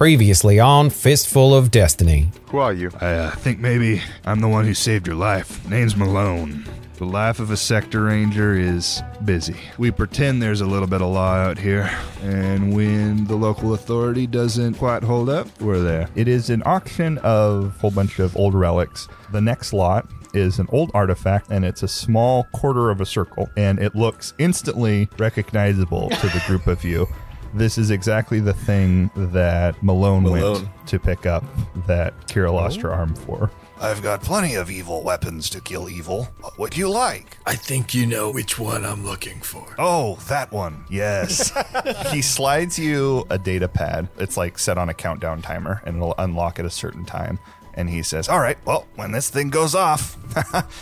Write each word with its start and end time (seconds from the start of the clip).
Previously 0.00 0.58
on 0.58 0.88
Fistful 0.88 1.54
of 1.54 1.70
Destiny. 1.70 2.30
Who 2.46 2.56
are 2.56 2.72
you? 2.72 2.90
I 3.02 3.12
uh, 3.16 3.30
think 3.32 3.58
maybe 3.58 4.00
I'm 4.24 4.40
the 4.40 4.48
one 4.48 4.64
who 4.64 4.72
saved 4.72 5.06
your 5.06 5.14
life. 5.14 5.68
Name's 5.68 5.94
Malone. 5.94 6.64
The 6.96 7.04
life 7.04 7.38
of 7.38 7.50
a 7.50 7.56
sector 7.58 8.04
ranger 8.04 8.54
is 8.54 9.02
busy. 9.26 9.56
We 9.76 9.90
pretend 9.90 10.40
there's 10.40 10.62
a 10.62 10.66
little 10.66 10.88
bit 10.88 11.02
of 11.02 11.12
law 11.12 11.34
out 11.34 11.58
here, 11.58 11.90
and 12.22 12.74
when 12.74 13.26
the 13.26 13.36
local 13.36 13.74
authority 13.74 14.26
doesn't 14.26 14.76
quite 14.76 15.02
hold 15.02 15.28
up, 15.28 15.48
we're 15.60 15.80
there. 15.80 16.08
It 16.14 16.28
is 16.28 16.48
an 16.48 16.62
auction 16.64 17.18
of 17.18 17.66
a 17.66 17.80
whole 17.80 17.90
bunch 17.90 18.20
of 18.20 18.34
old 18.38 18.54
relics. 18.54 19.06
The 19.32 19.42
next 19.42 19.74
lot 19.74 20.08
is 20.32 20.58
an 20.58 20.66
old 20.70 20.90
artifact, 20.94 21.50
and 21.50 21.62
it's 21.62 21.82
a 21.82 21.88
small 21.88 22.44
quarter 22.52 22.88
of 22.88 23.02
a 23.02 23.06
circle, 23.06 23.50
and 23.58 23.78
it 23.78 23.94
looks 23.94 24.32
instantly 24.38 25.10
recognizable 25.18 26.08
to 26.08 26.26
the 26.28 26.42
group 26.46 26.68
of 26.68 26.84
you. 26.84 27.06
This 27.52 27.78
is 27.78 27.90
exactly 27.90 28.40
the 28.40 28.52
thing 28.52 29.10
that 29.14 29.82
Malone, 29.82 30.24
went 30.24 30.68
to 30.86 30.98
pick 30.98 31.26
up 31.26 31.44
that 31.86 32.28
Kira 32.28 32.52
lost 32.52 32.80
her 32.80 32.90
oh. 32.90 32.96
arm 32.96 33.14
for. 33.14 33.50
I've 33.80 34.02
got 34.02 34.22
plenty 34.22 34.56
of 34.56 34.70
evil 34.70 35.02
weapons 35.02 35.48
to 35.50 35.60
kill 35.62 35.88
evil. 35.88 36.24
What 36.40 36.58
would 36.58 36.76
you 36.76 36.90
like? 36.90 37.38
I 37.46 37.54
think 37.54 37.94
you 37.94 38.04
know 38.04 38.30
which 38.30 38.58
one 38.58 38.84
I'm 38.84 39.06
looking 39.06 39.40
for. 39.40 39.74
Oh, 39.78 40.16
that 40.28 40.52
one. 40.52 40.84
Yes. 40.90 41.50
he 42.12 42.20
slides 42.20 42.78
you 42.78 43.24
a 43.30 43.38
data 43.38 43.68
pad. 43.68 44.08
It's 44.18 44.36
like 44.36 44.58
set 44.58 44.76
on 44.76 44.90
a 44.90 44.94
countdown 44.94 45.40
timer 45.40 45.80
and 45.86 45.96
it'll 45.96 46.14
unlock 46.18 46.58
at 46.58 46.66
a 46.66 46.70
certain 46.70 47.06
time. 47.06 47.38
And 47.72 47.88
he 47.88 48.02
says, 48.02 48.28
All 48.28 48.40
right, 48.40 48.58
well, 48.66 48.86
when 48.96 49.12
this 49.12 49.30
thing 49.30 49.48
goes 49.48 49.74
off, 49.74 50.18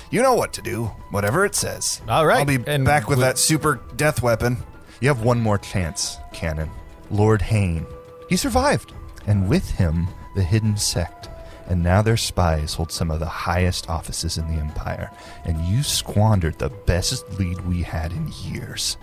you 0.11 0.20
know 0.20 0.34
what 0.34 0.53
to 0.55 0.62
do. 0.62 0.87
Whatever 1.11 1.45
it 1.45 1.55
says. 1.55 2.03
All 2.09 2.27
right, 2.27 2.41
I'll 2.41 2.45
be 2.45 2.59
and 2.66 2.84
back 2.84 3.09
with 3.09 3.19
we- 3.19 3.25
that 3.25 3.39
super 3.39 3.77
death 3.95 4.23
weapon. 4.23 4.56
You 5.01 5.09
have 5.09 5.23
one 5.23 5.41
more 5.41 5.59
chance, 5.59 6.19
Cannon. 6.33 6.70
Lord 7.11 7.41
Hain. 7.41 7.87
He 8.29 8.37
survived. 8.37 8.93
And 9.27 9.48
with 9.48 9.69
him, 9.70 10.09
the 10.34 10.42
hidden 10.42 10.77
sect. 10.77 11.28
And 11.69 11.83
now 11.83 12.03
their 12.03 12.17
spies 12.17 12.75
hold 12.75 12.91
some 12.91 13.11
of 13.11 13.20
the 13.20 13.27
highest 13.27 13.89
offices 13.89 14.39
in 14.39 14.48
the 14.48 14.61
Empire. 14.61 15.11
And 15.45 15.61
you 15.67 15.83
squandered 15.83 16.59
the 16.59 16.70
best 16.70 17.31
lead 17.39 17.61
we 17.61 17.83
had 17.83 18.12
in 18.12 18.33
years. 18.42 18.97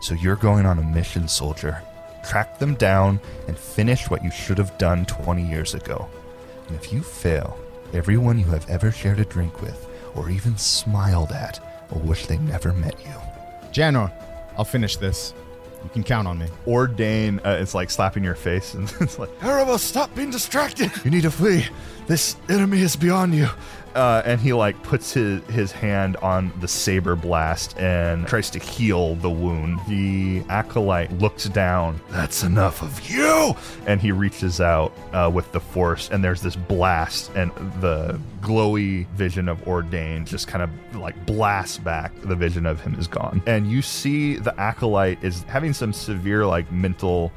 So 0.00 0.14
you're 0.14 0.36
going 0.36 0.66
on 0.66 0.78
a 0.78 0.82
mission, 0.82 1.28
soldier. 1.28 1.82
Track 2.24 2.58
them 2.58 2.74
down 2.74 3.20
and 3.46 3.56
finish 3.56 4.10
what 4.10 4.24
you 4.24 4.30
should 4.30 4.58
have 4.58 4.76
done 4.78 5.06
20 5.06 5.46
years 5.48 5.74
ago. 5.74 6.08
And 6.66 6.76
if 6.76 6.92
you 6.92 7.02
fail, 7.02 7.58
everyone 7.92 8.38
you 8.38 8.46
have 8.46 8.68
ever 8.68 8.90
shared 8.90 9.20
a 9.20 9.24
drink 9.24 9.62
with, 9.62 9.86
or 10.14 10.28
even 10.28 10.56
smiled 10.56 11.30
at, 11.30 11.60
will 11.92 12.00
wish 12.00 12.26
they 12.26 12.38
never 12.38 12.72
met 12.72 12.98
you. 13.04 13.14
Janor, 13.70 14.10
I'll 14.56 14.64
finish 14.64 14.96
this. 14.96 15.34
You 15.86 15.90
can 15.92 16.02
count 16.02 16.26
on 16.26 16.36
me. 16.36 16.48
Ordain 16.66 17.40
uh, 17.46 17.50
is 17.60 17.72
like 17.72 17.90
slapping 17.90 18.24
your 18.24 18.34
face 18.34 18.74
and 18.74 18.92
it's 19.00 19.20
like, 19.20 19.30
Erebos, 19.38 19.78
stop 19.78 20.12
being 20.16 20.32
distracted. 20.32 20.90
You 21.04 21.12
need 21.12 21.22
to 21.22 21.30
flee. 21.30 21.64
This 22.06 22.36
enemy 22.48 22.82
is 22.82 22.96
beyond 22.96 23.34
you. 23.34 23.48
Uh, 23.96 24.20
and 24.26 24.38
he 24.38 24.52
like 24.52 24.80
puts 24.82 25.14
his, 25.14 25.42
his 25.44 25.72
hand 25.72 26.18
on 26.18 26.52
the 26.60 26.68
saber 26.68 27.16
blast 27.16 27.78
and 27.78 28.26
tries 28.26 28.50
to 28.50 28.58
heal 28.58 29.14
the 29.16 29.30
wound. 29.30 29.80
The 29.88 30.42
acolyte 30.50 31.10
looks 31.12 31.44
down. 31.44 31.98
That's 32.10 32.42
enough 32.42 32.82
of 32.82 33.08
you. 33.08 33.56
And 33.86 33.98
he 33.98 34.12
reaches 34.12 34.60
out 34.60 34.92
uh, 35.14 35.30
with 35.32 35.50
the 35.52 35.60
force, 35.60 36.10
and 36.10 36.22
there's 36.22 36.42
this 36.42 36.56
blast, 36.56 37.30
and 37.34 37.50
the 37.80 38.20
glowy 38.42 39.06
vision 39.08 39.48
of 39.48 39.66
Ordain 39.66 40.26
just 40.26 40.46
kind 40.46 40.62
of 40.62 41.00
like 41.00 41.24
blasts 41.24 41.78
back. 41.78 42.12
The 42.20 42.36
vision 42.36 42.66
of 42.66 42.82
him 42.82 42.96
is 42.96 43.08
gone, 43.08 43.42
and 43.46 43.66
you 43.66 43.80
see 43.80 44.36
the 44.36 44.58
acolyte 44.60 45.24
is 45.24 45.42
having 45.44 45.72
some 45.72 45.94
severe 45.94 46.44
like 46.44 46.70
mental 46.70 47.32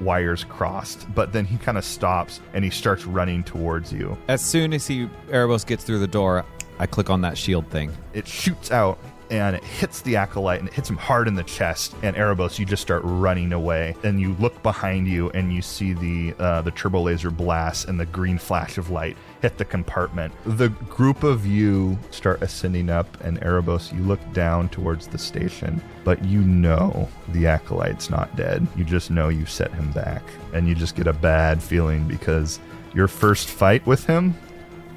wires 0.00 0.42
crossed. 0.42 1.06
But 1.14 1.32
then 1.32 1.44
he 1.44 1.56
kind 1.56 1.78
of 1.78 1.84
stops 1.84 2.40
and 2.52 2.64
he 2.64 2.70
starts 2.70 3.06
running 3.06 3.44
towards 3.44 3.92
you. 3.92 4.09
As 4.28 4.40
soon 4.40 4.72
as 4.72 4.86
he 4.86 5.06
Erebos 5.28 5.66
gets 5.66 5.84
through 5.84 6.00
the 6.00 6.08
door, 6.08 6.44
I 6.78 6.86
click 6.86 7.10
on 7.10 7.20
that 7.22 7.36
shield 7.36 7.68
thing. 7.68 7.92
it 8.14 8.26
shoots 8.26 8.70
out 8.70 8.98
and 9.30 9.54
it 9.54 9.62
hits 9.62 10.02
the 10.02 10.16
acolyte 10.16 10.58
and 10.58 10.68
it 10.68 10.74
hits 10.74 10.90
him 10.90 10.96
hard 10.96 11.28
in 11.28 11.34
the 11.34 11.44
chest. 11.44 11.94
And 12.02 12.16
erebos 12.16 12.58
you 12.58 12.66
just 12.66 12.82
start 12.82 13.02
running 13.04 13.52
away. 13.52 13.94
And 14.02 14.20
you 14.20 14.34
look 14.34 14.60
behind 14.62 15.06
you 15.06 15.30
and 15.30 15.52
you 15.52 15.62
see 15.62 15.92
the 15.92 16.34
uh, 16.38 16.62
the 16.62 16.72
turbo 16.72 17.02
laser 17.02 17.30
blast 17.30 17.88
and 17.88 17.98
the 17.98 18.06
green 18.06 18.38
flash 18.38 18.76
of 18.76 18.90
light 18.90 19.16
hit 19.40 19.56
the 19.56 19.64
compartment. 19.64 20.34
The 20.44 20.68
group 20.68 21.22
of 21.22 21.46
you 21.46 21.98
start 22.10 22.42
ascending 22.42 22.90
up 22.90 23.22
and 23.22 23.40
erebos 23.40 23.96
you 23.96 24.02
look 24.02 24.20
down 24.32 24.68
towards 24.68 25.06
the 25.06 25.18
station 25.18 25.80
but 26.04 26.24
you 26.24 26.40
know 26.40 27.08
the 27.28 27.46
acolyte's 27.46 28.10
not 28.10 28.34
dead. 28.36 28.66
You 28.76 28.84
just 28.84 29.10
know 29.10 29.28
you 29.28 29.46
set 29.46 29.72
him 29.72 29.92
back. 29.92 30.22
And 30.52 30.66
you 30.66 30.74
just 30.74 30.96
get 30.96 31.06
a 31.06 31.12
bad 31.12 31.62
feeling 31.62 32.08
because 32.08 32.58
your 32.94 33.08
first 33.08 33.48
fight 33.48 33.86
with 33.86 34.06
him 34.06 34.34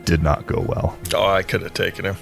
did 0.06 0.22
not 0.22 0.46
go 0.48 0.59
well 0.68 0.98
Oh, 1.14 1.26
I 1.26 1.44
could 1.44 1.62
have 1.62 1.74
taken 1.74 2.06
him. 2.06 2.16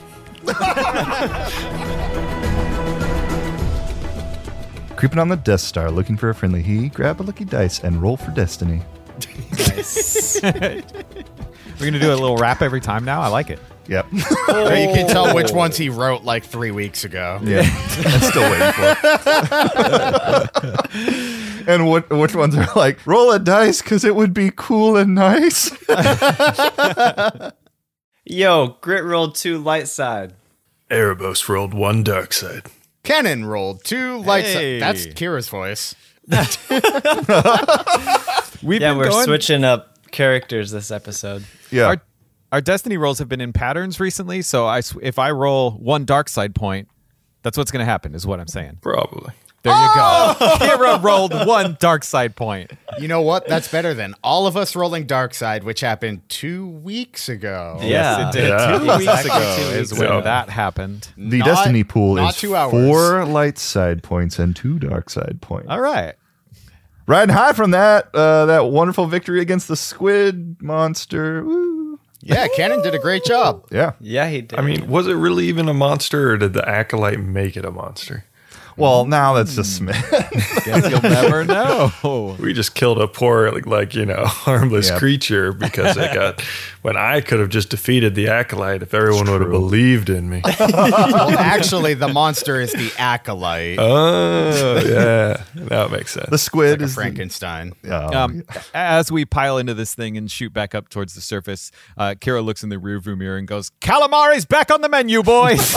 Creeping 4.96 5.20
on 5.20 5.30
the 5.30 5.36
Death 5.36 5.62
Star, 5.62 5.90
looking 5.90 6.16
for 6.18 6.30
a 6.30 6.36
friendly 6.36 6.62
he, 6.62 6.90
grab 6.90 7.22
a 7.22 7.24
lucky 7.24 7.46
dice 7.46 7.80
and 7.80 8.02
roll 8.02 8.18
for 8.18 8.32
destiny. 8.32 8.82
We're 11.82 11.88
gonna 11.88 12.00
do 12.00 12.12
a 12.12 12.14
little 12.14 12.38
rap 12.38 12.62
every 12.62 12.80
time 12.80 13.04
now. 13.06 13.22
I 13.22 13.28
like 13.28 13.50
it. 13.50 13.58
Yep. 13.88 14.06
Or 14.48 14.56
oh. 14.56 14.74
you 14.74 14.94
can 14.94 15.08
tell 15.08 15.34
which 15.34 15.52
ones 15.52 15.78
he 15.78 15.90
wrote 15.90 16.24
like 16.24 16.44
three 16.46 16.70
weeks 16.72 17.04
ago. 17.04 17.40
yeah. 17.42 17.62
I'm 17.62 18.22
still 18.22 18.52
waiting 18.52 18.72
for 18.74 18.96
it. 21.64 21.64
and 21.68 21.88
what 21.88 22.10
which 22.12 22.36
ones 22.36 22.56
are 22.56 22.68
like, 22.76 23.06
roll 23.08 23.32
a 23.32 23.40
dice 23.40 23.82
because 23.82 24.04
it 24.04 24.16
would 24.16 24.34
be 24.34 24.52
cool 24.56 24.98
and 24.98 25.16
nice? 25.16 25.72
Yo, 28.26 28.78
grit 28.82 29.04
rolled 29.04 29.34
two 29.36 29.58
light 29.58 29.88
side. 29.88 30.34
Erebos 30.92 31.48
rolled 31.50 31.74
one 31.74 32.04
dark 32.04 32.34
side. 32.34 32.68
Cannon 33.04 33.46
rolled 33.46 33.84
two 33.84 34.20
light 34.20 34.46
Hey. 34.46 34.80
That's 34.80 35.08
Kira's 35.08 35.50
voice. 35.50 35.96
We've 36.28 36.38
Yeah, 38.82 38.92
been 38.92 38.98
we're 39.00 39.10
going- 39.10 39.26
switching 39.26 39.64
up 39.64 39.91
characters 40.12 40.72
this 40.72 40.92
episode. 40.92 41.46
Yeah. 41.72 41.86
Our, 41.88 42.02
our 42.52 42.62
destiny 42.62 42.98
rolls 42.98 43.20
have 43.20 43.30
been 43.30 43.42
in 43.42 43.54
patterns 43.54 44.00
recently, 44.00 44.42
so 44.42 44.68
I 44.68 44.82
sw- 44.82 44.98
if 45.02 45.18
I 45.20 45.32
roll 45.32 45.72
one 45.72 46.06
dark 46.06 46.30
side 46.30 46.54
point, 46.56 46.88
that's 47.44 47.58
what's 47.58 47.72
gonna 47.72 47.86
happen. 47.86 48.14
Is 48.14 48.28
what 48.28 48.40
I'm 48.40 48.48
saying. 48.48 48.80
Probably. 48.82 49.34
There 49.64 49.74
you 49.74 49.80
go. 49.94 49.94
Oh! 49.96 50.36
Kira 50.60 51.04
rolled 51.04 51.34
one 51.48 51.78
dark 51.80 52.04
side 52.04 52.36
point. 52.36 52.72
You 53.00 53.08
know 53.08 53.22
what? 53.22 53.48
That's 53.48 53.68
better 53.72 53.94
than 53.94 54.16
all 54.24 54.48
of 54.48 54.58
us 54.58 54.76
rolling 54.76 55.06
dark 55.06 55.36
side, 55.36 55.64
which 55.64 55.82
happened 55.82 56.28
two 56.30 56.68
weeks 56.68 57.30
ago. 57.30 57.78
Yeah. 57.80 57.88
Yes, 57.88 58.36
it 58.36 58.40
did. 58.40 58.50
Yeah. 58.50 58.78
Two 58.80 58.84
weeks 58.98 59.26
ago 59.26 59.56
two 59.58 59.78
is 59.78 59.92
weeks 59.92 60.00
when 60.02 60.08
ago. 60.10 60.22
that 60.22 60.50
happened. 60.50 61.10
the 61.16 61.38
Not- 61.40 61.46
destiny 61.46 61.84
pool 61.84 62.18
is 62.18 62.36
two 62.38 62.56
hours. 62.56 62.72
four 62.72 63.24
light 63.26 63.60
side 63.60 64.02
points 64.02 64.40
and 64.40 64.56
two 64.56 64.80
dark 64.80 65.12
side 65.12 65.38
points. 65.42 65.68
All 65.70 65.80
right. 65.80 66.16
Riding 67.08 67.36
high 67.36 67.54
from 67.54 67.72
that, 67.72 68.10
uh, 68.14 68.46
that 68.46 68.66
wonderful 68.68 69.06
victory 69.08 69.42
against 69.42 69.68
the 69.68 69.76
squid 69.76 70.62
monster. 70.62 71.44
Woo. 71.44 72.00
Yeah, 72.22 72.48
Cannon 72.56 72.82
did 72.84 72.94
a 72.94 73.00
great 73.00 73.26
job. 73.26 73.66
Yeah. 73.72 73.94
Yeah, 74.00 74.30
he 74.30 74.42
did. 74.42 74.60
I 74.60 74.62
mean, 74.62 74.88
was 74.88 75.08
it 75.08 75.16
really 75.16 75.48
even 75.48 75.68
a 75.68 75.74
monster, 75.74 76.32
or 76.32 76.38
did 76.38 76.54
the 76.54 76.68
acolyte 76.68 77.20
make 77.20 77.58
it 77.58 77.66
a 77.66 77.72
monster? 77.72 78.26
Well, 78.78 79.06
now 79.06 79.34
that's 79.34 79.56
just 79.56 79.76
Smith. 79.76 79.96
Guess 80.66 80.90
you'll 80.90 81.02
never 81.02 81.44
know. 81.44 81.92
We 82.40 82.54
just 82.54 82.74
killed 82.76 83.00
a 83.00 83.08
poor, 83.08 83.52
like, 83.52 83.66
like 83.66 83.94
you 83.96 84.06
know, 84.06 84.26
harmless 84.26 84.90
Yep. 84.90 85.00
creature 85.00 85.52
because 85.54 85.98
it 85.98 86.14
got. 86.14 86.42
when 86.82 86.98
I 86.98 87.22
could 87.22 87.40
have 87.40 87.50
just 87.50 87.70
defeated 87.70 88.16
the 88.16 88.30
acolyte 88.30 88.82
if 88.82 88.94
everyone 88.94 89.30
would 89.30 89.42
have 89.42 89.52
believed 89.52 90.10
in 90.10 90.30
me. 90.30 90.42
Well, 90.60 91.38
actually, 91.38 91.94
the 91.94 92.08
monster 92.08 92.60
is 92.60 92.72
the 92.72 92.92
acolyte. 92.98 93.78
oh, 93.80 94.78
yeah, 94.86 95.44
that 95.56 95.92
makes 95.92 96.12
sense. 96.14 96.30
the 96.30 96.38
squid 96.40 96.72
like 96.72 96.80
a 96.82 96.84
is 96.86 96.96
the- 96.96 97.02
Frankenstein. 97.02 97.74
Oh, 97.88 98.18
Um, 98.24 98.44
as 98.74 99.12
we 99.12 99.26
pile 99.26 99.58
into 99.60 99.74
this 99.76 99.94
thing 99.94 100.18
and 100.18 100.30
shoot 100.32 100.54
back 100.54 100.74
up 100.74 100.90
towards 100.90 101.14
the 101.14 101.22
surface, 101.22 101.72
uh, 101.98 102.16
Kira 102.20 102.44
looks 102.44 102.64
in 102.64 102.70
the 102.70 102.78
rearview 102.78 103.18
mirror 103.18 103.38
and 103.38 103.48
goes, 103.48 103.70
"Calamari's 103.82 104.46
back 104.46 104.72
on 104.72 104.82
the 104.82 104.90
menu, 104.90 105.22
boys." 105.24 105.76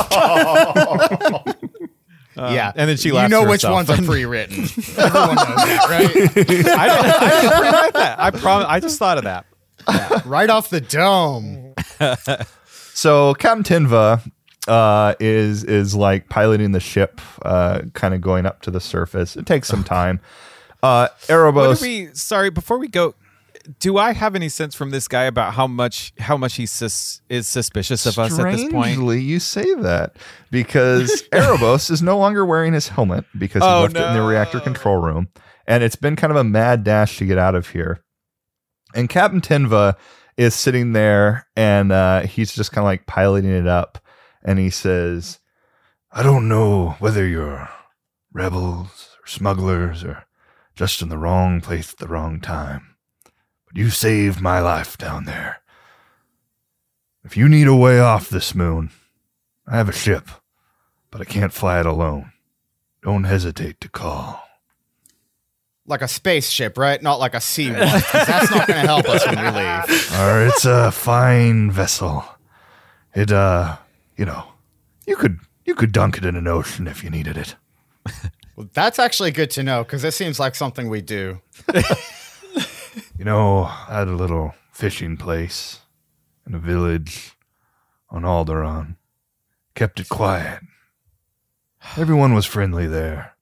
Yeah, 2.36 2.72
and 2.74 2.88
then 2.88 2.96
she 2.96 3.08
You 3.10 3.28
know 3.28 3.44
to 3.44 3.50
which 3.50 3.64
ones 3.64 3.88
are 3.90 3.96
pre-written. 4.02 4.60
Everyone 4.64 5.34
knows 5.36 5.46
that, 5.46 5.86
right? 5.88 6.10
I 6.16 6.42
didn't, 6.42 6.66
I 6.68 7.40
didn't 7.40 7.58
pre-write 7.58 7.92
that. 7.94 8.18
I 8.20 8.30
promise. 8.30 8.66
I 8.68 8.80
just 8.80 8.98
thought 8.98 9.18
of 9.18 9.24
that. 9.24 9.46
right 10.24 10.50
off 10.50 10.70
the 10.70 10.80
dome. 10.80 11.74
So 12.96 13.34
Captain 13.34 13.64
Tinva 13.86 14.22
uh, 14.68 15.14
is 15.18 15.64
is 15.64 15.96
like 15.96 16.28
piloting 16.28 16.70
the 16.70 16.78
ship, 16.78 17.20
uh, 17.42 17.80
kind 17.92 18.14
of 18.14 18.20
going 18.20 18.46
up 18.46 18.62
to 18.62 18.70
the 18.70 18.78
surface. 18.80 19.36
It 19.36 19.46
takes 19.46 19.66
some 19.66 19.82
time. 19.82 20.20
Uh, 20.80 21.08
What 21.26 21.28
Erebos. 21.28 21.82
we? 21.82 22.10
Sorry, 22.14 22.50
before 22.50 22.78
we 22.78 22.86
go, 22.86 23.16
do 23.80 23.98
I 23.98 24.12
have 24.12 24.34
any 24.34 24.48
sense 24.48 24.74
from 24.74 24.90
this 24.90 25.08
guy 25.08 25.24
about 25.24 25.54
how 25.54 25.66
much 25.66 26.12
how 26.18 26.36
much 26.36 26.54
he 26.56 26.66
sus, 26.66 27.20
is 27.28 27.46
suspicious 27.48 28.06
of 28.06 28.18
us 28.18 28.38
at 28.38 28.52
this 28.52 28.62
point? 28.70 28.94
Strangely, 28.94 29.20
you 29.20 29.40
say 29.40 29.74
that 29.74 30.16
because 30.50 31.22
Erebos 31.32 31.90
is 31.90 32.02
no 32.02 32.18
longer 32.18 32.44
wearing 32.44 32.72
his 32.72 32.88
helmet 32.88 33.24
because 33.38 33.62
he 33.62 33.68
Oh, 33.68 33.82
left 33.82 33.96
it 33.96 34.02
in 34.02 34.14
the 34.14 34.22
reactor 34.22 34.60
control 34.60 34.96
room, 34.96 35.28
and 35.66 35.82
it's 35.82 35.96
been 35.96 36.16
kind 36.16 36.30
of 36.30 36.36
a 36.36 36.44
mad 36.44 36.84
dash 36.84 37.18
to 37.18 37.26
get 37.26 37.38
out 37.38 37.54
of 37.54 37.70
here. 37.70 38.02
And 38.94 39.08
Captain 39.08 39.40
Tinva 39.40 39.96
is 40.36 40.54
sitting 40.54 40.92
there 40.92 41.46
and 41.56 41.90
uh, 41.92 42.20
he's 42.22 42.52
just 42.54 42.72
kind 42.72 42.84
of 42.84 42.86
like 42.86 43.06
piloting 43.06 43.50
it 43.50 43.66
up. 43.66 43.98
And 44.44 44.58
he 44.58 44.70
says, 44.70 45.38
I 46.12 46.22
don't 46.22 46.48
know 46.48 46.90
whether 46.98 47.26
you're 47.26 47.68
rebels 48.32 49.10
or 49.22 49.26
smugglers 49.26 50.04
or 50.04 50.24
just 50.76 51.02
in 51.02 51.08
the 51.08 51.18
wrong 51.18 51.60
place 51.60 51.92
at 51.92 51.98
the 51.98 52.08
wrong 52.08 52.40
time, 52.40 52.93
you 53.74 53.90
saved 53.90 54.40
my 54.40 54.60
life 54.60 54.96
down 54.96 55.24
there. 55.24 55.60
If 57.24 57.36
you 57.36 57.48
need 57.48 57.66
a 57.66 57.74
way 57.74 57.98
off 58.00 58.28
this 58.28 58.54
moon, 58.54 58.90
I 59.66 59.76
have 59.76 59.88
a 59.88 59.92
ship, 59.92 60.28
but 61.10 61.20
I 61.20 61.24
can't 61.24 61.52
fly 61.52 61.80
it 61.80 61.86
alone. 61.86 62.32
Don't 63.02 63.24
hesitate 63.24 63.80
to 63.80 63.88
call. 63.88 64.42
Like 65.86 66.02
a 66.02 66.08
spaceship, 66.08 66.78
right? 66.78 67.02
Not 67.02 67.18
like 67.20 67.34
a 67.34 67.40
sea 67.40 67.70
one. 67.70 67.80
'cause 67.80 68.26
That's 68.26 68.50
not 68.50 68.66
going 68.66 68.80
to 68.80 68.86
help 68.86 69.06
us 69.08 69.26
when 69.26 69.36
we 69.38 69.50
leave. 69.50 70.12
Or 70.18 70.46
it's 70.46 70.64
a 70.64 70.90
fine 70.90 71.70
vessel. 71.70 72.24
It 73.14 73.30
uh, 73.30 73.76
you 74.16 74.24
know, 74.24 74.44
you 75.06 75.16
could 75.16 75.40
you 75.66 75.74
could 75.74 75.92
dunk 75.92 76.16
it 76.18 76.24
in 76.24 76.36
an 76.36 76.46
ocean 76.46 76.86
if 76.86 77.04
you 77.04 77.10
needed 77.10 77.36
it. 77.36 77.56
Well, 78.56 78.68
that's 78.72 78.98
actually 78.98 79.30
good 79.32 79.50
to 79.52 79.62
know 79.62 79.82
because 79.84 80.04
it 80.04 80.14
seems 80.14 80.38
like 80.40 80.54
something 80.54 80.88
we 80.88 81.00
do. 81.02 81.40
You 83.16 83.24
know, 83.24 83.64
I 83.64 83.98
had 83.98 84.08
a 84.08 84.16
little 84.16 84.54
fishing 84.72 85.16
place 85.16 85.80
in 86.46 86.54
a 86.54 86.58
village 86.58 87.32
on 88.10 88.22
Alderaan. 88.22 88.96
Kept 89.74 90.00
it 90.00 90.08
quiet. 90.08 90.60
Everyone 91.96 92.34
was 92.34 92.46
friendly 92.46 92.86
there. 92.86 93.36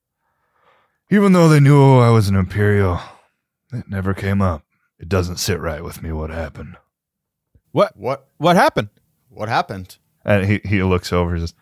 Even 1.11 1.33
though 1.33 1.49
they 1.49 1.61
knew 1.61 1.99
I 1.99 2.11
was 2.11 2.29
an 2.29 2.37
Imperial, 2.37 3.01
it 3.73 3.89
never 3.89 4.15
came 4.15 4.41
up. 4.41 4.65
It 4.99 5.09
doesn't 5.09 5.37
sit 5.39 5.59
right 5.61 5.83
with 5.85 6.03
me 6.03 6.13
what 6.13 6.31
happened. 6.31 6.77
What? 7.71 7.97
What? 7.97 8.29
What 8.39 8.57
happened? 8.57 8.89
What 9.29 9.49
happened? 9.49 9.97
and 10.25 10.45
he, 10.47 10.61
he 10.65 10.83
looks 10.83 11.13
over 11.13 11.33
and 11.33 11.41
says, 11.41 11.55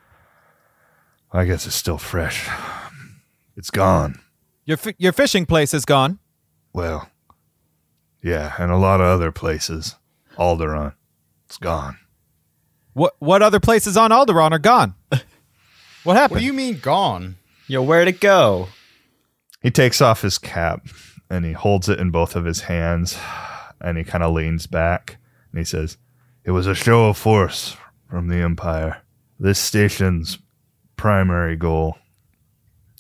I 1.33 1.45
guess 1.45 1.67
it's 1.67 1.75
still 1.77 1.99
fresh. 1.99 2.49
It's 3.57 3.71
gone. 3.71 4.21
Your 4.65 4.77
fi- 4.77 4.97
your 4.99 5.13
fishing 5.13 5.47
place 5.47 5.73
is 5.73 5.85
gone. 5.85 6.19
Well, 6.73 7.09
yeah, 8.23 8.55
and 8.59 8.71
a 8.71 8.77
lot 8.77 9.01
of 9.01 9.07
other 9.07 9.33
places. 9.33 9.97
Alderaan. 10.37 10.95
It's 11.47 11.59
gone. 11.59 11.99
What 12.93 13.15
what 13.19 13.43
other 13.43 13.61
places 13.61 13.97
on 13.97 14.11
Alderaan 14.11 14.53
are 14.53 14.59
gone? 14.59 14.95
What 16.03 16.17
happened? 16.17 16.37
What 16.37 16.41
do 16.41 16.47
you 16.47 16.55
mean 16.55 16.79
gone? 16.79 17.37
Yo, 17.67 17.83
where'd 17.83 18.09
it 18.09 18.21
go? 18.21 18.69
he 19.63 19.71
takes 19.71 20.01
off 20.01 20.23
his 20.23 20.39
cap 20.39 20.87
and 21.29 21.45
he 21.45 21.53
holds 21.53 21.89
it 21.91 22.01
in 22.01 22.11
both 22.11 22.35
of 22.35 22.47
his 22.47 22.63
hands 22.63 23.19
and 23.81 23.99
he 23.99 24.05
kind 24.05 24.25
of 24.25 24.33
leans 24.33 24.67
back 24.67 25.19
and 25.53 25.59
he 25.59 25.65
says, 25.65 25.99
It 26.43 26.53
was 26.53 26.67
a 26.67 26.75
show 26.75 27.11
of 27.11 27.19
force 27.19 27.77
from 28.09 28.29
the 28.29 28.37
Empire. 28.37 29.03
This 29.39 29.59
station's 29.59 30.39
primary 30.97 31.57
goal 31.57 31.99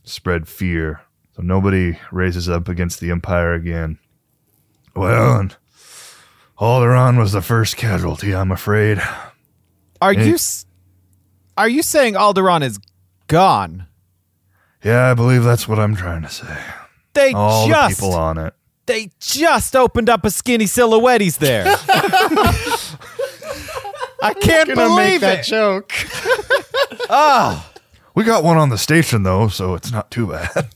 spread 0.04 0.46
fear 0.48 1.00
so 1.34 1.42
nobody 1.42 1.98
raises 2.12 2.48
up 2.48 2.68
against 2.68 3.00
the 3.00 3.10
Empire 3.10 3.54
again. 3.54 3.98
Well, 4.94 5.38
and 5.40 5.56
Alderaan 6.58 7.18
was 7.18 7.32
the 7.32 7.42
first 7.42 7.76
casualty, 7.76 8.34
I'm 8.34 8.50
afraid. 8.52 9.00
are 10.00 10.12
Hey. 10.12 10.28
you 10.28 10.34
s- 10.34 10.66
are 11.56 11.68
you 11.68 11.82
saying 11.82 12.14
Alderaan 12.14 12.62
is 12.62 12.78
gone? 13.26 13.86
Yeah, 14.82 15.10
I 15.10 15.14
believe 15.14 15.44
that's 15.44 15.68
what 15.68 15.78
I'm 15.78 15.94
trying 15.94 16.22
to 16.22 16.28
say. 16.28 16.56
They 17.12 17.32
all 17.32 17.66
the 17.68 17.74
just 17.74 18.00
people 18.00 18.14
on 18.14 18.38
it. 18.38 18.54
they 18.86 19.10
just 19.20 19.76
opened 19.76 20.08
up 20.08 20.24
a 20.24 20.30
skinny 20.30 20.66
silhouettes 20.66 21.36
there. 21.36 21.64
I 24.22 24.34
can't 24.34 24.68
Gonna 24.68 24.82
believe 24.88 25.20
make 25.20 25.20
that 25.22 25.40
it. 25.40 25.44
joke. 25.44 25.92
Oh. 27.12 27.66
We 28.14 28.22
got 28.24 28.44
one 28.44 28.56
on 28.56 28.68
the 28.68 28.78
station, 28.78 29.22
though, 29.24 29.48
so 29.48 29.74
it's 29.74 29.90
not 29.90 30.10
too 30.12 30.28
bad. 30.28 30.68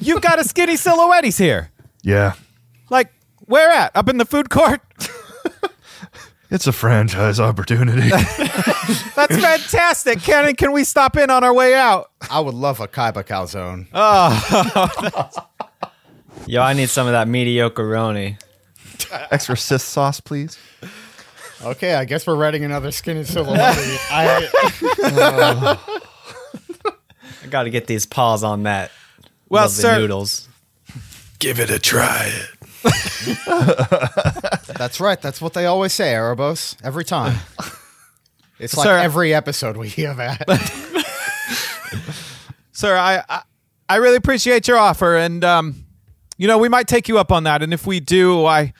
You've 0.00 0.22
got 0.22 0.38
a 0.38 0.44
skinny 0.44 0.76
silhouettes 0.76 1.36
here. 1.36 1.70
yeah, 2.02 2.32
Like 2.88 3.12
where 3.46 3.70
at? 3.70 3.94
Up 3.96 4.08
in 4.08 4.18
the 4.18 4.24
food 4.24 4.50
court? 4.50 4.80
it's 6.50 6.66
a 6.66 6.72
franchise 6.72 7.40
opportunity. 7.40 8.08
That's 9.14 9.36
fantastic. 9.36 10.20
Can 10.20 10.54
can 10.54 10.72
we 10.72 10.84
stop 10.84 11.16
in 11.16 11.30
on 11.30 11.42
our 11.44 11.54
way 11.54 11.74
out? 11.74 12.10
I 12.30 12.40
would 12.40 12.54
love 12.54 12.80
a 12.80 12.88
Kyber 12.88 13.24
calzone. 13.24 13.86
Oh. 13.94 15.30
Yo, 16.46 16.62
I 16.62 16.74
need 16.74 16.88
some 16.90 17.06
of 17.08 17.12
that 17.12 17.26
mediocre 17.26 17.82
roni. 17.82 18.40
Extra 19.32 19.56
Sith 19.56 19.82
sauce, 19.82 20.20
please. 20.20 20.56
Okay, 21.64 21.94
I 21.94 22.04
guess 22.04 22.26
we're 22.26 22.36
writing 22.36 22.62
another 22.64 22.92
skinny 22.92 23.24
silhouette. 23.24 23.58
I, 24.10 24.48
I 27.42 27.46
got 27.48 27.64
to 27.64 27.70
get 27.70 27.86
these 27.88 28.06
paws 28.06 28.44
on 28.44 28.64
that. 28.64 28.92
Well, 29.48 29.64
Love 29.64 29.74
the 29.76 29.82
sir, 29.82 29.98
noodles. 29.98 30.48
Give 31.38 31.58
it 31.58 31.70
a 31.70 31.78
try. 31.78 32.30
that's 34.78 35.00
right. 35.00 35.20
That's 35.20 35.40
what 35.40 35.54
they 35.54 35.66
always 35.66 35.92
say, 35.92 36.12
Erebos. 36.12 36.76
Every 36.84 37.04
time. 37.04 37.38
It's 38.58 38.74
like 38.74 38.86
Sir- 38.86 38.96
every 38.96 39.34
episode 39.34 39.76
we 39.76 39.88
hear 39.88 40.14
that. 40.14 40.48
sir, 42.72 42.96
I, 42.96 43.22
I 43.28 43.42
I 43.86 43.96
really 43.96 44.16
appreciate 44.16 44.66
your 44.66 44.78
offer, 44.78 45.14
and 45.14 45.44
um, 45.44 45.84
you 46.38 46.48
know 46.48 46.56
we 46.56 46.70
might 46.70 46.88
take 46.88 47.06
you 47.06 47.18
up 47.18 47.30
on 47.30 47.44
that, 47.44 47.62
and 47.62 47.74
if 47.74 47.86
we 47.86 48.00
do, 48.00 48.46
I. 48.46 48.72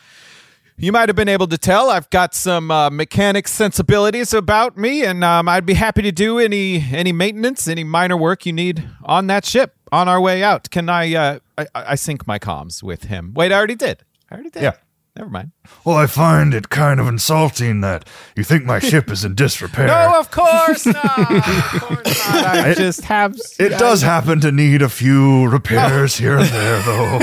You 0.79 0.93
might 0.93 1.09
have 1.09 1.17
been 1.17 1.29
able 1.29 1.47
to 1.49 1.59
tell 1.59 1.88
I've 1.88 2.09
got 2.09 2.35
some 2.35 2.70
uh, 2.70 2.91
mechanic 2.91 3.49
sensibilities 3.49 4.35
about 4.35 4.76
me, 4.79 5.05
and 5.05 5.25
um, 5.25 5.47
I'd 5.47 5.67
be 5.67 5.73
happy 5.73 6.02
to 6.02 6.12
do 6.12 6.38
any 6.38 6.87
any 6.91 7.12
maintenance, 7.12 7.69
any 7.69 7.85
minor 7.85 8.17
work 8.17 8.47
you 8.47 8.55
need 8.55 8.88
on 9.05 9.26
that 9.26 9.44
ship 9.44 9.75
on 9.93 10.09
our 10.09 10.21
way 10.21 10.43
out. 10.43 10.71
Can 10.71 10.88
I? 10.88 11.15
Uh, 11.15 11.38
I, 11.59 11.67
I 11.75 11.94
sync 11.94 12.27
my 12.27 12.38
comms 12.38 12.83
with 12.83 13.05
him. 13.05 13.33
Wait, 13.35 13.53
I 13.53 13.56
already 13.56 13.75
did. 13.75 14.03
I 14.31 14.35
already 14.35 14.50
did. 14.50 14.62
Yeah. 14.62 14.73
Never 15.17 15.31
mind. 15.31 15.53
Well, 15.83 15.97
I 15.97 16.06
find 16.06 16.53
it 16.53 16.69
kind 16.69 17.00
of 17.00 17.09
insulting 17.09 17.81
that 17.81 18.06
you 18.37 18.44
think 18.44 18.65
my 18.67 18.79
ship 18.79 19.11
is 19.11 19.25
in 19.25 19.35
disrepair. 19.35 19.87
No, 19.87 20.21
of 20.21 20.31
course 20.31 20.85
not. 20.85 21.19
Of 21.19 21.81
course 21.81 22.29
not. 22.29 22.44
I 22.47 22.75
just 22.77 23.00
have. 23.05 23.35
it 23.59 23.71
does 23.79 24.03
happen 24.03 24.43
to 24.43 24.53
need 24.53 24.83
a 24.83 24.91
few 24.91 25.47
repairs 25.49 26.17
here 26.19 26.37
and 26.37 26.49
there, 26.50 26.83
though. 26.83 27.21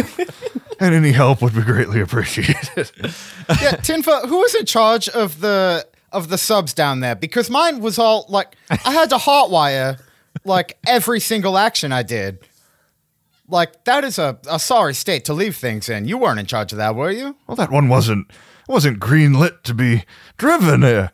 and 0.80 0.96
any 0.96 1.12
help 1.12 1.44
would 1.44 1.54
be 1.54 1.62
greatly 1.62 2.02
appreciated. 2.02 2.90
yeah, 2.98 3.76
Tinva, 3.78 4.28
who 4.28 4.40
was 4.40 4.56
in 4.56 4.66
charge 4.66 5.08
of 5.10 5.40
the 5.42 5.86
of 6.12 6.30
the 6.30 6.40
subs 6.40 6.74
down 6.74 7.02
there? 7.02 7.16
Because 7.16 7.52
mine 7.52 7.80
was 7.80 8.00
all 8.00 8.26
like 8.28 8.56
I 8.72 8.92
had 8.92 9.12
to 9.12 9.18
hotwire 9.18 10.00
like 10.46 10.80
every 10.88 11.20
single 11.20 11.60
action 11.60 11.92
I 11.92 12.02
did. 12.02 12.40
Like 13.54 13.84
that 13.84 14.04
is 14.04 14.18
a, 14.18 14.40
a 14.50 14.58
sorry 14.58 14.96
state 14.96 15.26
to 15.26 15.34
leave 15.34 15.56
things 15.56 15.88
in. 15.88 16.06
You 16.08 16.18
weren't 16.18 16.40
in 16.40 16.48
charge 16.48 16.72
of 16.72 16.80
that, 16.80 16.96
were 16.96 17.12
you? 17.12 17.36
Well, 17.46 17.56
that 17.56 17.70
one 17.70 17.88
wasn't 17.88 18.32
wasn't 18.68 19.00
green 19.00 19.34
lit 19.40 19.64
to 19.66 19.76
be 19.76 20.06
driven. 20.38 20.84
Uh, 20.84 21.10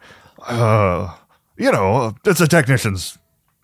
uh, 0.48 1.16
you 1.58 1.70
know, 1.70 2.16
it's 2.26 2.40
the 2.40 2.48
technicians. 2.48 3.18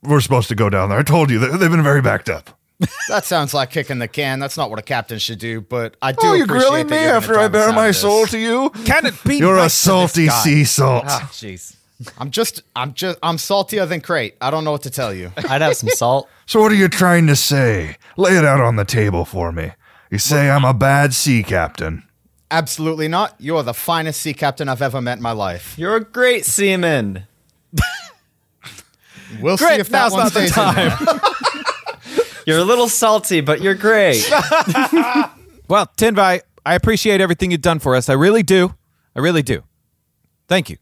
We're 0.04 0.20
supposed 0.20 0.50
to 0.50 0.56
go 0.56 0.70
down 0.70 0.90
there. 0.90 1.00
I 1.00 1.04
told 1.04 1.32
you 1.32 1.40
they, 1.40 1.56
they've 1.56 1.72
been 1.72 1.84
very 1.84 2.02
backed 2.02 2.28
up. 2.30 2.50
That 3.08 3.24
sounds 3.24 3.54
like 3.54 3.72
kicking 3.72 4.00
the 4.00 4.10
can. 4.10 4.40
That's 4.40 4.58
not 4.58 4.70
what 4.70 4.78
a 4.78 4.82
captain 4.82 5.20
should 5.20 5.40
do. 5.40 5.62
But 5.62 5.96
I 6.02 6.12
do. 6.12 6.18
Oh, 6.24 6.34
you 6.34 6.44
appreciate 6.44 6.68
grilling 6.68 6.90
me 6.90 6.98
after 6.98 7.40
I 7.40 7.46
and 7.46 7.54
bare 7.54 7.72
my 7.72 7.92
sound 7.92 7.96
soul 7.96 8.22
this. 8.24 8.32
to 8.32 8.40
you? 8.40 8.70
Can 8.84 9.06
it 9.06 9.14
be? 9.24 9.38
You're 9.38 9.56
a 9.56 9.62
nice 9.62 9.72
to 9.72 9.88
this 9.90 10.12
salty 10.12 10.28
guy? 10.28 10.44
sea 10.44 10.64
salt. 10.66 11.06
Ah, 11.08 11.30
jeez. 11.32 11.78
I'm 12.18 12.30
just, 12.30 12.62
I'm 12.76 12.94
just, 12.94 13.18
I'm 13.24 13.38
saltier 13.38 13.86
than 13.86 14.02
crate. 14.02 14.36
I 14.42 14.52
don't 14.52 14.66
know 14.66 14.74
what 14.74 14.84
to 14.84 14.90
tell 14.90 15.14
you. 15.14 15.32
I'd 15.38 15.62
have 15.62 15.78
some 15.78 15.88
salt. 15.90 16.30
So 16.46 16.60
what 16.60 16.72
are 16.74 16.76
you 16.76 16.90
trying 16.90 17.28
to 17.28 17.38
say? 17.38 17.96
Lay 18.18 18.38
it 18.38 18.46
out 18.46 18.62
on 18.62 18.76
the 18.76 18.86
table 18.86 19.26
for 19.26 19.52
me. 19.52 19.72
You 20.10 20.18
say 20.18 20.50
I'm 20.50 20.64
a 20.64 20.74
bad 20.74 21.14
sea 21.14 21.44
captain. 21.44 22.04
Absolutely 22.50 23.08
not. 23.08 23.36
You're 23.40 23.64
the 23.64 23.74
finest 23.74 24.22
sea 24.22 24.34
captain 24.34 24.70
I've 24.70 24.82
ever 24.82 25.02
met 25.02 25.18
in 25.18 25.24
my 25.24 25.32
life. 25.32 25.78
You're 25.78 25.96
a 25.96 26.04
great 26.04 26.46
seaman. 26.46 27.24
We'll 29.42 29.58
see 29.58 29.66
if 29.66 29.90
that 29.90 29.92
now's 29.92 30.12
one 30.12 30.24
not 30.24 30.34
the 30.34 30.48
stays 30.48 30.58
in 30.58 30.76
there. 30.76 31.22
You're 32.46 32.60
a 32.60 32.64
little 32.64 32.88
salty, 32.88 33.42
but 33.42 33.60
you're 33.60 33.76
great. 33.76 34.24
Well, 35.68 35.88
Tinvai, 35.98 36.42
I 36.64 36.76
appreciate 36.76 37.22
everything 37.22 37.50
you've 37.50 37.62
done 37.62 37.80
for 37.80 37.96
us. 37.96 38.08
I 38.08 38.14
really 38.14 38.44
do. 38.44 38.76
I 39.16 39.20
really 39.20 39.42
do. 39.42 39.64
Thank 40.48 40.70
you. 40.70 40.78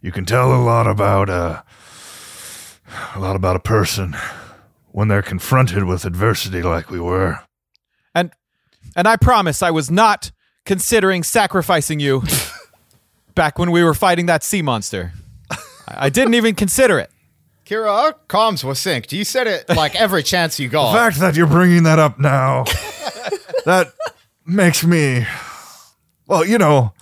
You 0.00 0.12
can 0.12 0.24
tell 0.24 0.54
a 0.54 0.62
lot 0.62 0.86
about 0.86 1.28
uh, 1.28 1.62
a 3.16 3.18
lot 3.18 3.34
about 3.34 3.56
a 3.56 3.58
person 3.58 4.16
when 4.98 5.06
they're 5.06 5.22
confronted 5.22 5.84
with 5.84 6.04
adversity 6.04 6.60
like 6.60 6.90
we 6.90 6.98
were. 6.98 7.38
And 8.16 8.32
and 8.96 9.06
I 9.06 9.14
promise 9.14 9.62
I 9.62 9.70
was 9.70 9.92
not 9.92 10.32
considering 10.64 11.22
sacrificing 11.22 12.00
you 12.00 12.24
back 13.36 13.60
when 13.60 13.70
we 13.70 13.84
were 13.84 13.94
fighting 13.94 14.26
that 14.26 14.42
sea 14.42 14.60
monster. 14.60 15.12
I, 15.52 16.06
I 16.06 16.08
didn't 16.08 16.34
even 16.34 16.56
consider 16.56 16.98
it. 16.98 17.12
Kira, 17.64 17.88
our 17.88 18.12
comms 18.28 18.64
were 18.64 18.72
synced. 18.72 19.12
You 19.12 19.22
said 19.22 19.46
it 19.46 19.68
like 19.68 19.94
every 19.94 20.24
chance 20.24 20.58
you 20.58 20.68
got. 20.68 20.90
The 20.92 20.98
fact 20.98 21.20
that 21.20 21.36
you're 21.36 21.46
bringing 21.46 21.84
that 21.84 22.00
up 22.00 22.18
now, 22.18 22.64
that 23.66 23.92
makes 24.44 24.82
me 24.82 25.28
Well, 26.26 26.44
you 26.44 26.58
know, 26.58 26.92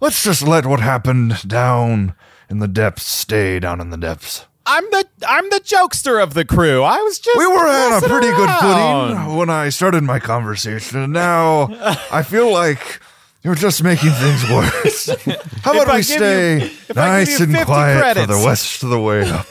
let's 0.00 0.22
just 0.22 0.42
let 0.42 0.66
what 0.66 0.78
happened 0.78 1.48
down 1.48 2.14
in 2.48 2.60
the 2.60 2.68
depths 2.68 3.06
stay 3.06 3.58
down 3.58 3.80
in 3.80 3.90
the 3.90 3.96
depths. 3.96 4.46
I'm 4.72 4.84
the 4.90 5.04
I'm 5.26 5.50
the 5.50 5.60
jokester 5.60 6.22
of 6.22 6.34
the 6.34 6.44
crew. 6.44 6.82
I 6.82 6.96
was 6.98 7.18
just 7.18 7.36
We 7.36 7.46
were 7.46 7.66
on 7.66 7.88
a 7.88 7.90
messing 7.96 8.08
pretty 8.08 8.28
good 8.28 8.50
footing 8.60 9.36
when 9.36 9.50
I 9.50 9.68
started 9.70 10.02
my 10.04 10.20
conversation, 10.20 11.00
and 11.00 11.12
now 11.12 11.68
I 12.12 12.22
feel 12.22 12.52
like 12.52 13.00
you're 13.42 13.54
just 13.56 13.82
making 13.82 14.10
things 14.10 14.48
worse. 14.50 15.06
How 15.64 15.72
about 15.72 15.94
we 15.94 16.02
stay 16.02 16.58
you- 16.60 16.64
if 16.66 16.96
I 16.96 17.24
give 17.24 17.28
nice 17.28 17.40
and 17.40 17.52
50 17.52 17.64
quiet 17.64 18.16
for 18.16 18.26
the 18.26 18.42
rest 18.46 18.82
of 18.82 18.90
the 18.90 19.00
way 19.00 19.28
up? 19.28 19.46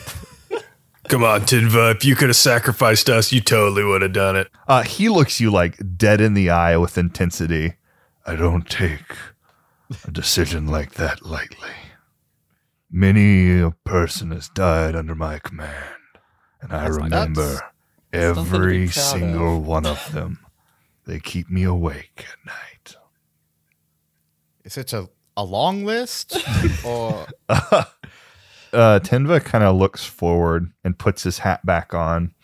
Come 1.10 1.24
on, 1.24 1.42
Tinva. 1.42 1.96
If 1.96 2.06
you 2.06 2.16
could 2.16 2.30
have 2.30 2.36
sacrificed 2.36 3.10
us, 3.10 3.32
you 3.32 3.42
totally 3.42 3.84
would 3.84 4.04
have 4.04 4.14
done 4.14 4.36
it. 4.36 4.48
Uh, 4.68 4.84
he 4.84 5.10
looks 5.10 5.40
you 5.42 5.52
like 5.52 5.98
dead 5.98 6.22
in 6.22 6.34
the 6.36 6.50
eye 6.52 6.78
with 6.78 6.98
intensity. 7.00 7.74
I 8.28 8.36
don't 8.36 8.70
take 8.70 9.02
a 10.08 10.12
decision 10.12 10.68
like 10.68 10.94
that 10.94 11.26
lightly. 11.26 11.72
Many 12.92 13.60
a 13.60 13.72
person 13.84 14.32
has 14.32 14.50
died 14.50 14.96
under 14.96 15.14
my 15.14 15.40
command, 15.40 15.96
and 16.62 16.74
I 16.74 16.88
remember 16.88 17.44
something 17.44 17.64
every 18.14 18.86
proud 18.86 18.94
single 18.94 19.62
one 19.62 19.86
of 19.86 20.12
them. 20.12 20.40
They 21.06 21.20
keep 21.20 21.50
me 21.50 21.64
awake 21.64 22.26
at 22.30 22.46
night. 22.46 22.96
Is 24.64 24.78
it 24.78 24.94
a, 24.94 25.10
a 25.38 25.44
long 25.44 25.86
list? 25.86 26.38
or 26.86 27.28
Uh, 28.72 29.00
Tinva 29.00 29.44
kind 29.44 29.64
of 29.64 29.76
looks 29.76 30.06
forward 30.06 30.72
and 30.84 30.98
puts 30.98 31.24
his 31.24 31.40
hat 31.40 31.66
back 31.66 31.94
on 31.94 32.36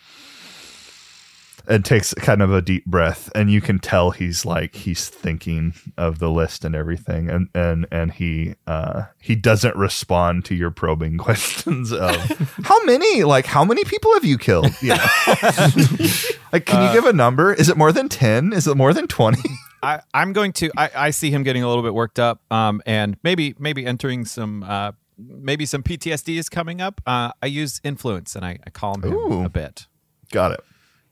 and 1.68 1.86
takes 1.86 2.14
kind 2.16 2.42
of 2.42 2.54
a 2.54 2.62
deep 2.62 2.86
breath 2.86 3.30
and 3.36 3.52
you 3.52 3.62
can 3.62 3.80
tell 3.80 4.12
he's 4.12 4.46
like 4.46 4.76
he's 4.76 5.10
thinking 5.10 5.74
of 5.98 6.20
the 6.20 6.30
list 6.30 6.66
and 6.66 6.76
everything 6.76 7.30
and 7.30 7.50
and 7.54 7.86
and 7.92 8.14
he 8.14 8.56
uh 8.68 9.04
he 9.20 9.36
doesn't 9.36 9.76
respond 9.76 10.46
to 10.46 10.56
your 10.56 10.72
probing 10.72 11.18
questions 11.26 11.92
of 11.92 12.16
how 12.64 12.84
many 12.86 13.24
like 13.24 13.46
how 13.46 13.64
many 13.64 13.84
people 13.84 14.14
have 14.14 14.26
you 14.26 14.38
killed 14.38 14.72
yeah 14.82 15.08
like 16.52 16.66
can 16.66 16.88
you 16.88 16.94
give 16.94 17.06
a 17.06 17.14
number 17.14 17.54
is 17.54 17.70
it 17.70 17.78
more 17.78 17.92
than 17.92 18.10
10 18.10 18.54
is 18.54 18.68
it 18.68 18.76
more 18.76 18.94
than 18.94 19.08
20 19.08 19.40
I, 19.84 20.02
I'm 20.16 20.34
going 20.34 20.52
to. 20.54 20.72
I, 20.76 20.90
I 20.96 21.10
see 21.12 21.30
him 21.30 21.44
getting 21.44 21.62
a 21.62 21.68
little 21.68 21.84
bit 21.84 21.94
worked 21.94 22.18
up, 22.18 22.42
um, 22.50 22.82
and 22.88 23.18
maybe 23.22 23.54
maybe 23.60 23.86
entering 23.86 24.26
some 24.26 24.64
uh, 24.64 24.94
maybe 25.18 25.68
some 25.68 25.84
PTSD 25.84 26.38
is 26.38 26.50
coming 26.50 26.82
up. 26.82 27.02
Uh, 27.06 27.32
I 27.42 27.46
use 27.46 27.82
influence 27.84 28.36
and 28.36 28.44
I, 28.44 28.58
I 28.66 28.70
calm 28.72 29.04
him 29.04 29.14
Ooh. 29.14 29.46
a 29.46 29.50
bit. 29.50 29.86
got 30.32 30.52
it 30.54 30.64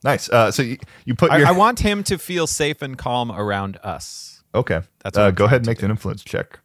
nice 0.04 0.30
uh 0.30 0.52
so 0.52 0.62
you, 0.62 0.78
you 1.06 1.16
put 1.16 1.32
I, 1.32 1.38
your 1.38 1.48
I 1.48 1.52
want 1.52 1.80
him 1.80 2.04
to 2.04 2.18
feel 2.18 2.48
safe 2.48 2.82
and 2.82 2.98
calm 2.98 3.32
around 3.32 3.78
us. 3.84 4.44
Okay. 4.56 4.82
That's 5.04 5.18
uh, 5.18 5.32
go 5.32 5.46
ahead 5.46 5.62
and 5.62 5.68
make 5.68 5.82
an 5.82 5.92
influence 5.92 6.24
check. 6.24 6.60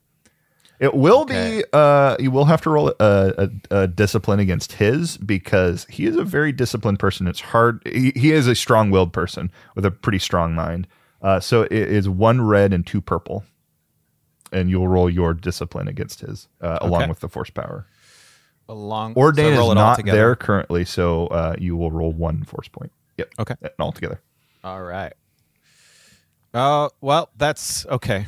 It 0.81 0.95
will 0.95 1.25
be. 1.25 1.65
Uh, 1.73 2.17
you 2.21 2.31
will 2.31 2.45
have 2.45 2.61
to 2.63 2.71
roll 2.71 2.89
a, 2.89 2.95
a, 3.01 3.51
a 3.71 3.89
discipline 3.89 4.39
against 4.39 4.75
his 4.75 5.17
because 5.17 5.87
he 5.91 6.07
is 6.07 6.17
a 6.17 6.23
very 6.23 6.53
disciplined 6.53 7.01
person. 7.01 7.27
It's 7.27 7.41
hard. 7.41 7.83
He, 7.85 8.13
he 8.15 8.31
is 8.31 8.47
a 8.47 8.55
strong-willed 8.55 9.13
person 9.13 9.51
with 9.75 9.85
a 9.85 9.91
pretty 9.91 10.21
strong 10.21 10.55
mind. 10.55 10.87
Uh, 11.21 11.41
so 11.41 11.63
it 11.63 11.73
is 11.73 12.09
one 12.09 12.43
red 12.43 12.73
and 12.73 12.87
two 12.87 13.01
purple, 13.01 13.45
and 14.53 14.71
you'll 14.71 14.87
roll 14.87 15.11
your 15.11 15.35
discipline 15.35 15.89
against 15.89 16.21
his 16.21 16.47
uh, 16.61 16.79
along 16.81 17.09
with 17.09 17.19
the 17.19 17.29
force 17.29 17.51
power. 17.51 17.87
Along 18.69 19.15
Ordain 19.15 19.57
so 19.57 19.71
is 19.71 19.75
not 19.75 19.97
together. 19.97 20.17
there 20.17 20.37
currently, 20.37 20.85
so 20.85 21.27
uh, 21.29 21.57
you 21.59 21.77
will 21.77 21.91
roll 21.91 22.13
one 22.13 22.45
force 22.45 22.69
point. 22.69 22.93
Yep. 23.19 23.35
Okay. 23.41 23.55
Uh, 23.63 23.69
All 23.79 23.93
together. 23.93 24.21
All 24.65 24.83
right. 24.83 25.13
Uh, 26.55 26.89
well, 27.01 27.31
that's 27.37 27.85
okay. 27.87 28.27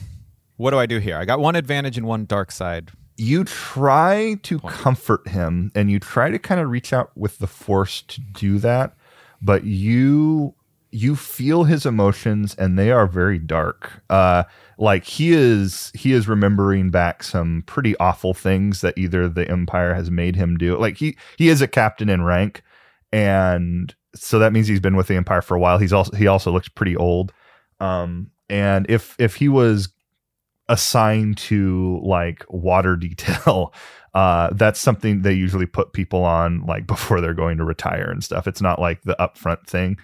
What 0.56 0.70
do 0.72 0.78
I 0.78 0.86
do 0.86 0.98
here? 0.98 1.16
I 1.16 1.24
got 1.24 1.40
one 1.40 1.56
advantage 1.56 1.96
and 1.96 2.06
one 2.06 2.26
dark 2.26 2.50
side. 2.52 2.90
you 3.16 3.44
try 3.44 4.36
to 4.42 4.58
comfort 4.60 5.26
him 5.28 5.70
and 5.74 5.90
you 5.90 5.98
try 5.98 6.30
to 6.30 6.38
kind 6.38 6.60
of 6.60 6.68
reach 6.68 6.92
out 6.92 7.10
with 7.16 7.38
the 7.38 7.46
force 7.46 8.02
to 8.02 8.20
do 8.20 8.58
that 8.58 8.94
but 9.42 9.64
you 9.64 10.54
you 10.90 11.14
feel 11.16 11.64
his 11.64 11.84
emotions 11.86 12.54
and 12.56 12.78
they 12.78 12.90
are 12.90 13.06
very 13.06 13.38
dark 13.38 14.02
uh 14.10 14.42
like 14.78 15.04
he 15.04 15.32
is 15.32 15.92
he 15.94 16.12
is 16.12 16.28
remembering 16.28 16.90
back 16.90 17.22
some 17.22 17.62
pretty 17.66 17.94
awful 17.98 18.32
things 18.34 18.80
that 18.80 18.96
either 18.96 19.28
the 19.28 19.50
empire 19.50 19.92
has 19.94 20.10
made 20.10 20.34
him 20.36 20.56
do 20.56 20.76
like 20.78 20.96
he 20.96 21.14
he 21.36 21.48
is 21.50 21.60
a 21.62 21.68
captain 21.68 22.08
in 22.08 22.22
rank 22.22 22.62
and 23.12 23.94
so 24.14 24.38
that 24.38 24.52
means 24.52 24.68
he's 24.68 24.80
been 24.80 24.96
with 24.96 25.06
the 25.08 25.16
empire 25.16 25.42
for 25.42 25.54
a 25.54 25.60
while. 25.60 25.78
He's 25.78 25.92
also 25.92 26.16
he 26.16 26.26
also 26.26 26.50
looks 26.50 26.68
pretty 26.68 26.96
old. 26.96 27.32
Um 27.78 28.30
and 28.48 28.86
if 28.88 29.16
if 29.18 29.36
he 29.36 29.48
was 29.48 29.88
assigned 30.68 31.36
to 31.38 32.00
like 32.02 32.44
water 32.48 32.96
detail 32.96 33.74
uh 34.14 34.50
that's 34.52 34.78
something 34.78 35.22
they 35.22 35.32
usually 35.32 35.66
put 35.66 35.92
people 35.92 36.24
on 36.24 36.64
like 36.66 36.86
before 36.86 37.20
they're 37.20 37.34
going 37.34 37.58
to 37.58 37.64
retire 37.64 38.10
and 38.10 38.24
stuff. 38.24 38.46
It's 38.46 38.62
not 38.62 38.80
like 38.80 39.02
the 39.02 39.16
upfront 39.18 39.66
thing. 39.66 39.96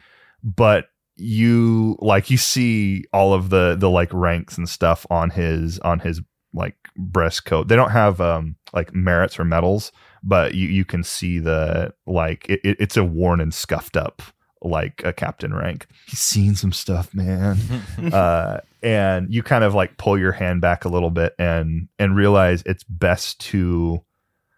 But 0.42 0.86
you 1.16 1.96
like 2.00 2.30
you 2.30 2.36
see 2.36 3.04
all 3.12 3.32
of 3.32 3.50
the 3.50 3.74
the 3.76 3.90
like 3.90 4.12
ranks 4.12 4.58
and 4.58 4.68
stuff 4.68 5.06
on 5.10 5.30
his 5.30 5.78
on 5.80 5.98
his 5.98 6.20
like 6.52 6.76
breast 6.96 7.44
coat. 7.44 7.68
They 7.68 7.76
don't 7.76 7.90
have 7.90 8.20
um 8.20 8.56
like 8.72 8.94
merits 8.94 9.38
or 9.38 9.44
medals 9.44 9.92
but 10.26 10.54
you 10.54 10.68
you 10.68 10.84
can 10.84 11.02
see 11.04 11.38
the 11.38 11.94
like 12.06 12.44
it, 12.50 12.60
it- 12.64 12.76
it's 12.80 12.96
a 12.96 13.04
worn 13.04 13.40
and 13.40 13.54
scuffed 13.54 13.96
up 13.96 14.20
like 14.62 15.00
a 15.04 15.12
captain 15.12 15.54
rank. 15.54 15.86
He's 16.08 16.18
seen 16.20 16.54
some 16.54 16.72
stuff 16.72 17.14
man. 17.14 17.56
Uh, 18.12 18.58
and 18.82 19.32
you 19.32 19.42
kind 19.42 19.64
of 19.64 19.74
like 19.74 19.96
pull 19.98 20.18
your 20.18 20.32
hand 20.32 20.60
back 20.60 20.84
a 20.84 20.88
little 20.88 21.10
bit 21.10 21.34
and 21.38 21.88
and 21.98 22.14
realize 22.16 22.62
it's 22.66 22.84
best 22.84 23.40
to 23.40 24.02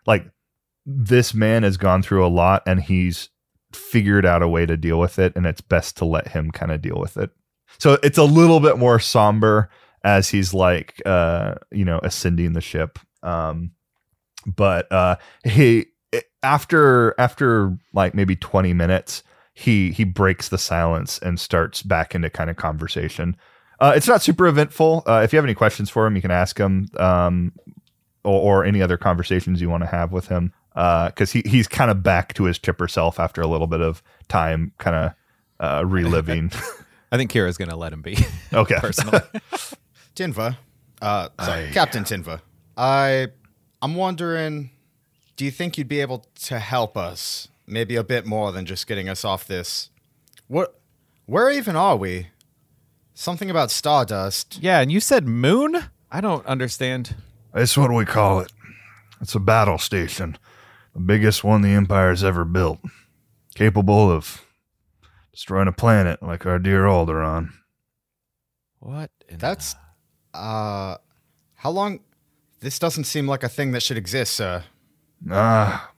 like 0.06 0.26
this 0.86 1.34
man 1.34 1.62
has 1.62 1.76
gone 1.76 2.02
through 2.02 2.24
a 2.26 2.28
lot 2.28 2.62
and 2.66 2.80
he's 2.82 3.28
figured 3.74 4.24
out 4.24 4.42
a 4.42 4.48
way 4.48 4.64
to 4.64 4.76
deal 4.76 4.98
with 4.98 5.18
it 5.18 5.34
and 5.36 5.44
it's 5.46 5.60
best 5.60 5.96
to 5.98 6.04
let 6.06 6.28
him 6.28 6.50
kind 6.50 6.72
of 6.72 6.80
deal 6.80 6.98
with 6.98 7.16
it. 7.18 7.30
So 7.78 7.98
it's 8.02 8.16
a 8.18 8.24
little 8.24 8.60
bit 8.60 8.78
more 8.78 8.98
somber 8.98 9.68
as 10.04 10.28
he's 10.30 10.54
like 10.54 11.02
uh 11.04 11.56
you 11.70 11.84
know 11.84 12.00
ascending 12.02 12.54
the 12.54 12.60
ship. 12.62 12.98
Um 13.22 13.72
but 14.46 14.90
uh 14.92 15.16
he 15.44 15.86
after 16.42 17.14
after 17.18 17.76
like 17.92 18.14
maybe 18.14 18.36
20 18.36 18.72
minutes 18.72 19.22
he 19.54 19.90
he 19.92 20.04
breaks 20.04 20.48
the 20.48 20.58
silence 20.58 21.18
and 21.18 21.40
starts 21.40 21.82
back 21.82 22.14
into 22.14 22.30
kind 22.30 22.50
of 22.50 22.56
conversation 22.56 23.36
uh, 23.80 23.92
it's 23.94 24.08
not 24.08 24.22
super 24.22 24.46
eventful. 24.46 25.04
Uh, 25.06 25.20
if 25.22 25.32
you 25.32 25.36
have 25.36 25.44
any 25.44 25.54
questions 25.54 25.88
for 25.88 26.06
him, 26.06 26.16
you 26.16 26.22
can 26.22 26.30
ask 26.30 26.58
him, 26.58 26.88
um, 26.98 27.52
or, 28.24 28.60
or 28.60 28.64
any 28.64 28.82
other 28.82 28.96
conversations 28.96 29.60
you 29.60 29.70
want 29.70 29.82
to 29.82 29.86
have 29.86 30.10
with 30.10 30.26
him, 30.28 30.52
because 30.74 31.30
he 31.32 31.42
he's 31.46 31.68
kind 31.68 31.90
of 31.90 32.02
back 32.02 32.34
to 32.34 32.44
his 32.44 32.58
chipper 32.58 32.88
self 32.88 33.20
after 33.20 33.40
a 33.40 33.46
little 33.46 33.68
bit 33.68 33.80
of 33.80 34.02
time, 34.26 34.72
kind 34.78 34.96
of 34.96 35.12
uh, 35.60 35.86
reliving. 35.86 36.50
I 37.12 37.16
think 37.16 37.30
Kira's 37.30 37.56
going 37.56 37.70
to 37.70 37.76
let 37.76 37.92
him 37.92 38.02
be. 38.02 38.18
okay, 38.52 38.76
personally. 38.80 39.20
Tinva, 40.16 40.56
uh, 41.00 41.28
sorry, 41.40 41.70
Captain 41.70 42.02
Tinva, 42.02 42.40
I, 42.76 43.28
I'm 43.80 43.94
wondering, 43.94 44.70
do 45.36 45.44
you 45.44 45.50
think 45.50 45.78
you'd 45.78 45.88
be 45.88 46.00
able 46.00 46.26
to 46.46 46.58
help 46.58 46.96
us? 46.96 47.48
Maybe 47.66 47.96
a 47.96 48.04
bit 48.04 48.26
more 48.26 48.50
than 48.50 48.66
just 48.66 48.86
getting 48.86 49.08
us 49.08 49.24
off 49.24 49.46
this. 49.46 49.90
What? 50.46 50.80
Where 51.26 51.50
even 51.50 51.76
are 51.76 51.96
we? 51.96 52.28
Something 53.14 53.50
about 53.50 53.70
Stardust. 53.70 54.58
yeah, 54.62 54.80
and 54.80 54.90
you 54.90 55.00
said 55.00 55.26
moon? 55.26 55.76
I 56.10 56.20
don't 56.20 56.46
understand. 56.46 57.14
That's 57.52 57.76
what 57.76 57.92
we 57.92 58.04
call 58.04 58.40
it. 58.40 58.52
It's 59.20 59.34
a 59.34 59.40
battle 59.40 59.78
station, 59.78 60.38
the 60.94 61.00
biggest 61.00 61.42
one 61.42 61.62
the 61.62 61.70
Empire's 61.70 62.22
ever 62.22 62.44
built, 62.44 62.78
capable 63.54 64.10
of 64.10 64.44
destroying 65.32 65.68
a 65.68 65.72
planet 65.72 66.22
like 66.22 66.46
our 66.46 66.58
dear 66.58 66.84
Alderaan. 66.84 67.50
What? 68.78 69.10
in 69.28 69.38
That's, 69.38 69.74
uh, 70.32 70.96
how 71.56 71.70
long? 71.70 72.00
This 72.60 72.78
doesn't 72.78 73.04
seem 73.04 73.26
like 73.28 73.42
a 73.42 73.48
thing 73.48 73.72
that 73.72 73.82
should 73.82 73.96
exist, 73.98 74.34
sir. 74.34 74.64
Ah, 75.30 75.90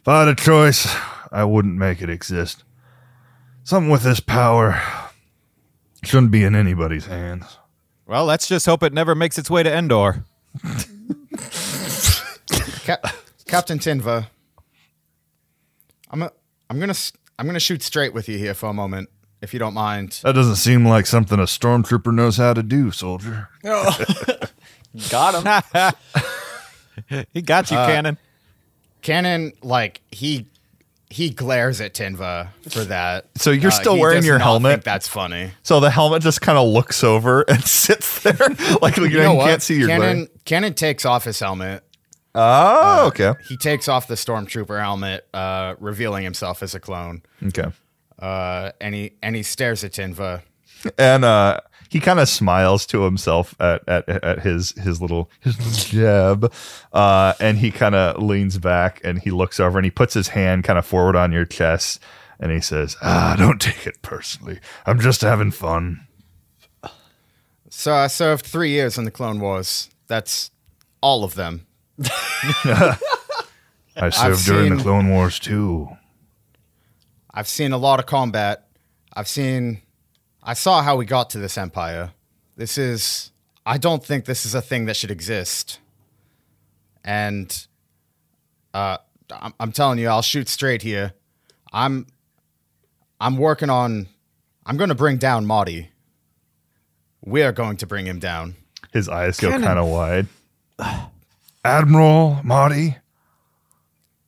if 0.00 0.08
I 0.08 0.20
had 0.20 0.28
a 0.28 0.34
choice, 0.34 0.86
I 1.32 1.44
wouldn't 1.44 1.76
make 1.76 2.00
it 2.02 2.08
exist. 2.10 2.64
Something 3.64 3.90
with 3.90 4.02
this 4.02 4.20
power 4.20 4.80
shouldn't 6.02 6.30
be 6.32 6.44
in 6.44 6.54
anybody's 6.54 7.06
hands. 7.06 7.58
Well, 8.06 8.24
let's 8.26 8.46
just 8.46 8.66
hope 8.66 8.82
it 8.82 8.92
never 8.92 9.14
makes 9.14 9.38
its 9.38 9.48
way 9.50 9.62
to 9.62 9.74
Endor. 9.74 10.24
Cap- 12.84 13.06
Captain 13.46 13.78
Tinva, 13.78 14.26
I'm 16.10 16.22
a, 16.22 16.30
I'm 16.68 16.78
gonna 16.78 16.90
s- 16.90 17.12
I'm 17.38 17.46
gonna 17.46 17.58
shoot 17.60 17.82
straight 17.82 18.12
with 18.12 18.28
you 18.28 18.36
here 18.38 18.52
for 18.54 18.68
a 18.68 18.74
moment, 18.74 19.08
if 19.40 19.52
you 19.54 19.58
don't 19.58 19.72
mind. 19.74 20.20
That 20.22 20.34
doesn't 20.34 20.56
seem 20.56 20.86
like 20.86 21.06
something 21.06 21.38
a 21.38 21.44
stormtrooper 21.44 22.14
knows 22.14 22.36
how 22.36 22.52
to 22.52 22.62
do, 22.62 22.90
soldier. 22.90 23.48
Got 25.10 25.42
him. 25.74 25.92
he 27.32 27.42
got 27.42 27.70
you, 27.70 27.76
Cannon. 27.76 28.18
Cannon, 29.02 29.52
like 29.62 30.00
he 30.10 30.46
he 31.10 31.30
glares 31.30 31.80
at 31.80 31.94
Tinva 31.94 32.48
for 32.70 32.84
that. 32.84 33.26
So 33.36 33.50
you're 33.50 33.70
Uh, 33.70 33.74
still 33.74 33.94
he 33.94 34.00
wearing 34.00 34.24
your 34.24 34.38
helmet? 34.38 34.72
think 34.72 34.84
that's 34.84 35.06
funny. 35.06 35.50
So 35.62 35.78
the 35.78 35.90
helmet 35.90 36.22
just 36.22 36.40
kind 36.40 36.58
of 36.58 36.66
looks 36.68 37.04
over 37.04 37.42
and 37.48 37.62
sits 37.64 38.22
there, 38.22 38.36
like 38.82 38.96
you, 38.96 39.04
You 39.06 39.18
know, 39.18 39.34
you 39.34 39.40
can't 39.40 39.62
see 39.62 39.78
your 39.78 39.88
Cannon. 39.88 40.28
Cannon 40.44 40.74
takes 40.74 41.04
off 41.04 41.24
his 41.24 41.38
helmet. 41.38 41.84
Oh, 42.36 43.06
okay, 43.08 43.34
He 43.48 43.56
takes 43.56 43.86
off 43.86 44.08
the 44.08 44.16
stormtrooper 44.16 44.80
helmet, 44.80 45.24
uh, 45.32 45.76
revealing 45.78 46.24
himself 46.24 46.64
as 46.64 46.74
a 46.74 46.80
clone. 46.80 47.22
okay. 47.46 47.66
Uh, 48.18 48.72
and 48.80 48.92
he 48.94 49.12
and 49.22 49.36
he 49.36 49.42
stares 49.44 49.84
at 49.84 49.92
Tinva. 49.92 50.42
and 50.98 51.24
uh 51.24 51.60
he 51.94 52.00
kind 52.00 52.18
of 52.18 52.28
smiles 52.28 52.86
to 52.86 53.02
himself 53.02 53.54
at, 53.60 53.88
at 53.88 54.08
at 54.08 54.40
his 54.40 54.72
his 54.72 55.00
little 55.00 55.30
his 55.38 55.84
jab 55.84 56.52
uh 56.92 57.34
and 57.38 57.58
he 57.58 57.70
kind 57.70 57.94
of 57.94 58.20
leans 58.20 58.58
back 58.58 59.00
and 59.04 59.20
he 59.20 59.30
looks 59.30 59.60
over 59.60 59.78
and 59.78 59.84
he 59.84 59.92
puts 59.92 60.12
his 60.12 60.26
hand 60.26 60.64
kind 60.64 60.76
of 60.76 60.84
forward 60.84 61.14
on 61.14 61.30
your 61.30 61.44
chest 61.44 62.00
and 62.40 62.50
he 62.50 62.60
says 62.60 62.96
Ah, 63.00 63.36
don't 63.38 63.60
take 63.60 63.86
it 63.86 64.02
personally. 64.02 64.58
I'm 64.86 64.98
just 64.98 65.20
having 65.20 65.52
fun. 65.52 66.04
So 67.70 67.94
I 67.94 68.08
served 68.08 68.44
three 68.44 68.70
years 68.70 68.98
in 68.98 69.04
the 69.04 69.12
Clone 69.12 69.38
Wars. 69.38 69.88
That's 70.08 70.50
all 71.00 71.22
of 71.22 71.36
them. 71.36 71.64
I 72.66 74.10
served 74.10 74.44
during 74.46 74.78
the 74.78 74.82
Clone 74.82 75.10
Wars 75.10 75.38
too. 75.38 75.90
I've 77.32 77.46
seen 77.46 77.70
a 77.70 77.78
lot 77.78 78.00
of 78.00 78.06
combat. 78.06 78.66
I've 79.12 79.28
seen. 79.28 79.80
I 80.44 80.52
saw 80.54 80.82
how 80.82 80.96
we 80.96 81.06
got 81.06 81.30
to 81.30 81.38
this 81.38 81.56
empire. 81.56 82.12
This 82.56 82.76
is. 82.78 83.30
I 83.66 83.78
don't 83.78 84.04
think 84.04 84.26
this 84.26 84.44
is 84.44 84.54
a 84.54 84.60
thing 84.60 84.84
that 84.86 84.96
should 84.96 85.10
exist. 85.10 85.78
And, 87.02 87.66
uh, 88.74 88.98
I'm, 89.30 89.54
I'm 89.58 89.72
telling 89.72 89.98
you, 89.98 90.08
I'll 90.08 90.22
shoot 90.22 90.48
straight 90.48 90.82
here. 90.82 91.12
I'm. 91.72 92.06
I'm 93.20 93.36
working 93.38 93.70
on. 93.70 94.08
I'm 94.66 94.76
going 94.76 94.88
to 94.90 94.94
bring 94.94 95.16
down 95.16 95.46
Motti. 95.46 95.88
We 97.24 97.42
are 97.42 97.52
going 97.52 97.78
to 97.78 97.86
bring 97.86 98.06
him 98.06 98.18
down. 98.18 98.54
his 98.92 99.08
eyes 99.08 99.38
go 99.40 99.50
kind 99.50 99.78
of 99.78 99.86
wide 99.88 100.26
Admiral 101.64 102.40
Motti, 102.44 102.96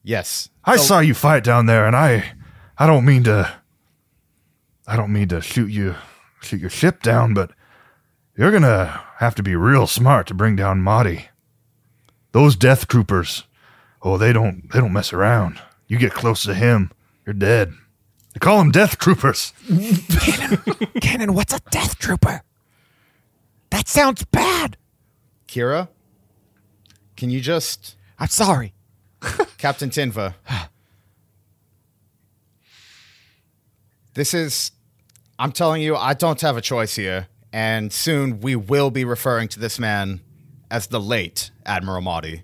Yes. 0.03 0.49
I 0.65 0.77
The- 0.77 0.83
saw 0.83 0.99
you 1.01 1.13
fight 1.15 1.45
down 1.45 1.67
there, 1.67 1.85
and 1.87 1.95
I, 1.95 2.33
I 2.79 2.87
don't 2.87 3.05
mean 3.05 3.25
to, 3.25 3.53
I 4.87 4.97
don't 4.97 5.13
mean 5.13 5.29
to 5.29 5.41
shoot 5.41 5.71
you, 5.71 5.97
shoot 6.41 6.61
your 6.61 6.71
ship 6.71 7.03
down, 7.03 7.35
but 7.35 7.51
you're 8.37 8.53
gonna 8.53 9.03
have 9.19 9.35
to 9.37 9.43
be 9.43 9.57
real 9.57 9.87
smart 9.87 10.27
to 10.29 10.35
bring 10.35 10.57
down 10.57 10.83
Motti. 10.83 11.27
Those 12.33 12.55
Death 12.55 12.87
Troopers, 12.87 13.45
oh, 14.03 14.17
they 14.17 14.33
don't, 14.33 14.71
they 14.73 14.79
don't 14.79 14.93
mess 14.93 15.13
around. 15.13 15.61
You 15.89 15.99
get 15.99 16.13
close 16.13 16.43
to 16.45 16.55
him, 16.55 16.93
you're 17.25 17.35
dead. 17.35 17.73
They 18.35 18.41
call 18.41 18.59
them 18.59 18.71
Death 18.71 18.99
Troopers. 18.99 19.55
Cannon, 21.01 21.33
what's 21.33 21.55
a 21.55 21.61
death 21.71 21.99
trooper? 21.99 22.43
That 23.71 23.89
sounds 23.89 24.25
bad. 24.25 24.77
Kira, 25.49 25.89
can 27.17 27.31
you 27.31 27.41
just. 27.41 27.97
I'm 28.19 28.29
sorry. 28.29 28.75
Captain 29.59 29.89
Tinva. 29.89 30.35
this 34.15 34.35
is, 34.35 34.71
I'm 35.39 35.53
telling 35.53 35.83
you, 35.83 35.97
I 35.97 36.15
don't 36.15 36.41
have 36.41 36.57
a 36.57 36.61
choice 36.61 36.97
here. 36.97 37.29
And 37.53 37.93
soon 37.93 38.41
we 38.41 38.57
will 38.57 38.91
be 38.91 39.05
referring 39.05 39.49
to 39.49 39.61
this 39.61 39.79
man 39.79 40.21
as 40.71 40.89
the 40.89 41.01
late 41.01 41.51
Admiral 41.65 42.03
Motti. 42.03 42.43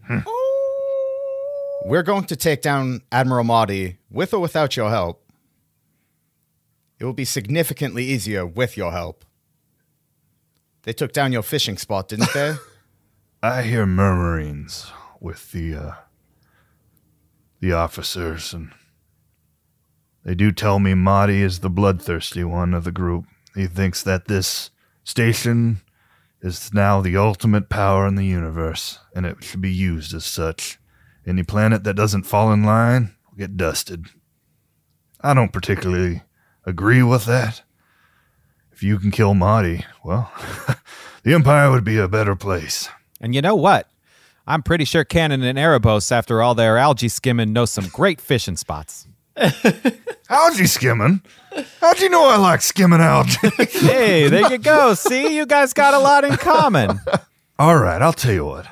We're 1.84 2.02
going 2.02 2.24
to 2.24 2.36
take 2.36 2.62
down 2.62 3.02
Admiral 3.10 3.44
Motti 3.44 3.96
with 4.10 4.32
or 4.32 4.40
without 4.40 4.76
your 4.76 4.90
help. 4.90 5.24
It 6.98 7.04
will 7.04 7.12
be 7.12 7.24
significantly 7.24 8.04
easier 8.04 8.46
with 8.46 8.76
your 8.76 8.92
help. 8.92 9.24
They 10.84 10.92
took 10.92 11.12
down 11.12 11.32
your 11.32 11.42
fishing 11.42 11.76
spot, 11.76 12.08
didn't 12.08 12.32
they? 12.32 12.54
I 13.42 13.62
hear 13.62 13.86
murmurings 13.86 14.92
with 15.20 15.50
the 15.50 15.74
uh, 15.74 15.94
the 17.60 17.72
officers, 17.72 18.52
and 18.54 18.70
they 20.24 20.34
do 20.34 20.52
tell 20.52 20.78
me 20.78 20.92
Motti 20.92 21.40
is 21.40 21.60
the 21.60 21.70
bloodthirsty 21.70 22.44
one 22.44 22.74
of 22.74 22.84
the 22.84 22.92
group. 22.92 23.26
He 23.54 23.66
thinks 23.66 24.02
that 24.02 24.26
this 24.26 24.70
station 25.04 25.80
is 26.40 26.72
now 26.72 27.00
the 27.00 27.16
ultimate 27.16 27.68
power 27.68 28.06
in 28.06 28.14
the 28.14 28.24
universe, 28.24 28.98
and 29.14 29.26
it 29.26 29.42
should 29.42 29.60
be 29.60 29.72
used 29.72 30.14
as 30.14 30.24
such. 30.24 30.78
Any 31.26 31.42
planet 31.42 31.84
that 31.84 31.94
doesn't 31.94 32.24
fall 32.24 32.52
in 32.52 32.64
line 32.64 33.14
will 33.30 33.38
get 33.38 33.56
dusted. 33.56 34.06
I 35.20 35.34
don't 35.34 35.52
particularly 35.52 36.22
agree 36.66 37.02
with 37.02 37.26
that. 37.26 37.62
If 38.72 38.82
you 38.82 38.98
can 38.98 39.10
kill 39.10 39.34
Motti, 39.34 39.84
well, 40.04 40.32
the 41.22 41.34
Empire 41.34 41.70
would 41.70 41.84
be 41.84 41.98
a 41.98 42.08
better 42.08 42.34
place. 42.34 42.88
And 43.20 43.34
you 43.34 43.42
know 43.42 43.54
what? 43.54 43.88
I'm 44.46 44.64
pretty 44.64 44.84
sure 44.84 45.04
Cannon 45.04 45.44
and 45.44 45.56
Erebos, 45.56 46.10
after 46.10 46.42
all 46.42 46.56
their 46.56 46.76
algae 46.76 47.08
skimming, 47.08 47.52
know 47.52 47.64
some 47.64 47.86
great 47.88 48.20
fishing 48.20 48.56
spots. 48.56 49.06
Algae 50.28 50.66
skimming? 50.66 51.22
How'd 51.80 52.00
you 52.00 52.08
know 52.08 52.28
I 52.28 52.36
like 52.36 52.62
skimming 52.62 53.00
algae? 53.00 53.36
Hey, 53.58 54.28
there 54.28 54.50
you 54.50 54.58
go. 54.58 54.94
See, 54.94 55.36
you 55.36 55.46
guys 55.46 55.72
got 55.72 55.94
a 55.94 55.98
lot 55.98 56.24
in 56.24 56.36
common. 56.36 57.00
All 57.58 57.76
right, 57.76 58.00
I'll 58.00 58.12
tell 58.12 58.32
you 58.32 58.44
what. 58.44 58.66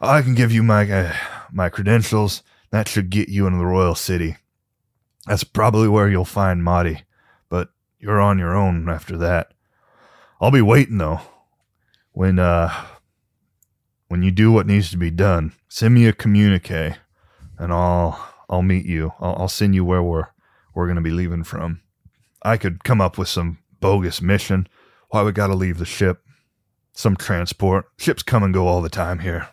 I 0.00 0.22
can 0.22 0.34
give 0.34 0.52
you 0.52 0.62
my 0.62 0.90
uh, 0.90 1.12
my 1.52 1.68
credentials. 1.68 2.42
That 2.70 2.88
should 2.88 3.10
get 3.10 3.28
you 3.28 3.46
into 3.46 3.58
the 3.58 3.66
royal 3.66 3.94
city. 3.94 4.36
That's 5.26 5.44
probably 5.44 5.88
where 5.88 6.08
you'll 6.08 6.24
find 6.24 6.62
Motti, 6.62 7.02
but 7.48 7.70
you're 7.98 8.20
on 8.20 8.38
your 8.38 8.54
own 8.54 8.88
after 8.88 9.16
that. 9.18 9.52
I'll 10.40 10.50
be 10.50 10.60
waiting 10.62 10.98
though. 10.98 11.20
When 12.12 12.38
uh 12.38 12.72
when 14.08 14.22
you 14.22 14.30
do 14.30 14.52
what 14.52 14.66
needs 14.66 14.90
to 14.90 14.96
be 14.96 15.10
done, 15.10 15.52
send 15.68 15.94
me 15.94 16.06
a 16.06 16.12
communique, 16.12 16.96
and 17.58 17.72
I'll 17.72 18.34
I'll 18.48 18.62
meet 18.62 18.86
you. 18.86 19.12
I'll, 19.20 19.36
I'll 19.40 19.48
send 19.48 19.74
you 19.74 19.84
where 19.84 20.02
we're 20.02 20.26
we're 20.74 20.88
gonna 20.88 21.00
be 21.00 21.10
leaving 21.10 21.44
from. 21.44 21.80
I 22.42 22.56
could 22.56 22.84
come 22.84 23.00
up 23.00 23.18
with 23.18 23.28
some 23.28 23.58
bogus 23.80 24.20
mission. 24.22 24.68
Why 25.10 25.22
we 25.22 25.32
gotta 25.32 25.54
leave 25.54 25.78
the 25.78 25.84
ship? 25.84 26.22
Some 26.92 27.16
transport. 27.16 27.86
Ships 27.98 28.22
come 28.22 28.42
and 28.42 28.54
go 28.54 28.66
all 28.66 28.82
the 28.82 28.88
time 28.88 29.20
here. 29.20 29.48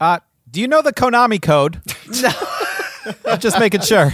Uh, 0.00 0.20
do 0.50 0.60
you 0.60 0.68
know 0.68 0.82
the 0.82 0.92
Konami 0.92 1.40
code? 1.40 1.80
No. 2.22 2.30
I'm 3.26 3.38
just 3.38 3.58
making 3.58 3.80
sure. 3.82 4.12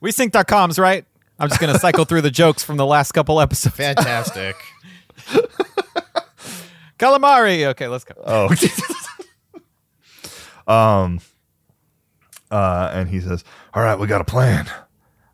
we 0.00 0.12
synced 0.12 0.36
our 0.36 0.44
comms, 0.44 0.78
right? 0.78 1.04
I'm 1.38 1.48
just 1.48 1.60
going 1.60 1.72
to 1.72 1.78
cycle 1.78 2.04
through 2.04 2.22
the 2.22 2.30
jokes 2.30 2.64
from 2.64 2.76
the 2.76 2.86
last 2.86 3.12
couple 3.12 3.40
episodes. 3.40 3.76
Fantastic. 3.76 4.56
Calamari. 6.98 7.66
Okay, 7.66 7.86
let's 7.86 8.04
go. 8.04 8.14
Oh. 8.26 8.48
um. 10.72 11.20
Uh, 12.50 12.90
and 12.92 13.08
he 13.08 13.20
says, 13.20 13.44
All 13.74 13.82
right, 13.82 13.98
we 13.98 14.06
got 14.06 14.20
a 14.20 14.24
plan. 14.24 14.66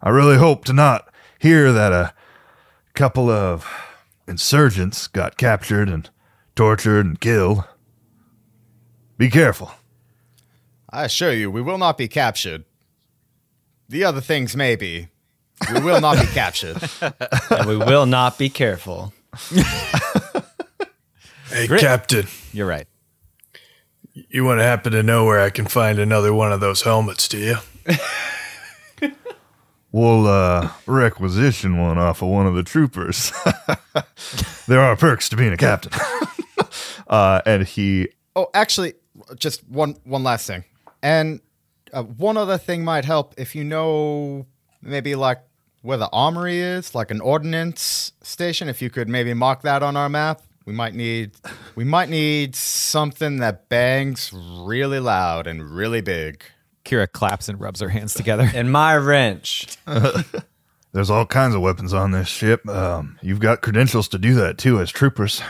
I 0.02 0.10
really 0.10 0.36
hope 0.36 0.64
to 0.66 0.72
not 0.72 1.12
hear 1.38 1.72
that 1.72 1.92
a 1.92 2.12
couple 2.94 3.30
of 3.30 3.66
insurgents 4.26 5.06
got 5.06 5.36
captured 5.36 5.88
and 5.88 6.08
tortured 6.54 7.06
and 7.06 7.20
killed. 7.20 7.64
Be 9.16 9.30
careful. 9.30 9.70
I 10.90 11.04
assure 11.04 11.32
you, 11.32 11.50
we 11.50 11.62
will 11.62 11.78
not 11.78 11.98
be 11.98 12.08
captured. 12.08 12.64
The 13.88 14.04
other 14.04 14.20
things 14.20 14.56
may 14.56 14.76
be. 14.76 15.08
We 15.72 15.80
will 15.80 16.00
not 16.00 16.18
be 16.20 16.26
captured. 16.26 16.76
and 17.50 17.66
we 17.68 17.76
will 17.76 18.06
not 18.06 18.38
be 18.38 18.48
careful. 18.48 19.12
Hey, 21.54 21.68
Captain, 21.68 22.26
You're 22.52 22.66
right. 22.66 22.88
You 24.14 24.44
wouldn't 24.44 24.62
happen 24.62 24.92
to 24.92 25.02
know 25.02 25.24
where 25.24 25.40
I 25.40 25.50
can 25.50 25.66
find 25.66 25.98
another 25.98 26.32
one 26.32 26.52
of 26.52 26.60
those 26.60 26.82
helmets, 26.82 27.28
do 27.28 27.38
you? 27.38 27.56
We'll 29.92 30.26
uh, 30.26 30.70
requisition 30.86 31.78
one 31.78 31.98
off 31.98 32.20
of 32.20 32.28
one 32.28 32.48
of 32.48 32.54
the 32.56 32.64
troopers. 32.64 33.32
there 34.66 34.80
are 34.80 34.96
perks 34.96 35.28
to 35.28 35.36
being 35.36 35.52
a 35.52 35.56
captain. 35.56 35.92
uh, 37.06 37.42
and 37.46 37.62
he, 37.64 38.08
Oh, 38.34 38.48
actually, 38.54 38.94
just 39.36 39.62
one 39.68 39.94
one 40.02 40.24
last 40.24 40.48
thing, 40.48 40.64
and 41.00 41.40
uh, 41.92 42.02
one 42.02 42.36
other 42.36 42.58
thing 42.58 42.84
might 42.84 43.04
help 43.04 43.34
if 43.36 43.54
you 43.54 43.62
know 43.62 44.46
maybe 44.82 45.14
like 45.14 45.38
where 45.82 45.98
the 45.98 46.08
armory 46.12 46.58
is, 46.58 46.96
like 46.96 47.12
an 47.12 47.20
ordnance 47.20 48.10
station. 48.22 48.68
If 48.68 48.82
you 48.82 48.90
could 48.90 49.08
maybe 49.08 49.32
mark 49.32 49.62
that 49.62 49.84
on 49.84 49.96
our 49.96 50.08
map, 50.08 50.42
we 50.64 50.72
might 50.72 50.94
need 50.94 51.32
we 51.74 51.84
might 51.84 52.08
need 52.08 52.56
something 52.56 53.38
that 53.38 53.68
bangs 53.68 54.32
really 54.32 55.00
loud 55.00 55.46
and 55.46 55.70
really 55.70 56.00
big. 56.00 56.44
Kira 56.84 57.10
claps 57.10 57.48
and 57.48 57.60
rubs 57.60 57.80
her 57.80 57.88
hands 57.88 58.14
together. 58.14 58.50
And 58.54 58.70
my 58.70 58.96
wrench. 58.96 59.78
There's 60.92 61.10
all 61.10 61.26
kinds 61.26 61.54
of 61.54 61.60
weapons 61.60 61.92
on 61.92 62.12
this 62.12 62.28
ship. 62.28 62.68
Um, 62.68 63.18
you've 63.22 63.40
got 63.40 63.62
credentials 63.62 64.06
to 64.08 64.18
do 64.18 64.34
that 64.34 64.58
too 64.58 64.80
as 64.80 64.90
troopers. 64.90 65.42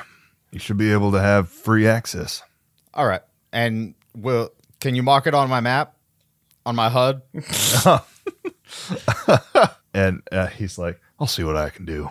You 0.51 0.59
should 0.59 0.79
be 0.79 0.93
able 0.93 1.13
to 1.13 1.21
have 1.21 1.49
free 1.49 1.87
access. 1.87 2.43
All 2.95 3.07
right, 3.07 3.23
and 3.53 3.95
will 4.17 4.51
can 4.81 4.95
you 4.95 5.03
mark 5.03 5.27
it 5.27 5.35
on 5.35 5.49
my 5.51 5.61
map? 5.61 5.97
on 6.67 6.77
my 6.77 6.89
HUD. 6.89 7.23
And 9.95 10.23
uh, 10.33 10.49
he's 10.49 10.77
like, 10.77 11.01
I'll 11.21 11.29
see 11.29 11.45
what 11.45 11.57
I 11.57 11.71
can 11.71 11.85
do. 11.85 12.09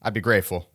I'd 0.00 0.14
be 0.14 0.20
grateful. 0.20 0.68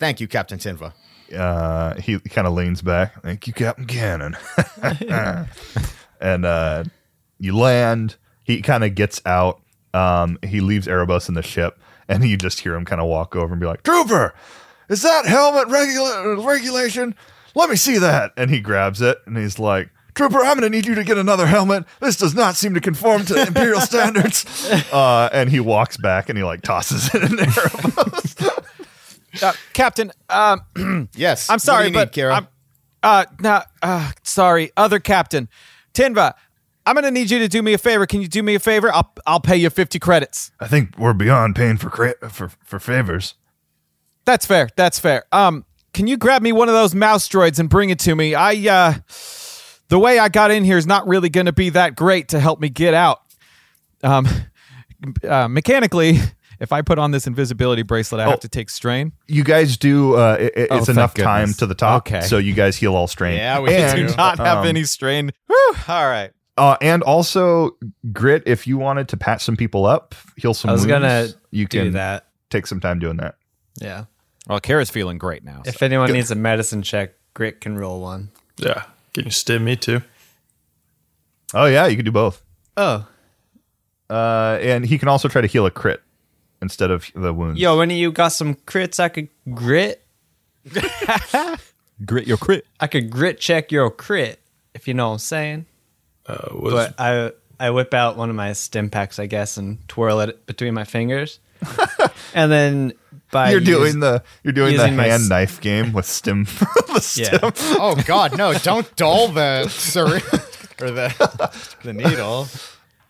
Thank 0.00 0.18
you, 0.20 0.26
Captain 0.26 0.58
Tinva. 0.58 0.92
uh, 1.36 1.94
he 2.00 2.18
kind 2.18 2.46
of 2.48 2.54
leans 2.54 2.82
back. 2.82 3.22
Thank 3.22 3.46
you, 3.46 3.52
Captain 3.52 3.84
Cannon. 3.86 4.36
and 6.20 6.44
uh, 6.44 6.84
you 7.38 7.56
land. 7.56 8.16
He 8.44 8.62
kind 8.62 8.82
of 8.82 8.94
gets 8.94 9.20
out. 9.26 9.60
Um, 9.94 10.38
he 10.44 10.60
leaves 10.60 10.86
Erebos 10.86 11.28
in 11.28 11.34
the 11.34 11.42
ship, 11.42 11.78
and 12.08 12.24
you 12.24 12.36
just 12.36 12.60
hear 12.60 12.74
him 12.74 12.84
kind 12.84 13.00
of 13.00 13.06
walk 13.06 13.36
over 13.36 13.52
and 13.52 13.60
be 13.60 13.66
like, 13.66 13.82
Trooper, 13.82 14.34
is 14.88 15.02
that 15.02 15.26
helmet 15.26 15.68
regula- 15.68 16.44
regulation? 16.44 17.14
Let 17.54 17.70
me 17.70 17.76
see 17.76 17.98
that. 17.98 18.32
and 18.36 18.50
he 18.50 18.60
grabs 18.60 19.00
it, 19.00 19.18
and 19.26 19.36
he's 19.36 19.58
like, 19.58 19.90
Trooper, 20.14 20.38
I'm 20.38 20.58
going 20.58 20.62
to 20.62 20.70
need 20.70 20.86
you 20.86 20.94
to 20.96 21.04
get 21.04 21.18
another 21.18 21.46
helmet. 21.46 21.84
This 22.00 22.16
does 22.16 22.34
not 22.34 22.56
seem 22.56 22.74
to 22.74 22.80
conform 22.80 23.24
to 23.26 23.40
Imperial 23.46 23.80
standards. 23.80 24.44
uh, 24.92 25.28
and 25.32 25.48
he 25.50 25.60
walks 25.60 25.96
back 25.96 26.28
and 26.28 26.36
he 26.36 26.42
like 26.44 26.62
tosses 26.62 27.14
it 27.14 27.22
in 27.22 27.30
Erebos. 27.38 28.29
Uh, 29.42 29.52
Captain, 29.72 30.12
um, 30.28 31.08
Yes. 31.14 31.48
I'm 31.50 31.58
sorry, 31.58 31.84
what 31.84 31.84
do 31.84 31.88
you 31.88 31.94
but 31.94 32.16
need, 32.16 32.22
Kira? 32.22 32.32
I'm, 32.36 32.48
uh, 33.02 33.24
no, 33.40 33.62
uh, 33.82 34.12
sorry, 34.22 34.70
other 34.76 34.98
captain, 35.00 35.48
Tinva. 35.94 36.34
I'm 36.86 36.94
gonna 36.94 37.10
need 37.10 37.30
you 37.30 37.38
to 37.40 37.48
do 37.48 37.62
me 37.62 37.72
a 37.74 37.78
favor. 37.78 38.06
Can 38.06 38.20
you 38.22 38.28
do 38.28 38.42
me 38.42 38.54
a 38.54 38.58
favor? 38.58 38.92
I'll 38.92 39.12
I'll 39.26 39.40
pay 39.40 39.56
you 39.56 39.70
50 39.70 39.98
credits. 39.98 40.50
I 40.60 40.66
think 40.66 40.98
we're 40.98 41.12
beyond 41.12 41.54
paying 41.54 41.76
for 41.76 41.90
cra- 41.90 42.30
for 42.30 42.50
for 42.64 42.78
favors. 42.80 43.34
That's 44.24 44.46
fair. 44.46 44.68
That's 44.76 44.98
fair. 44.98 45.24
Um, 45.30 45.64
can 45.92 46.06
you 46.06 46.16
grab 46.16 46.42
me 46.42 46.52
one 46.52 46.68
of 46.68 46.74
those 46.74 46.94
mouse 46.94 47.28
droids 47.28 47.58
and 47.58 47.68
bring 47.68 47.90
it 47.90 47.98
to 48.00 48.14
me? 48.16 48.34
I 48.34 48.54
uh, 48.68 48.94
the 49.88 49.98
way 49.98 50.18
I 50.18 50.28
got 50.30 50.50
in 50.50 50.64
here 50.64 50.78
is 50.78 50.86
not 50.86 51.06
really 51.06 51.28
gonna 51.28 51.52
be 51.52 51.70
that 51.70 51.96
great 51.96 52.28
to 52.28 52.40
help 52.40 52.60
me 52.60 52.68
get 52.70 52.94
out. 52.94 53.20
Um, 54.02 54.26
uh, 55.28 55.48
mechanically, 55.48 56.18
if 56.60 56.72
I 56.72 56.82
put 56.82 56.98
on 56.98 57.10
this 57.10 57.26
invisibility 57.26 57.82
bracelet, 57.82 58.20
I 58.20 58.26
Oh. 58.26 58.30
have 58.30 58.40
to 58.40 58.48
take 58.48 58.70
strain. 58.70 59.12
you 59.26 59.42
guys 59.44 59.76
do. 59.76 60.14
Uh, 60.16 60.36
it, 60.38 60.52
it's 60.56 60.88
Oh, 60.88 60.92
enough 60.92 61.14
time 61.14 61.42
goodness. 61.42 61.56
to 61.58 61.66
the 61.66 61.74
top, 61.74 62.06
Okay. 62.06 62.20
so 62.20 62.38
you 62.38 62.52
guys 62.54 62.76
heal 62.76 62.94
all 62.94 63.06
strain. 63.06 63.36
Yeah, 63.36 63.60
we 63.60 63.74
and, 63.74 64.08
do. 64.08 64.14
Not 64.16 64.38
have 64.38 64.58
um, 64.58 64.66
any 64.66 64.84
strain. 64.84 65.32
Whew, 65.46 65.74
all 65.88 66.06
right. 66.06 66.30
Uh, 66.56 66.76
and 66.82 67.02
also, 67.02 67.76
grit. 68.12 68.42
If 68.46 68.66
you 68.66 68.76
wanted 68.76 69.08
to 69.08 69.16
patch 69.16 69.42
some 69.42 69.56
people 69.56 69.86
up, 69.86 70.14
heal 70.36 70.52
some. 70.52 70.68
I 70.68 70.72
was 70.72 70.82
wounds, 70.86 70.90
gonna 70.90 71.28
you 71.50 71.66
do 71.66 71.84
can 71.84 71.92
that. 71.94 72.26
take 72.50 72.66
some 72.66 72.80
time 72.80 72.98
doing 72.98 73.16
that. 73.16 73.36
Yeah. 73.80 74.04
Well, 74.46 74.60
Kara's 74.60 74.90
feeling 74.90 75.16
great 75.16 75.42
now. 75.44 75.62
If 75.64 75.82
anyone 75.82 76.12
needs 76.12 76.30
a 76.30 76.34
medicine 76.34 76.82
check, 76.82 77.14
Grit 77.34 77.60
can 77.60 77.78
roll 77.78 78.00
one. 78.00 78.30
Yeah. 78.58 78.82
Can 79.14 79.24
you 79.24 79.30
stim 79.30 79.64
me 79.64 79.76
too? 79.76 80.02
Oh 81.54 81.66
yeah, 81.66 81.86
you 81.86 81.96
can 81.96 82.04
do 82.04 82.12
both. 82.12 82.42
Oh. 82.76 83.06
Uh, 84.08 84.58
and 84.60 84.84
he 84.84 84.98
can 84.98 85.08
also 85.08 85.28
try 85.28 85.40
to 85.40 85.46
heal 85.46 85.66
a 85.66 85.70
crit 85.70 86.02
instead 86.62 86.90
of 86.90 87.10
the 87.14 87.32
wounds. 87.32 87.60
Yo, 87.60 87.76
when 87.78 87.90
you 87.90 88.12
got 88.12 88.28
some 88.28 88.54
crits 88.54 89.00
I 89.00 89.08
could 89.08 89.28
grit? 89.54 90.04
Grit 92.04 92.26
your 92.26 92.38
crit. 92.38 92.66
I 92.80 92.86
could 92.86 93.10
grit 93.10 93.38
check 93.40 93.70
your 93.70 93.90
crit, 93.90 94.40
if 94.74 94.88
you 94.88 94.94
know 94.94 95.08
what 95.08 95.12
I'm 95.14 95.18
saying. 95.18 95.66
Uh, 96.26 96.48
was, 96.52 96.72
But 96.72 96.94
I 96.98 97.32
I 97.58 97.70
whip 97.70 97.92
out 97.92 98.16
one 98.16 98.30
of 98.30 98.36
my 98.36 98.54
stim 98.54 98.88
packs, 98.88 99.18
I 99.18 99.26
guess, 99.26 99.58
and 99.58 99.86
twirl 99.86 100.20
it 100.20 100.46
between 100.46 100.72
my 100.72 100.84
fingers. 100.84 101.40
and 102.34 102.50
then 102.50 102.94
by 103.30 103.50
you're 103.50 103.60
use- 103.60 103.68
doing 103.68 104.00
the 104.00 104.22
you're 104.42 104.54
doing 104.54 104.76
the 104.78 104.82
using 104.84 104.96
my 104.96 105.02
hand 105.08 105.24
s- 105.24 105.28
knife 105.28 105.60
game 105.60 105.92
with 105.92 106.06
stim. 106.06 106.44
the 106.88 107.14
Yeah. 107.16 107.50
stim. 107.50 107.76
oh 107.78 108.02
God, 108.06 108.36
no! 108.38 108.54
Don't 108.54 108.94
dull 108.96 109.28
the 109.28 109.68
syringe 109.68 110.24
or 110.80 110.90
the 110.90 111.68
the 111.82 111.92
needle. 111.92 112.48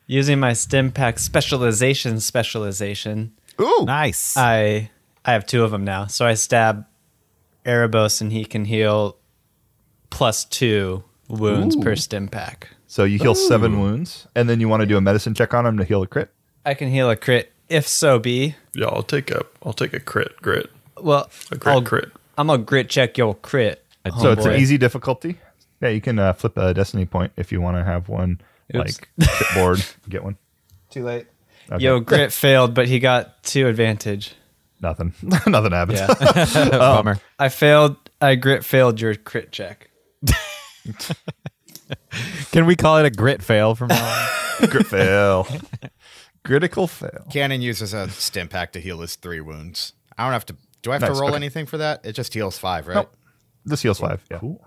using 0.08 0.40
my 0.40 0.52
stim 0.52 0.90
pack 0.90 1.20
specialization 1.20 2.18
specialization. 2.18 3.32
Ooh, 3.61 3.85
Nice. 3.87 4.37
I 4.37 4.90
I 5.25 5.33
have 5.33 5.46
two 5.46 5.62
of 5.64 5.70
them 5.70 5.85
now. 5.85 6.07
So 6.07 6.27
I 6.27 6.35
stab 6.35 6.87
Erebos 7.64 8.20
and 8.20 8.33
he 8.33 8.44
can 8.44 8.64
heal 8.64 9.16
plus 10.11 10.44
two 10.44 11.05
wounds 11.29 11.77
per 11.77 11.94
stim 11.96 12.29
pack. 12.29 12.68
So 12.87 13.05
you 13.05 13.18
heal 13.18 13.35
seven 13.37 13.79
wounds, 13.79 14.27
and 14.35 14.49
then 14.49 14.59
you 14.61 14.68
want 14.68 14.81
to 14.81 14.87
do 14.87 14.96
a 14.96 15.01
medicine 15.01 15.35
check 15.35 15.55
on 15.55 15.64
him 15.64 15.79
to 15.79 15.85
heal 15.85 16.03
a 16.03 16.07
crit. 16.07 16.31
I 16.66 16.75
can 16.75 16.88
heal 16.90 17.09
a 17.09 17.14
crit 17.16 17.53
if 17.68 17.87
so 17.87 18.18
be. 18.18 18.57
yeah, 18.75 18.87
I'll 18.87 19.05
take 19.05 19.31
a 19.31 19.44
I'll 19.62 19.73
take 19.73 19.92
a 19.92 20.01
crit 20.01 20.37
grit. 20.42 20.70
Well, 21.01 21.31
A 21.53 21.57
crit 21.57 21.75
I'll, 21.75 21.83
crit. 21.83 22.11
I'm 22.37 22.49
gonna 22.49 22.62
grit 22.62 22.88
check 22.90 23.16
your 23.16 23.35
crit. 23.35 23.85
so 24.20 24.33
it's 24.33 24.44
an 24.44 24.57
easy 24.57 24.77
difficulty. 24.79 25.38
Yeah, 25.81 25.88
you 25.90 26.01
can 26.01 26.18
uh, 26.18 26.33
flip 26.33 26.57
a 26.59 26.75
destiny 26.75 27.07
point 27.07 27.33
if 27.37 27.53
you 27.53 27.61
want 27.61 27.77
to 27.77 27.85
have 27.85 28.09
one 28.09 28.40
Oops. 28.75 28.99
like 28.99 29.09
chipboard. 29.20 29.94
Get 30.09 30.25
one. 30.25 30.37
Too 30.90 31.05
late. 31.05 31.27
Okay. 31.70 31.85
Yo, 31.85 32.00
grit 32.00 32.33
failed, 32.33 32.74
but 32.74 32.88
he 32.88 32.98
got 32.98 33.42
two 33.44 33.68
advantage. 33.68 34.35
Nothing. 34.80 35.12
Nothing 35.22 35.72
happens. 35.72 36.00
Yeah. 36.00 36.68
Um, 36.72 36.78
Bummer. 36.78 37.20
I 37.38 37.48
failed. 37.48 37.96
I 38.20 38.35
grit 38.35 38.64
failed 38.64 39.00
your 39.00 39.14
crit 39.14 39.52
check. 39.52 39.90
Can 42.52 42.66
we 42.66 42.76
call 42.76 42.98
it 42.98 43.06
a 43.06 43.11
grit 43.11 43.42
fail 43.42 43.74
from 43.74 43.88
now 43.88 44.28
on? 44.61 44.68
Crit 44.68 44.87
fail. 44.87 45.46
Critical 46.44 46.87
fail. 46.87 47.26
Cannon 47.30 47.61
uses 47.62 47.94
a 47.94 48.09
stim 48.11 48.48
pack 48.48 48.72
to 48.72 48.80
heal 48.80 49.00
his 49.00 49.14
three 49.16 49.40
wounds. 49.40 49.92
I 50.18 50.24
don't 50.24 50.33
have 50.33 50.46
to. 50.46 50.56
Do 50.83 50.90
I 50.90 50.94
have 50.94 51.02
Nice, 51.02 51.11
to 51.12 51.20
roll 51.20 51.30
okay. 51.30 51.37
anything 51.37 51.66
for 51.66 51.78
that? 51.78 52.04
It 52.04 52.12
just 52.12 52.33
heals 52.35 52.59
five, 52.59 52.87
right? 52.87 52.94
Nope. 52.96 53.14
This 53.64 53.83
heals 53.83 53.98
five. 54.00 54.24
Yeah. 54.30 54.38
Cool. 54.38 54.64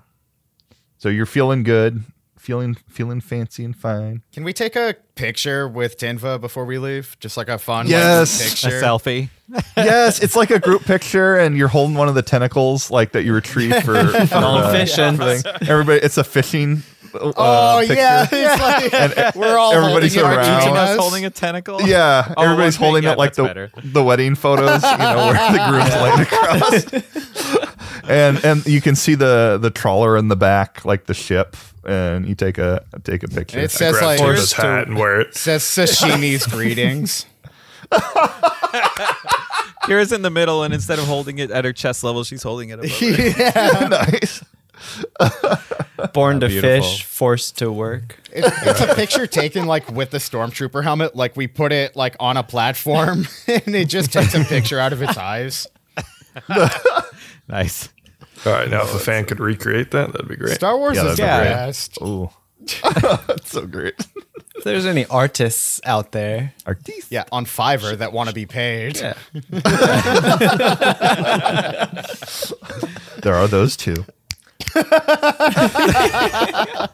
So 1.00 1.10
you're 1.10 1.26
feeling 1.26 1.64
good, 1.64 2.04
feeling 2.44 2.76
feeling 2.90 3.22
fancy 3.22 3.64
and 3.64 3.74
fine. 3.76 4.22
Can 4.34 4.44
we 4.44 4.52
take 4.52 4.76
a 4.76 4.96
picture 5.16 5.66
with 5.66 5.98
Tinva 5.98 6.42
before 6.42 6.66
we 6.66 6.78
leave? 6.78 7.16
Just 7.22 7.38
like 7.38 7.48
a 7.48 7.58
fun 7.58 7.86
like, 7.86 7.92
Yes. 7.92 8.64
a 8.66 8.68
selfie. 8.68 9.30
yes, 9.78 10.22
it's 10.22 10.36
like 10.36 10.52
a 10.52 10.60
group 10.60 10.84
picture, 10.84 11.38
and 11.38 11.58
you're 11.58 11.70
holding 11.70 11.96
one 11.96 12.10
of 12.10 12.16
the 12.16 12.22
tentacles, 12.22 12.92
like 12.92 13.14
that 13.14 13.24
you 13.24 13.34
retrieve 13.34 13.74
for, 13.84 13.96
for 14.28 14.36
uh, 14.36 14.72
fishing. 14.74 15.18
thing. 15.18 15.42
Everybody, 15.70 16.00
it's 16.02 16.18
a 16.18 16.24
fishing. 16.24 16.84
Uh, 17.14 17.32
Oh 17.38 17.78
picture. 17.80 17.94
yeah, 17.96 18.28
it's 18.32 18.62
like, 19.16 19.36
we're 19.36 19.56
all 19.58 19.72
everybody's 19.74 20.16
holding 20.16 20.32
around. 20.38 20.46
between 20.46 20.62
Each 20.64 20.68
of 20.70 20.76
us 20.76 20.90
us. 20.90 20.98
holding 21.00 21.26
a 21.26 21.30
tentacle. 21.30 21.82
Yeah, 21.84 22.34
Oh, 22.36 22.44
everybody's 22.44 22.80
one 22.80 22.88
holding 22.88 23.04
thing, 23.04 23.12
it 23.14 23.18
like 23.20 23.36
the 23.36 23.44
better. 23.44 23.72
the 23.84 24.04
wedding 24.04 24.34
photos, 24.36 24.82
you 24.84 24.98
know, 24.98 25.28
where 25.28 25.52
the 25.52 25.66
groom's 25.70 25.96
laying 26.02 26.20
across, 26.22 28.04
and 28.10 28.44
and 28.44 28.66
you 28.66 28.82
can 28.82 28.96
see 28.96 29.16
the 29.16 29.58
the 29.62 29.70
trawler 29.70 30.18
in 30.18 30.28
the 30.28 30.36
back, 30.36 30.84
like 30.86 31.06
the 31.06 31.14
ship, 31.14 31.56
and 31.86 32.28
you 32.28 32.36
take 32.36 32.58
a 32.58 32.84
take 33.04 33.24
a 33.24 33.28
picture. 33.28 33.60
It 33.60 33.72
says 33.72 34.02
like 34.02 34.20
Tinva's 34.20 34.54
hat 34.54 34.88
and 34.88 34.98
wear 34.98 35.22
it. 35.22 35.36
says 35.36 35.64
sashimi's 35.64 36.46
greetings. 36.52 37.26
Kira's 39.84 40.12
in 40.14 40.22
the 40.22 40.30
middle, 40.30 40.64
and 40.64 40.74
instead 40.74 40.98
of 40.98 41.06
holding 41.06 41.40
it 41.40 41.52
at 41.52 41.66
her 41.66 41.74
chest 41.74 42.04
level, 42.04 42.24
she's 42.24 42.42
holding 42.44 42.70
it 42.70 42.80
above 42.80 42.92
her. 42.92 43.90
nice. 44.12 44.44
Born 46.14 46.40
to 46.40 46.48
Beautiful. 46.48 46.82
fish, 46.82 47.04
forced 47.04 47.58
to 47.60 47.72
work. 47.72 48.18
It's, 48.32 48.48
it's 48.66 48.82
a 48.82 48.96
picture 48.96 49.28
taken 49.28 49.66
like 49.66 49.92
with 49.92 50.12
the 50.12 50.18
stormtrooper 50.18 50.84
helmet. 50.84 51.16
Like 51.16 51.36
we 51.36 51.48
put 51.48 51.72
it 51.72 51.96
like 51.96 52.16
on 52.20 52.38
a 52.38 52.44
platform, 52.44 53.28
and 53.48 53.76
it 53.76 53.90
just 53.90 54.12
takes 54.14 54.34
a 54.34 54.44
picture 54.46 54.80
out 54.80 54.94
of 54.94 55.02
its 55.02 55.18
eyes. 55.18 55.68
Nice. 57.48 57.90
All 58.46 58.52
right, 58.52 58.70
now 58.70 58.82
if 58.84 58.94
a 58.94 59.00
fan 59.00 59.24
could 59.26 59.40
recreate 59.40 59.92
that, 59.92 60.12
that'd 60.12 60.28
be 60.28 60.36
great. 60.36 60.56
Star 60.56 60.78
Wars 60.78 60.98
Yeah, 60.98 61.06
is 61.12 61.18
the 61.18 61.24
that'd 61.24 61.44
be 61.44 61.50
great. 61.50 61.56
best. 61.56 61.98
Ooh, 62.02 62.30
that's 63.28 63.52
so 63.52 63.66
great. 63.66 63.96
If 64.56 64.64
there's 64.66 64.86
any 64.86 65.06
artists 65.08 65.80
out 65.86 66.12
there, 66.12 66.54
Artiste. 66.66 67.12
Yeah, 67.12 67.24
on 67.32 67.46
Fiverr 67.46 67.98
that 67.98 68.12
want 68.14 68.28
to 68.30 68.36
be 68.36 68.46
paid. 68.46 68.98
yeah. 69.00 69.14
There 73.22 73.34
are 73.36 73.48
those 73.48 73.76
two. 73.78 74.06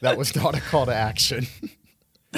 That 0.00 0.18
was 0.18 0.34
not 0.36 0.54
a 0.54 0.60
call 0.60 0.86
to 0.86 0.94
action. 0.94 1.46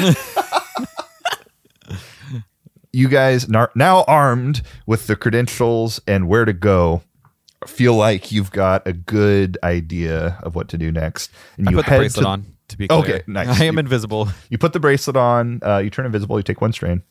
you 2.98 3.08
guys 3.08 3.48
now 3.48 4.04
armed 4.08 4.62
with 4.86 5.06
the 5.06 5.16
credentials 5.16 6.00
and 6.06 6.28
where 6.28 6.44
to 6.44 6.52
go 6.52 7.02
feel 7.66 7.94
like 7.94 8.30
you've 8.32 8.50
got 8.52 8.86
a 8.86 8.92
good 8.92 9.58
idea 9.62 10.38
of 10.42 10.54
what 10.54 10.68
to 10.68 10.78
do 10.78 10.90
next 10.92 11.30
and 11.56 11.68
I 11.68 11.70
you 11.72 11.76
put 11.78 11.84
the 11.86 11.90
head 11.90 11.98
bracelet 11.98 12.24
to- 12.24 12.28
on. 12.30 12.46
To 12.68 12.76
be 12.76 12.86
clear. 12.86 13.00
Okay, 13.00 13.22
nice. 13.26 13.48
I 13.60 13.64
am 13.64 13.74
You- 13.74 13.80
invisible. 13.80 14.28
you 14.50 14.58
put 14.58 14.72
the 14.74 14.80
bracelet 14.80 15.16
on 15.16 15.60
uh, 15.64 15.78
you 15.78 15.90
turn 15.90 16.06
invisible 16.06 16.36
you 16.38 16.42
take 16.42 16.60
one 16.60 16.72
strain 16.72 17.02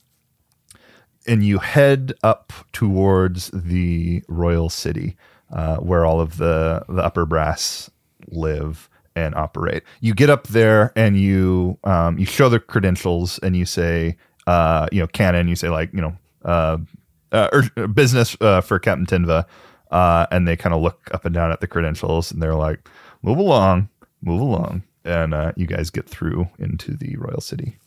and 1.28 1.44
you 1.44 1.58
head 1.60 2.14
up 2.24 2.54
towards 2.74 3.50
the 3.54 4.24
royal 4.28 4.70
city 4.70 5.18
uh, 5.52 5.78
where 5.78 6.06
all 6.06 6.20
of 6.22 6.38
the 6.38 6.84
the 6.90 7.04
upper 7.04 7.26
brass 7.26 7.90
live 8.30 8.90
and 9.16 9.34
operate 9.36 9.84
you 10.00 10.14
get 10.14 10.30
up 10.30 10.48
there 10.48 10.94
and 10.96 11.20
you 11.20 11.78
um, 11.84 12.18
you 12.20 12.26
show 12.26 12.50
the 12.50 12.60
credentials 12.60 13.40
and 13.40 13.56
you 13.58 13.66
say 13.66 14.16
uh, 14.48 14.88
you 14.92 15.00
know 15.00 15.08
canon 15.08 15.48
you 15.48 15.56
say 15.56 15.70
like 15.70 15.94
you 15.94 16.02
know 16.02 16.18
uh, 16.44 16.78
uh, 17.32 17.50
or 17.78 17.88
business 17.88 18.36
uh, 18.42 18.62
for 18.62 18.80
captain 18.80 19.06
tinva 19.06 19.46
uh, 19.92 20.26
and 20.32 20.48
they 20.48 20.56
kind 20.58 20.74
of 20.74 20.82
look 20.82 21.10
up 21.14 21.26
and 21.26 21.36
down 21.36 21.52
at 21.52 21.62
the 21.62 21.68
credentials 21.68 22.32
and 22.32 22.42
they're 22.42 22.56
like 22.56 22.90
move 23.22 23.38
along 23.38 23.90
move 24.22 24.42
along, 24.42 24.84
and 25.06 25.34
uh, 25.34 25.52
you 25.56 25.66
guys 25.66 25.90
get 25.90 26.08
through 26.08 26.48
into 26.60 26.96
the 26.96 27.16
royal 27.18 27.42
city. 27.42 27.78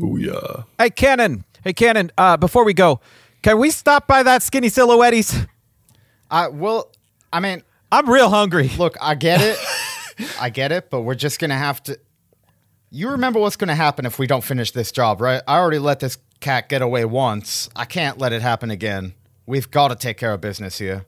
Booyah. 0.00 0.64
Hey, 0.78 0.90
Cannon. 0.90 1.44
Hey, 1.64 1.72
Cannon. 1.72 2.10
Uh, 2.16 2.36
before 2.36 2.64
we 2.64 2.74
go, 2.74 3.00
can 3.42 3.58
we 3.58 3.70
stop 3.70 4.06
by 4.06 4.22
that 4.22 4.42
skinny 4.42 4.68
silhouettes? 4.68 5.36
I 6.30 6.48
will. 6.48 6.90
I 7.32 7.40
mean, 7.40 7.62
I'm 7.90 8.08
real 8.08 8.30
hungry. 8.30 8.70
look, 8.78 8.96
I 9.00 9.14
get 9.14 9.40
it. 9.40 9.58
I 10.40 10.50
get 10.50 10.72
it, 10.72 10.90
but 10.90 11.02
we're 11.02 11.14
just 11.14 11.38
gonna 11.38 11.58
have 11.58 11.82
to. 11.84 11.98
You 12.94 13.08
remember 13.10 13.40
what's 13.40 13.56
gonna 13.56 13.74
happen 13.74 14.04
if 14.04 14.18
we 14.18 14.26
don't 14.26 14.44
finish 14.44 14.70
this 14.72 14.92
job, 14.92 15.20
right? 15.22 15.40
I 15.48 15.56
already 15.58 15.78
let 15.78 16.00
this 16.00 16.18
cat 16.40 16.68
get 16.68 16.82
away 16.82 17.06
once. 17.06 17.70
I 17.74 17.86
can't 17.86 18.18
let 18.18 18.32
it 18.34 18.42
happen 18.42 18.70
again. 18.70 19.14
We've 19.46 19.70
got 19.70 19.88
to 19.88 19.96
take 19.96 20.18
care 20.18 20.32
of 20.32 20.42
business 20.42 20.78
here. 20.78 21.06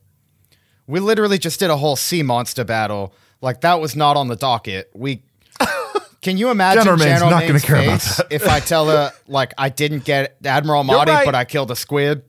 We 0.86 0.98
literally 1.00 1.36
just 1.38 1.60
did 1.60 1.68
a 1.70 1.76
whole 1.76 1.96
sea 1.96 2.22
monster 2.22 2.64
battle. 2.64 3.12
Like 3.42 3.60
that 3.60 3.80
was 3.80 3.94
not 3.94 4.16
on 4.16 4.28
the 4.28 4.36
docket. 4.36 4.90
We. 4.94 5.22
Can 6.22 6.38
you 6.38 6.50
imagine 6.50 6.84
General 6.84 6.96
Main's 6.96 7.10
General 7.20 7.30
not 7.30 7.46
gonna 7.46 7.60
care 7.60 7.76
about 7.76 8.00
face 8.00 8.20
if 8.30 8.48
I 8.48 8.60
tell 8.60 8.86
her 8.88 9.12
like 9.28 9.52
I 9.58 9.68
didn't 9.68 10.04
get 10.04 10.38
Admiral 10.42 10.84
Motti, 10.84 11.06
right. 11.08 11.26
but 11.26 11.34
I 11.34 11.44
killed 11.44 11.70
a 11.70 11.76
squid? 11.76 12.22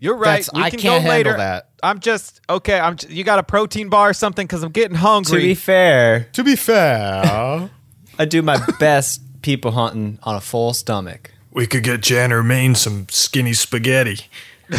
You're 0.00 0.16
right. 0.16 0.44
That's- 0.44 0.50
we 0.54 0.62
I 0.62 0.70
can 0.70 0.78
can't 0.80 1.04
go 1.04 1.10
handle 1.10 1.32
later. 1.32 1.36
that. 1.36 1.68
I'm 1.82 2.00
just 2.00 2.40
okay. 2.48 2.80
I'm. 2.80 2.96
j- 2.96 3.08
You 3.12 3.22
got 3.22 3.38
a 3.38 3.42
protein 3.42 3.90
bar 3.90 4.08
or 4.08 4.14
something? 4.14 4.46
Because 4.46 4.62
I'm 4.62 4.72
getting 4.72 4.96
hungry. 4.96 5.40
To 5.42 5.46
be 5.46 5.54
fair, 5.54 6.28
To 6.32 6.42
be 6.42 6.56
fair, 6.56 7.70
I 8.18 8.24
do 8.24 8.42
my 8.42 8.58
best 8.78 9.20
people 9.42 9.72
hunting 9.72 10.18
on 10.22 10.34
a 10.36 10.40
full 10.40 10.72
stomach. 10.74 11.30
We 11.50 11.66
could 11.66 11.82
get 11.82 12.00
Jan 12.02 12.32
or 12.32 12.42
Maine 12.42 12.74
some 12.74 13.06
skinny 13.10 13.52
spaghetti. 13.52 14.26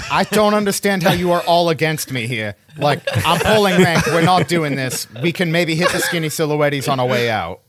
I 0.10 0.24
don't 0.24 0.54
understand 0.56 1.04
how 1.04 1.12
you 1.14 1.32
are 1.34 1.42
all 1.42 1.70
against 1.70 2.12
me 2.12 2.26
here. 2.26 2.56
Like, 2.78 3.02
I'm 3.28 3.40
pulling 3.40 3.80
rank. 3.84 4.06
We're 4.08 4.24
not 4.24 4.48
doing 4.48 4.76
this. 4.76 5.08
We 5.22 5.32
can 5.32 5.52
maybe 5.52 5.76
hit 5.76 5.92
the 5.92 6.00
skinny 6.00 6.30
silhouettes 6.30 6.88
on 6.88 7.00
our 7.00 7.06
way 7.08 7.30
out. 7.30 7.62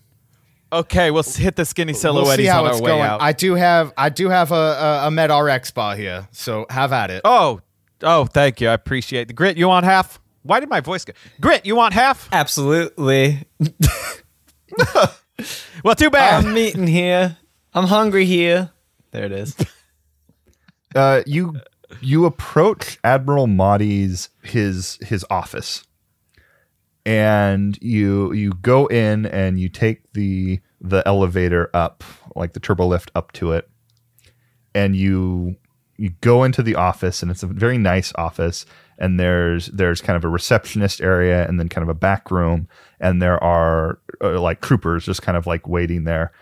okay, 0.72 1.10
we'll 1.10 1.22
hit 1.22 1.56
the 1.56 1.64
skinny 1.66 1.92
We'll 1.92 2.00
silhouettes 2.00 2.36
see 2.36 2.46
how 2.46 2.60
on 2.60 2.66
our 2.68 2.72
it's 2.72 2.80
way 2.80 2.92
going. 2.92 3.02
out. 3.02 3.20
I 3.20 3.32
do 3.32 3.54
have 3.56 3.92
I 3.98 4.08
do 4.08 4.30
have 4.30 4.52
a, 4.52 4.54
a, 4.54 5.06
a 5.08 5.10
Med 5.10 5.30
RX 5.30 5.70
bar 5.72 5.96
here, 5.96 6.26
so 6.32 6.64
have 6.70 6.92
at 6.94 7.10
it. 7.10 7.20
oh, 7.24 7.60
oh, 8.02 8.24
thank 8.24 8.60
you. 8.62 8.68
I 8.68 8.72
appreciate 8.72 9.28
the 9.28 9.34
grit. 9.34 9.58
You 9.58 9.68
want 9.68 9.84
half? 9.84 10.18
Why 10.44 10.60
did 10.60 10.68
my 10.70 10.80
voice 10.80 11.04
go? 11.04 11.12
Grit, 11.40 11.66
you 11.66 11.76
want 11.76 11.92
half? 11.94 12.28
Absolutely. 12.32 13.44
Well, 15.84 15.94
too 15.94 16.10
bad. 16.10 16.44
I'm 16.44 16.56
eating 16.56 16.86
here. 16.86 17.36
I'm 17.72 17.86
hungry 17.86 18.24
here. 18.24 18.70
There 19.10 19.24
it 19.24 19.32
is. 19.32 19.56
Uh, 20.94 21.22
you 21.26 21.56
you 22.00 22.24
approach 22.24 22.98
Admiral 23.02 23.48
Motti's 23.48 24.28
his 24.44 24.96
his 25.02 25.26
office, 25.28 25.82
and 27.04 27.76
you 27.82 28.32
you 28.32 28.52
go 28.62 28.86
in 28.86 29.26
and 29.26 29.58
you 29.58 29.68
take 29.68 30.12
the 30.12 30.60
the 30.80 31.02
elevator 31.04 31.68
up, 31.74 32.04
like 32.36 32.52
the 32.52 32.60
turbo 32.60 32.86
lift 32.86 33.10
up 33.16 33.32
to 33.32 33.50
it, 33.50 33.68
and 34.72 34.94
you 34.94 35.56
you 35.96 36.10
go 36.20 36.44
into 36.44 36.62
the 36.62 36.76
office, 36.76 37.22
and 37.22 37.30
it's 37.30 37.42
a 37.42 37.48
very 37.48 37.76
nice 37.78 38.12
office. 38.14 38.66
And 38.96 39.18
there's 39.18 39.66
there's 39.66 40.00
kind 40.00 40.16
of 40.16 40.24
a 40.24 40.28
receptionist 40.28 41.00
area, 41.00 41.44
and 41.48 41.58
then 41.58 41.68
kind 41.68 41.82
of 41.82 41.88
a 41.88 41.94
back 41.98 42.30
room, 42.30 42.68
and 43.00 43.20
there 43.20 43.42
are 43.42 43.98
uh, 44.22 44.40
like 44.40 44.60
troopers 44.60 45.04
just 45.04 45.22
kind 45.22 45.36
of 45.36 45.46
like 45.46 45.66
waiting 45.68 46.04
there, 46.04 46.32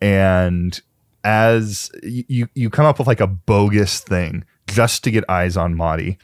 and 0.00 0.80
as 1.24 1.90
you 2.02 2.48
you 2.54 2.70
come 2.70 2.86
up 2.86 2.98
with 2.98 3.08
like 3.08 3.20
a 3.20 3.26
bogus 3.26 4.00
thing 4.00 4.44
just 4.66 5.04
to 5.04 5.10
get 5.10 5.24
eyes 5.28 5.56
on 5.56 5.74
Motti, 5.74 6.16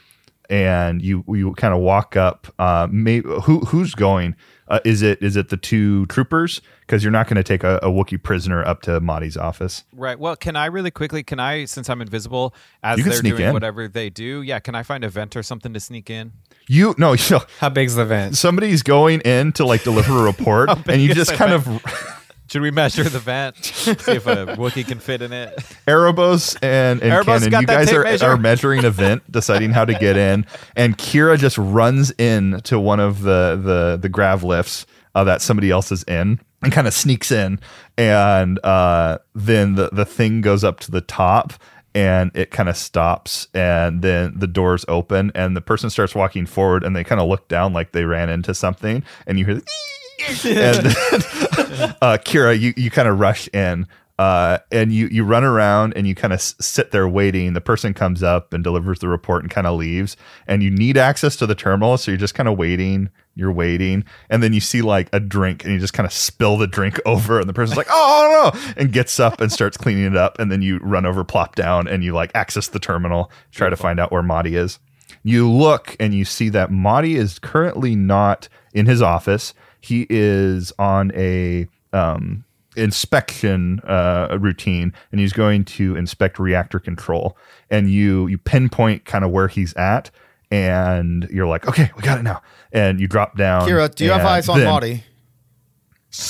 and 0.48 1.02
you 1.02 1.24
you 1.28 1.52
kind 1.54 1.74
of 1.74 1.80
walk 1.80 2.16
up. 2.16 2.52
Uh, 2.58 2.88
may, 2.90 3.18
who 3.18 3.60
who's 3.60 3.94
going? 3.94 4.36
Uh, 4.68 4.80
is 4.84 5.02
it 5.02 5.22
is 5.22 5.36
it 5.36 5.50
the 5.50 5.56
two 5.56 6.06
troopers? 6.06 6.60
Because 6.80 7.02
you're 7.02 7.12
not 7.12 7.26
going 7.26 7.36
to 7.36 7.42
take 7.42 7.64
a, 7.64 7.76
a 7.82 7.88
Wookiee 7.88 8.22
prisoner 8.22 8.64
up 8.64 8.82
to 8.82 9.00
Motti's 9.00 9.36
office. 9.36 9.84
Right. 9.92 10.18
Well, 10.18 10.36
can 10.36 10.56
I 10.56 10.66
really 10.66 10.90
quickly? 10.90 11.22
Can 11.22 11.40
I, 11.40 11.64
since 11.64 11.88
I'm 11.88 12.02
invisible, 12.02 12.54
as 12.82 13.02
they're 13.02 13.22
doing 13.22 13.42
in. 13.42 13.52
whatever 13.54 13.88
they 13.88 14.10
do? 14.10 14.42
Yeah. 14.42 14.58
Can 14.60 14.74
I 14.74 14.82
find 14.82 15.02
a 15.04 15.08
vent 15.08 15.36
or 15.36 15.42
something 15.42 15.72
to 15.72 15.80
sneak 15.80 16.10
in? 16.10 16.32
You 16.66 16.94
no, 16.98 17.12
you 17.14 17.24
know, 17.30 17.42
How 17.58 17.68
big's 17.68 17.94
the 17.94 18.04
vent? 18.04 18.36
somebody's 18.36 18.82
going 18.82 19.20
in 19.20 19.52
to 19.52 19.66
like 19.66 19.82
deliver 19.84 20.18
a 20.18 20.22
report, 20.24 20.70
and 20.88 21.02
you 21.02 21.14
just 21.14 21.30
the 21.32 21.36
kind 21.36 21.52
of 21.52 21.66
Should 22.48 22.62
we 22.62 22.70
measure 22.70 23.04
the 23.04 23.18
vent? 23.18 23.64
See 23.64 23.90
if 23.90 24.26
a 24.26 24.46
Wookiee 24.56 24.86
can 24.86 24.98
fit 24.98 25.22
in 25.22 25.32
it. 25.32 25.56
Erebos 25.86 26.56
and, 26.62 27.02
and 27.02 27.12
Erebos 27.12 27.50
Cannon, 27.50 27.60
you 27.60 27.66
guys 27.66 27.92
are, 27.92 28.02
measure? 28.04 28.26
are 28.26 28.36
measuring 28.36 28.84
a 28.84 28.90
vent, 28.90 29.22
deciding 29.30 29.70
how 29.70 29.84
to 29.84 29.94
get 29.94 30.16
in, 30.16 30.46
and 30.76 30.96
Kira 30.98 31.38
just 31.38 31.56
runs 31.56 32.12
in 32.18 32.60
to 32.64 32.78
one 32.78 33.00
of 33.00 33.22
the 33.22 33.58
the 33.62 33.98
the 34.00 34.08
grav 34.08 34.44
lifts 34.44 34.86
uh, 35.14 35.24
that 35.24 35.40
somebody 35.40 35.70
else 35.70 35.90
is 35.90 36.02
in, 36.04 36.38
and 36.62 36.72
kind 36.72 36.86
of 36.86 36.92
sneaks 36.92 37.32
in, 37.32 37.60
and 37.96 38.62
uh, 38.64 39.18
then 39.34 39.74
the 39.74 39.88
the 39.92 40.04
thing 40.04 40.40
goes 40.40 40.64
up 40.64 40.80
to 40.80 40.90
the 40.90 41.00
top. 41.00 41.54
And 41.96 42.32
it 42.34 42.50
kind 42.50 42.68
of 42.68 42.76
stops, 42.76 43.46
and 43.54 44.02
then 44.02 44.36
the 44.36 44.48
doors 44.48 44.84
open, 44.88 45.30
and 45.36 45.56
the 45.56 45.60
person 45.60 45.90
starts 45.90 46.12
walking 46.12 46.44
forward, 46.44 46.82
and 46.82 46.96
they 46.96 47.04
kind 47.04 47.20
of 47.20 47.28
look 47.28 47.46
down 47.46 47.72
like 47.72 47.92
they 47.92 48.04
ran 48.04 48.30
into 48.30 48.52
something, 48.52 49.04
and 49.28 49.38
you 49.38 49.44
hear, 49.44 49.54
the 49.54 49.62
and 50.44 50.86
then, 50.86 51.63
uh, 52.04 52.18
Kira, 52.18 52.58
you, 52.60 52.74
you 52.76 52.90
kind 52.90 53.08
of 53.08 53.18
rush 53.18 53.48
in 53.54 53.86
uh, 54.18 54.58
and 54.70 54.92
you, 54.92 55.08
you 55.08 55.24
run 55.24 55.42
around 55.42 55.94
and 55.96 56.06
you 56.06 56.14
kind 56.14 56.34
of 56.34 56.38
s- 56.38 56.54
sit 56.60 56.90
there 56.90 57.08
waiting. 57.08 57.54
The 57.54 57.62
person 57.62 57.94
comes 57.94 58.22
up 58.22 58.52
and 58.52 58.62
delivers 58.62 58.98
the 58.98 59.08
report 59.08 59.42
and 59.42 59.50
kind 59.50 59.66
of 59.66 59.78
leaves. 59.78 60.14
And 60.46 60.62
you 60.62 60.70
need 60.70 60.98
access 60.98 61.34
to 61.36 61.46
the 61.46 61.54
terminal. 61.54 61.96
So 61.96 62.10
you're 62.10 62.18
just 62.18 62.34
kind 62.34 62.46
of 62.46 62.58
waiting. 62.58 63.08
You're 63.34 63.50
waiting. 63.50 64.04
And 64.28 64.42
then 64.42 64.52
you 64.52 64.60
see 64.60 64.82
like 64.82 65.08
a 65.14 65.18
drink 65.18 65.64
and 65.64 65.72
you 65.72 65.78
just 65.78 65.94
kind 65.94 66.06
of 66.06 66.12
spill 66.12 66.58
the 66.58 66.66
drink 66.66 67.00
over. 67.06 67.40
And 67.40 67.48
the 67.48 67.54
person's 67.54 67.78
like, 67.78 67.88
oh, 67.90 68.52
no. 68.54 68.74
And 68.76 68.92
gets 68.92 69.18
up 69.18 69.40
and 69.40 69.50
starts 69.50 69.78
cleaning 69.78 70.04
it 70.04 70.16
up. 70.16 70.38
And 70.38 70.52
then 70.52 70.60
you 70.60 70.80
run 70.82 71.06
over, 71.06 71.24
plop 71.24 71.54
down, 71.54 71.88
and 71.88 72.04
you 72.04 72.12
like 72.12 72.32
access 72.34 72.68
the 72.68 72.78
terminal, 72.78 73.30
try 73.50 73.70
to 73.70 73.76
find 73.76 73.98
out 73.98 74.12
where 74.12 74.22
Motti 74.22 74.58
is. 74.58 74.78
You 75.22 75.50
look 75.50 75.96
and 75.98 76.12
you 76.12 76.26
see 76.26 76.50
that 76.50 76.68
Motti 76.68 77.16
is 77.16 77.38
currently 77.38 77.96
not 77.96 78.50
in 78.74 78.84
his 78.84 79.00
office. 79.00 79.54
He 79.80 80.06
is 80.10 80.70
on 80.78 81.10
a 81.14 81.66
um, 81.94 82.44
inspection 82.76 83.80
uh, 83.80 84.36
routine, 84.40 84.92
and 85.12 85.20
he's 85.20 85.32
going 85.32 85.64
to 85.64 85.96
inspect 85.96 86.38
reactor 86.38 86.78
control. 86.78 87.36
And 87.70 87.90
you 87.90 88.26
you 88.26 88.38
pinpoint 88.38 89.04
kind 89.04 89.24
of 89.24 89.30
where 89.30 89.48
he's 89.48 89.72
at, 89.74 90.10
and 90.50 91.26
you're 91.30 91.46
like, 91.46 91.66
okay, 91.66 91.90
we 91.96 92.02
got 92.02 92.18
it 92.18 92.22
now. 92.22 92.42
And 92.72 93.00
you 93.00 93.06
drop 93.06 93.36
down. 93.36 93.68
Kira, 93.68 93.94
do 93.94 94.04
you 94.04 94.10
have 94.10 94.24
eyes 94.24 94.48
on 94.48 94.60
then- 94.60 94.68
Motti? 94.68 95.02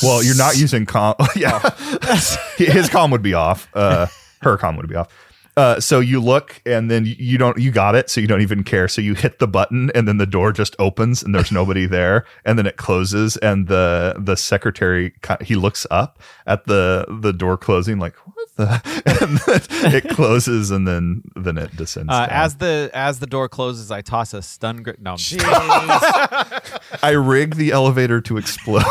Well, 0.03 0.23
you're 0.23 0.37
not 0.37 0.57
using 0.57 0.87
com. 0.87 1.15
yeah, 1.37 1.59
his 2.57 2.89
com 2.89 3.11
would 3.11 3.21
be 3.23 3.35
off. 3.35 3.69
Uh, 3.75 4.07
her 4.41 4.57
com 4.57 4.77
would 4.77 4.89
be 4.89 4.95
off. 4.95 5.09
Uh, 5.57 5.79
so 5.79 6.01
you 6.01 6.21
look 6.21 6.61
and 6.67 6.91
then 6.91 7.07
you- 7.07 7.15
you 7.17 7.39
don't 7.39 7.57
you 7.59 7.71
got 7.71 7.95
it 7.95 8.11
so 8.11 8.21
you 8.21 8.27
don't 8.27 8.41
even 8.43 8.65
care 8.65 8.89
so 8.89 9.01
you 9.01 9.15
hit 9.15 9.39
the 9.39 9.47
button 9.47 9.89
and 9.95 10.09
then 10.09 10.19
the 10.19 10.27
door 10.27 10.51
just 10.53 10.75
opens 10.81 11.23
and 11.23 11.33
there's 11.33 11.53
nobody 11.53 11.87
there 11.99 12.25
and 12.45 12.59
then 12.59 12.67
it 12.67 12.77
closes 12.77 13.37
and 13.37 13.69
the 13.69 14.17
the 14.19 14.37
secretary 14.37 15.13
he 15.43 15.55
looks 15.55 15.87
up 15.93 16.19
at 16.45 16.65
the 16.67 17.07
the 17.21 17.33
door 17.33 17.57
closing 17.57 18.01
like 18.01 18.15
what 18.27 18.49
the 18.57 18.67
and 19.21 19.39
then 19.47 19.95
it 19.95 20.09
closes 20.17 20.73
and 20.73 20.89
then 20.89 21.23
then 21.37 21.57
it 21.57 21.77
descends 21.77 22.11
Uh, 22.11 22.27
as 22.31 22.57
the 22.57 22.91
as 22.93 23.21
the 23.21 23.27
door 23.29 23.49
closes, 23.49 23.93
I 23.93 24.01
toss 24.01 24.35
a 24.35 24.43
stun 24.43 24.83
grit. 24.83 25.01
No, 25.01 25.13
I'm 25.39 26.61
I 27.03 27.11
rig 27.11 27.55
the 27.55 27.71
elevator 27.71 28.21
to 28.23 28.37
explode. 28.39 28.83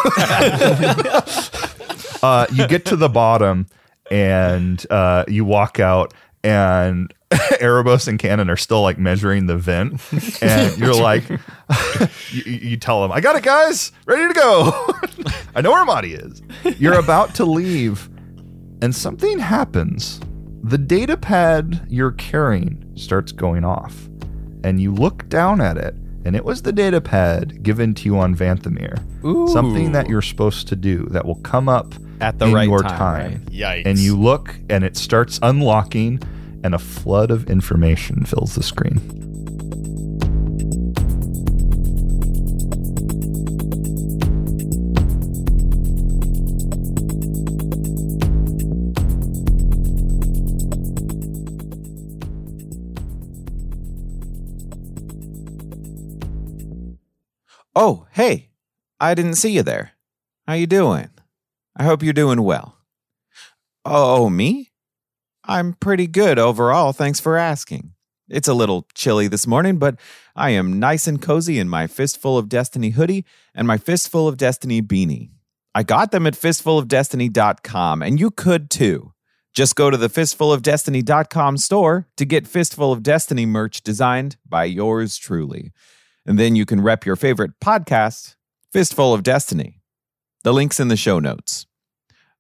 uh, 2.23 2.45
you 2.53 2.67
get 2.67 2.85
to 2.85 2.95
the 2.95 3.09
bottom 3.09 3.67
and 4.11 4.85
uh, 4.89 5.23
you 5.27 5.45
walk 5.45 5.79
out, 5.79 6.13
and 6.43 7.13
Erebos 7.31 8.07
and 8.07 8.19
Cannon 8.19 8.49
are 8.49 8.57
still 8.57 8.81
like 8.81 8.97
measuring 8.97 9.45
the 9.47 9.57
vent, 9.57 10.01
and 10.41 10.77
you're 10.77 10.93
like, 10.93 11.27
you, 12.31 12.43
you 12.43 12.77
tell 12.77 13.01
them, 13.01 13.11
"I 13.11 13.21
got 13.21 13.35
it, 13.35 13.43
guys, 13.43 13.91
ready 14.05 14.27
to 14.27 14.33
go. 14.39 14.71
I 15.55 15.61
know 15.61 15.71
where 15.71 15.85
Motti 15.85 16.13
is." 16.13 16.41
You're 16.79 16.99
about 16.99 17.33
to 17.35 17.45
leave, 17.45 18.09
and 18.81 18.95
something 18.95 19.39
happens. 19.39 20.19
The 20.63 20.77
data 20.77 21.17
pad 21.17 21.85
you're 21.89 22.11
carrying 22.11 22.91
starts 22.95 23.31
going 23.31 23.65
off, 23.65 24.07
and 24.63 24.81
you 24.81 24.93
look 24.93 25.27
down 25.27 25.59
at 25.59 25.77
it, 25.77 25.95
and 26.25 26.35
it 26.35 26.45
was 26.45 26.61
the 26.61 26.71
data 26.71 27.01
pad 27.01 27.63
given 27.63 27.93
to 27.95 28.05
you 28.05 28.17
on 28.17 28.35
Vanthamir. 28.35 28.97
Something 29.49 29.93
that 29.93 30.07
you're 30.09 30.21
supposed 30.21 30.67
to 30.67 30.75
do 30.75 31.05
that 31.07 31.25
will 31.25 31.35
come 31.41 31.67
up 31.69 31.95
At 32.21 32.39
the 32.39 32.45
in 32.47 32.53
right 32.53 32.67
your 32.67 32.81
time, 32.81 33.45
time. 33.45 33.45
Yikes. 33.45 33.85
And 33.85 33.97
you 33.99 34.17
look, 34.19 34.55
and 34.69 34.83
it 34.83 34.97
starts 34.97 35.39
unlocking, 35.41 36.21
and 36.63 36.73
a 36.73 36.79
flood 36.79 37.31
of 37.31 37.49
information 37.49 38.25
fills 38.25 38.55
the 38.55 38.63
screen. 38.63 39.01
Oh, 57.75 58.05
hey, 58.11 58.49
I 58.99 59.15
didn't 59.15 59.35
see 59.35 59.51
you 59.51 59.63
there. 59.63 59.93
How 60.47 60.53
you 60.53 60.67
doing? 60.67 61.09
I 61.75 61.83
hope 61.83 62.03
you're 62.03 62.13
doing 62.13 62.43
well. 62.43 62.77
Oh, 63.83 64.29
me? 64.29 64.72
I'm 65.45 65.73
pretty 65.73 66.07
good 66.07 66.39
overall, 66.39 66.93
thanks 66.93 67.19
for 67.19 67.37
asking. 67.37 67.93
It's 68.29 68.47
a 68.47 68.53
little 68.53 68.87
chilly 68.93 69.27
this 69.27 69.45
morning, 69.45 69.77
but 69.77 69.99
I 70.35 70.51
am 70.51 70.79
nice 70.79 71.07
and 71.07 71.21
cozy 71.21 71.59
in 71.59 71.67
my 71.67 71.87
Fistful 71.87 72.37
of 72.37 72.47
Destiny 72.49 72.91
hoodie 72.91 73.25
and 73.53 73.67
my 73.67 73.77
Fistful 73.77 74.27
of 74.27 74.37
Destiny 74.37 74.81
beanie. 74.81 75.31
I 75.75 75.83
got 75.83 76.11
them 76.11 76.25
at 76.25 76.33
fistfulofdestiny.com, 76.33 78.01
and 78.01 78.19
you 78.19 78.31
could 78.31 78.69
too. 78.69 79.13
Just 79.53 79.75
go 79.75 79.89
to 79.89 79.97
the 79.97 80.07
fistfulofdestiny.com 80.07 81.57
store 81.57 82.07
to 82.17 82.25
get 82.25 82.47
Fistful 82.47 82.91
of 82.91 83.03
Destiny 83.03 83.45
merch 83.45 83.81
designed 83.83 84.37
by 84.47 84.63
yours 84.63 85.17
truly. 85.17 85.71
And 86.25 86.39
then 86.39 86.55
you 86.55 86.65
can 86.65 86.81
rep 86.81 87.05
your 87.05 87.15
favorite 87.15 87.59
podcast, 87.59 88.35
Fistful 88.71 89.13
of 89.13 89.23
Destiny. 89.23 89.81
The 90.43 90.53
link's 90.53 90.79
in 90.79 90.87
the 90.87 90.97
show 90.97 91.19
notes. 91.19 91.67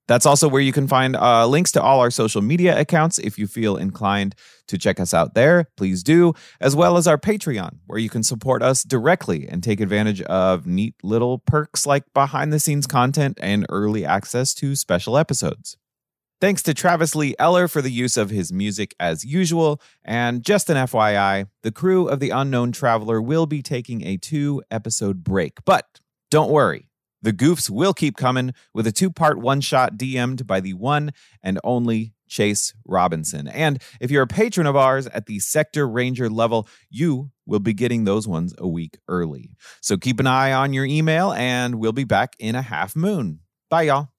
That's 0.07 0.25
also 0.25 0.49
where 0.49 0.61
you 0.61 0.73
can 0.73 0.87
find 0.87 1.15
uh, 1.15 1.47
links 1.47 1.71
to 1.73 1.81
all 1.81 1.99
our 2.01 2.11
social 2.11 2.41
media 2.41 2.77
accounts 2.77 3.19
if 3.19 3.39
you 3.39 3.47
feel 3.47 3.77
inclined 3.77 4.35
to 4.67 4.77
check 4.77 4.99
us 4.99 5.13
out 5.13 5.33
there. 5.33 5.69
Please 5.77 6.03
do, 6.03 6.33
as 6.59 6.75
well 6.75 6.97
as 6.97 7.07
our 7.07 7.17
Patreon, 7.17 7.77
where 7.85 7.99
you 7.99 8.09
can 8.09 8.23
support 8.23 8.61
us 8.61 8.83
directly 8.83 9.47
and 9.47 9.63
take 9.63 9.79
advantage 9.79 10.21
of 10.23 10.67
neat 10.67 10.95
little 11.03 11.39
perks 11.39 11.85
like 11.85 12.03
behind 12.13 12.51
the 12.51 12.59
scenes 12.59 12.87
content 12.87 13.37
and 13.41 13.65
early 13.69 14.05
access 14.05 14.53
to 14.55 14.75
special 14.75 15.17
episodes. 15.17 15.77
Thanks 16.41 16.61
to 16.63 16.73
Travis 16.73 17.15
Lee 17.15 17.35
Eller 17.39 17.69
for 17.69 17.81
the 17.81 17.89
use 17.89 18.17
of 18.17 18.29
his 18.29 18.51
music 18.51 18.93
as 18.99 19.23
usual. 19.23 19.81
And 20.03 20.43
just 20.43 20.69
an 20.69 20.75
FYI, 20.75 21.47
the 21.61 21.71
crew 21.71 22.09
of 22.09 22.19
The 22.19 22.31
Unknown 22.31 22.73
Traveler 22.73 23.21
will 23.21 23.45
be 23.45 23.61
taking 23.61 24.05
a 24.05 24.17
two 24.17 24.61
episode 24.69 25.23
break. 25.23 25.63
But 25.63 26.01
don't 26.29 26.51
worry, 26.51 26.89
the 27.23 27.33
goofs 27.33 27.69
will 27.69 27.93
keep 27.93 28.15
coming 28.15 28.53
with 28.73 28.85
a 28.85 28.91
two 28.91 29.09
part 29.09 29.39
one 29.39 29.61
shot 29.61 29.97
DM'd 29.97 30.45
by 30.45 30.59
the 30.59 30.73
one 30.73 31.11
and 31.41 31.59
only 31.63 32.13
Chase 32.27 32.73
Robinson. 32.85 33.47
And 33.47 33.81
if 33.99 34.11
you're 34.11 34.23
a 34.23 34.27
patron 34.27 34.67
of 34.67 34.75
ours 34.75 35.07
at 35.07 35.25
the 35.25 35.39
Sector 35.39 35.87
Ranger 35.87 36.29
level, 36.29 36.67
you 36.89 37.31
will 37.45 37.59
be 37.59 37.73
getting 37.73 38.03
those 38.03 38.27
ones 38.27 38.53
a 38.57 38.67
week 38.67 38.97
early. 39.07 39.55
So 39.81 39.97
keep 39.97 40.19
an 40.19 40.27
eye 40.27 40.51
on 40.51 40.73
your 40.73 40.85
email, 40.85 41.31
and 41.33 41.75
we'll 41.75 41.91
be 41.91 42.03
back 42.03 42.35
in 42.39 42.55
a 42.55 42.61
half 42.61 42.95
moon. 42.95 43.39
Bye, 43.69 43.83
y'all. 43.83 44.09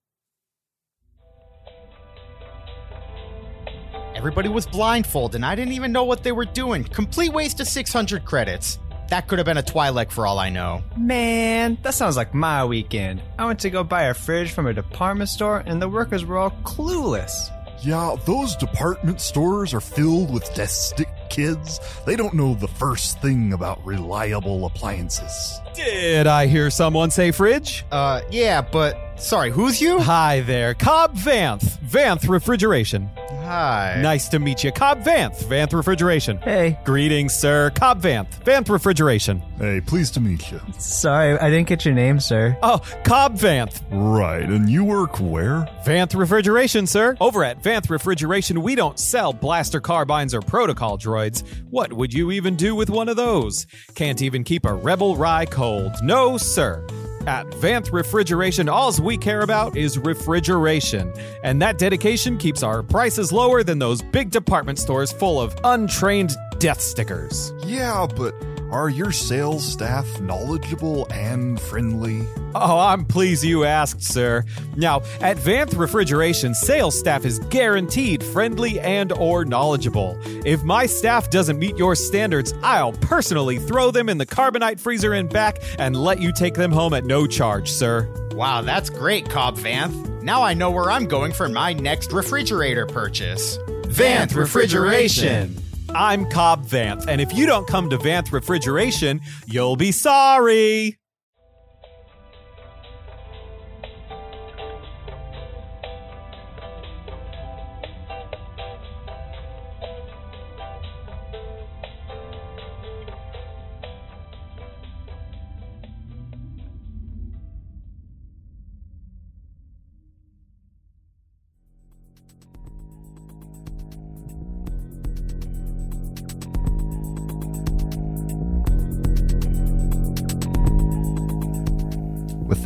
Everybody 4.15 4.49
was 4.49 4.65
blindfolded, 4.65 5.37
and 5.37 5.45
I 5.45 5.57
didn't 5.57 5.75
even 5.75 5.91
know 5.91 6.05
what 6.05 6.23
they 6.23 6.33
were 6.33 6.45
doing. 6.45 6.85
Complete 6.85 7.33
waste 7.33 7.61
of 7.61 7.67
600 7.67 8.25
credits. 8.25 8.79
That 9.11 9.29
could 9.29 9.39
have 9.39 9.47
been 9.47 9.59
a 9.59 9.63
Twi'lek 9.63 10.11
for 10.11 10.27
all 10.27 10.39
I 10.39 10.49
know. 10.49 10.83
Man, 10.97 11.79
that 11.83 11.95
sounds 11.95 12.17
like 12.17 12.35
my 12.35 12.65
weekend. 12.65 13.23
I 13.39 13.45
went 13.45 13.61
to 13.61 13.71
go 13.71 13.85
buy 13.85 14.05
a 14.05 14.15
fridge 14.15 14.53
from 14.53 14.67
a 14.67 14.73
department 14.73 15.29
store, 15.31 15.63
and 15.67 15.81
the 15.81 15.89
workers 15.89 16.25
were 16.25 16.39
all 16.39 16.51
clueless. 16.63 17.51
Yeah, 17.83 18.17
those 18.25 18.57
department 18.57 19.21
stores 19.21 19.75
are 19.75 19.81
filled 19.81 20.33
with 20.33 20.53
death 20.55 20.71
stick 20.71 21.09
kids. 21.29 21.81
They 22.07 22.17
don't 22.17 22.33
know 22.33 22.55
the 22.55 22.69
first 22.69 23.21
thing 23.21 23.53
about 23.53 23.85
reliable 23.85 24.65
appliances. 24.65 25.61
Did 25.75 26.27
I 26.27 26.47
hear 26.47 26.71
someone 26.71 27.11
say 27.11 27.31
fridge? 27.31 27.85
Uh, 27.93 28.23
yeah, 28.31 28.63
but 28.63 28.97
sorry, 29.21 29.51
who's 29.51 29.83
you? 29.83 30.01
Hi 30.01 30.41
there, 30.41 30.73
Cobb 30.73 31.15
Vanth. 31.15 31.79
Vanth 31.81 32.27
Refrigeration. 32.29 33.11
Hi. 33.45 33.99
Nice 34.01 34.29
to 34.31 34.39
meet 34.39 34.65
you. 34.65 34.73
Cobb 34.73 35.03
Vanth, 35.03 35.45
Vanth 35.45 35.73
Refrigeration. 35.75 36.39
Hey, 36.39 36.79
Greetings, 36.85 37.35
sir. 37.35 37.71
Cobb 37.75 38.01
Vanth, 38.01 38.31
Vanth 38.45 38.71
Refrigeration. 38.71 39.41
Hey, 39.59 39.81
pleased 39.81 40.15
to 40.15 40.21
meet 40.21 40.51
you. 40.51 40.61
sorry, 40.79 41.39
I 41.39 41.51
didn't 41.51 41.69
get 41.69 41.85
your 41.85 41.95
name, 41.95 42.21
sir. 42.21 42.57
Oh, 42.63 42.79
Cobb 43.05 43.37
Vanth. 43.37 43.83
Right, 43.91 44.43
and 44.49 44.69
you 44.71 44.85
work 44.85 45.21
where? 45.21 45.69
Vanth 45.85 46.19
Refrigeration, 46.19 46.87
sir. 46.87 47.17
Over 47.21 47.45
at 47.45 47.63
Vanth 47.63 47.91
Refrigeration, 47.91 48.63
we 48.63 48.75
don't 48.75 48.99
sell 48.99 49.33
blaster 49.33 49.81
carbines 49.81 50.35
or 50.35 50.41
protocol 50.41 50.97
droids. 50.99 51.47
What 51.71 51.93
would 51.93 52.15
you 52.15 52.31
even 52.31 52.57
do 52.57 52.75
with 52.75 52.89
one 52.89 53.09
of 53.09 53.17
those? 53.17 53.67
Can't 53.95 54.23
even 54.23 54.43
keep 54.45 54.65
a 54.65 54.73
Rebel 54.75 55.17
Rye 55.17 55.47
cold. 55.47 55.93
No, 56.03 56.37
sir. 56.39 56.87
At 57.27 57.49
Vanth 57.53 57.91
Refrigeration, 57.91 58.69
alls 58.69 59.01
we 59.01 59.17
care 59.17 59.41
about 59.41 59.77
is 59.77 59.99
refrigeration. 59.99 61.11
And 61.43 61.61
that 61.63 61.79
dedication 61.79 62.37
keeps 62.37 62.63
our 62.63 62.83
prices 62.83 63.33
lower 63.33 63.63
than 63.63 63.79
those 63.79 64.03
big 64.03 64.31
department 64.31 64.79
stores 64.79 65.11
full 65.11 65.41
of 65.41 65.57
untrained 65.65 66.37
death 66.65 66.81
stickers. 66.81 67.53
Yeah, 67.67 68.07
but 68.17 68.35
are 68.71 68.89
your 68.89 69.13
sales 69.13 69.63
staff 69.71 70.19
knowledgeable 70.23 71.07
and 71.13 71.61
friendly? 71.61 72.27
Oh, 72.55 72.79
I'm 72.79 73.05
pleased 73.05 73.45
you 73.45 73.65
asked, 73.65 74.03
sir. 74.03 74.47
Now, 74.75 75.03
at 75.21 75.37
Vanth 75.37 75.77
Refrigeration, 75.77 76.55
sales 76.55 76.99
staff 76.99 77.27
is 77.27 77.39
guaranteed 77.51 78.25
friendly 78.25 78.81
and 78.81 79.13
or 79.13 79.45
knowledgeable. 79.45 80.19
If 80.47 80.63
my 80.63 80.87
staff 80.87 81.29
doesn't 81.29 81.59
meet 81.59 81.77
your 81.77 81.95
standards, 81.95 82.55
I'll 82.63 82.93
personally 82.95 83.59
throw 83.59 83.91
them 83.91 84.09
in 84.09 84.17
the 84.17 84.25
carbonite 84.25 84.81
freezer 84.81 85.13
and 85.13 85.29
back 85.29 85.59
and 85.79 85.95
let 85.95 86.19
you 86.19 86.33
take 86.33 86.55
them 86.55 86.73
home 86.73 86.95
at 86.95 87.05
no 87.05 87.27
charge, 87.27 87.71
sir. 87.71 88.09
Wow, 88.33 88.63
that's 88.63 88.89
great, 88.89 89.29
Cobb 89.29 89.59
Vanth. 89.59 90.23
Now 90.23 90.43
I 90.43 90.55
know 90.55 90.71
where 90.71 90.91
I'm 90.91 91.05
going 91.05 91.35
for 91.35 91.47
my 91.47 91.75
next 91.75 92.11
refrigerator 92.11 92.87
purchase. 92.87 93.59
Vanth 93.59 94.35
Refrigeration. 94.35 95.61
I'm 95.97 96.29
Cobb 96.29 96.67
Vanth, 96.67 97.07
and 97.07 97.21
if 97.21 97.33
you 97.33 97.47
don't 97.47 97.69
come 97.69 97.89
to 97.91 97.99
Vanth 97.99 98.33
Refrigeration, 98.33 99.21
you'll 99.47 99.77
be 99.77 99.93
sorry. 99.93 100.99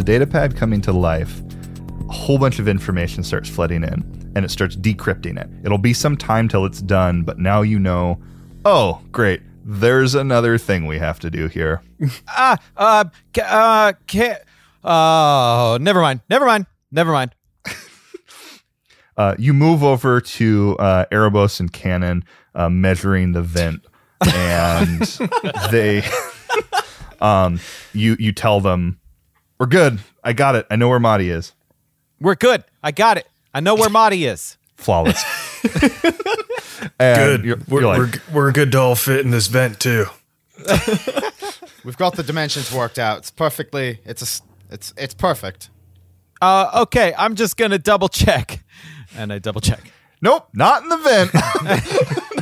Data 0.09 0.27
pad 0.27 0.57
coming 0.57 0.81
to 0.81 0.91
life, 0.91 1.43
a 2.09 2.13
whole 2.15 2.39
bunch 2.39 2.59
of 2.59 2.67
information 2.67 3.23
starts 3.23 3.47
flooding 3.47 3.85
in 3.85 4.33
and 4.35 4.43
it 4.43 4.51
starts 4.51 4.75
decrypting 4.75 5.39
it. 5.39 5.51
It'll 5.63 5.77
be 5.77 5.93
some 5.93 6.17
time 6.17 6.49
till 6.49 6.65
it's 6.65 6.81
done, 6.81 7.25
but 7.25 7.39
now 7.39 7.61
you 7.61 7.79
know, 7.79 8.19
oh, 8.65 9.03
great. 9.13 9.43
There's 9.67 10.15
another 10.15 10.57
thing 10.57 10.87
we 10.87 10.99
have 10.99 11.21
to 11.21 11.31
do 11.31 11.47
here. 11.49 11.83
Ah, 12.27 12.57
uh, 12.79 13.05
ca- 13.35 13.43
uh, 13.43 13.93
ca- 14.11 14.39
oh, 14.83 15.77
never 15.79 16.01
mind, 16.01 16.23
never 16.31 16.47
mind, 16.47 16.65
never 16.91 17.13
mind. 17.13 17.35
Uh, 19.15 19.35
you 19.39 19.53
move 19.53 19.85
over 19.85 20.23
to 20.23 20.75
uh, 20.79 21.05
Erebos 21.13 21.61
and 21.61 21.71
Cannon 21.71 22.25
uh, 22.55 22.71
measuring 22.71 23.33
the 23.33 23.43
vent, 23.43 23.85
and 24.27 25.03
they, 25.73 26.03
um, 27.21 27.59
you 27.93 28.17
you 28.21 28.31
tell 28.33 28.61
them, 28.61 29.01
"We're 29.59 29.67
good. 29.67 30.01
I 30.23 30.33
got 30.33 30.55
it. 30.55 30.67
I 30.71 30.77
know 30.77 30.89
where 30.89 31.01
Motti 31.01 31.31
is. 31.31 31.53
We're 32.21 32.35
good. 32.35 32.65
I 32.83 32.93
got 32.93 33.17
it. 33.17 33.27
I 33.55 33.61
know 33.61 33.75
where 33.75 33.91
Marty 33.91 34.25
is. 34.25 34.57
Flawless." 34.77 35.23
Good. 36.99 37.45
You're, 37.45 37.59
we're, 37.69 37.81
you're 37.81 37.89
like, 37.89 37.99
we're, 37.99 38.35
we're 38.35 38.53
good 38.53 38.73
to 38.73 38.79
all 38.79 38.95
fit 38.95 39.25
in 39.25 39.31
this 39.31 39.49
vent 39.49 39.81
too. 39.81 40.07
We've 41.85 41.97
got 41.97 42.17
the 42.17 42.23
dimensions 42.25 42.73
worked 42.73 42.99
out. 42.99 43.19
It's 43.19 43.31
perfectly. 43.31 44.01
It's 44.05 44.41
a. 44.41 44.43
It's 44.75 44.93
it's 44.97 45.15
perfect. 45.15 45.71
Uh, 46.41 46.83
okay, 46.83 47.15
I'm 47.17 47.35
just 47.35 47.57
gonna 47.57 47.79
double 47.79 48.09
check, 48.09 48.63
and 49.17 49.33
I 49.33 49.39
double 49.39 49.61
check. 49.61 49.93
Nope, 50.21 50.49
not 50.53 50.83
in 50.83 50.89
the 50.89 50.97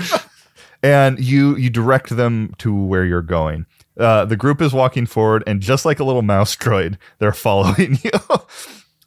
vent. 0.02 0.26
and 0.82 1.20
you 1.20 1.56
you 1.56 1.70
direct 1.70 2.16
them 2.16 2.54
to 2.58 2.74
where 2.74 3.04
you're 3.04 3.22
going. 3.22 3.66
Uh, 3.98 4.24
the 4.24 4.36
group 4.36 4.60
is 4.60 4.72
walking 4.72 5.06
forward, 5.06 5.42
and 5.46 5.60
just 5.60 5.84
like 5.84 5.98
a 6.00 6.04
little 6.04 6.22
mouse 6.22 6.54
droid, 6.56 6.98
they're 7.18 7.32
following 7.32 7.98
you. 8.02 8.10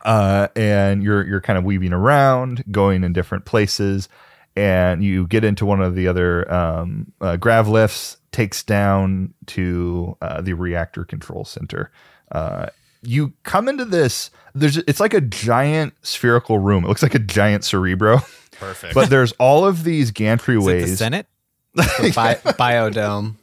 uh, 0.04 0.48
and 0.56 1.04
you're 1.04 1.26
you're 1.28 1.42
kind 1.42 1.58
of 1.60 1.64
weaving 1.64 1.94
around, 1.94 2.64
going 2.72 3.04
in 3.04 3.14
different 3.14 3.46
places, 3.46 4.10
and 4.56 5.04
you 5.04 5.28
get 5.28 5.44
into 5.44 5.66
one 5.66 5.82
of 5.82 5.96
the 5.96 6.08
other 6.08 6.52
um, 6.54 7.12
uh, 7.22 7.36
grav 7.38 7.68
lifts, 7.68 8.18
takes 8.32 8.64
down 8.64 9.34
to 9.48 10.18
uh, 10.22 10.42
the 10.42 10.54
reactor 10.54 11.04
control 11.04 11.46
center. 11.46 11.92
Uh, 12.32 12.68
you 13.02 13.34
come 13.44 13.68
into 13.70 13.86
this. 13.86 14.32
There's 14.56 14.78
it's 14.78 15.00
like 15.00 15.14
a 15.14 15.22
giant 15.22 15.94
spherical 16.02 16.60
room. 16.60 16.84
It 16.84 16.88
looks 16.88 17.04
like 17.04 17.16
a 17.16 17.20
giant 17.20 17.64
cerebro. 17.64 18.20
Perfect. 18.60 18.94
But 18.94 19.10
there's 19.10 19.32
all 19.34 19.66
of 19.66 19.84
these 19.86 20.12
gantry 20.12 20.58
Is 20.58 20.64
it 20.64 20.66
the 20.68 20.74
ways. 20.84 20.98
Senate? 20.98 21.28
Bi- 21.76 22.36
biodome. 22.58 23.36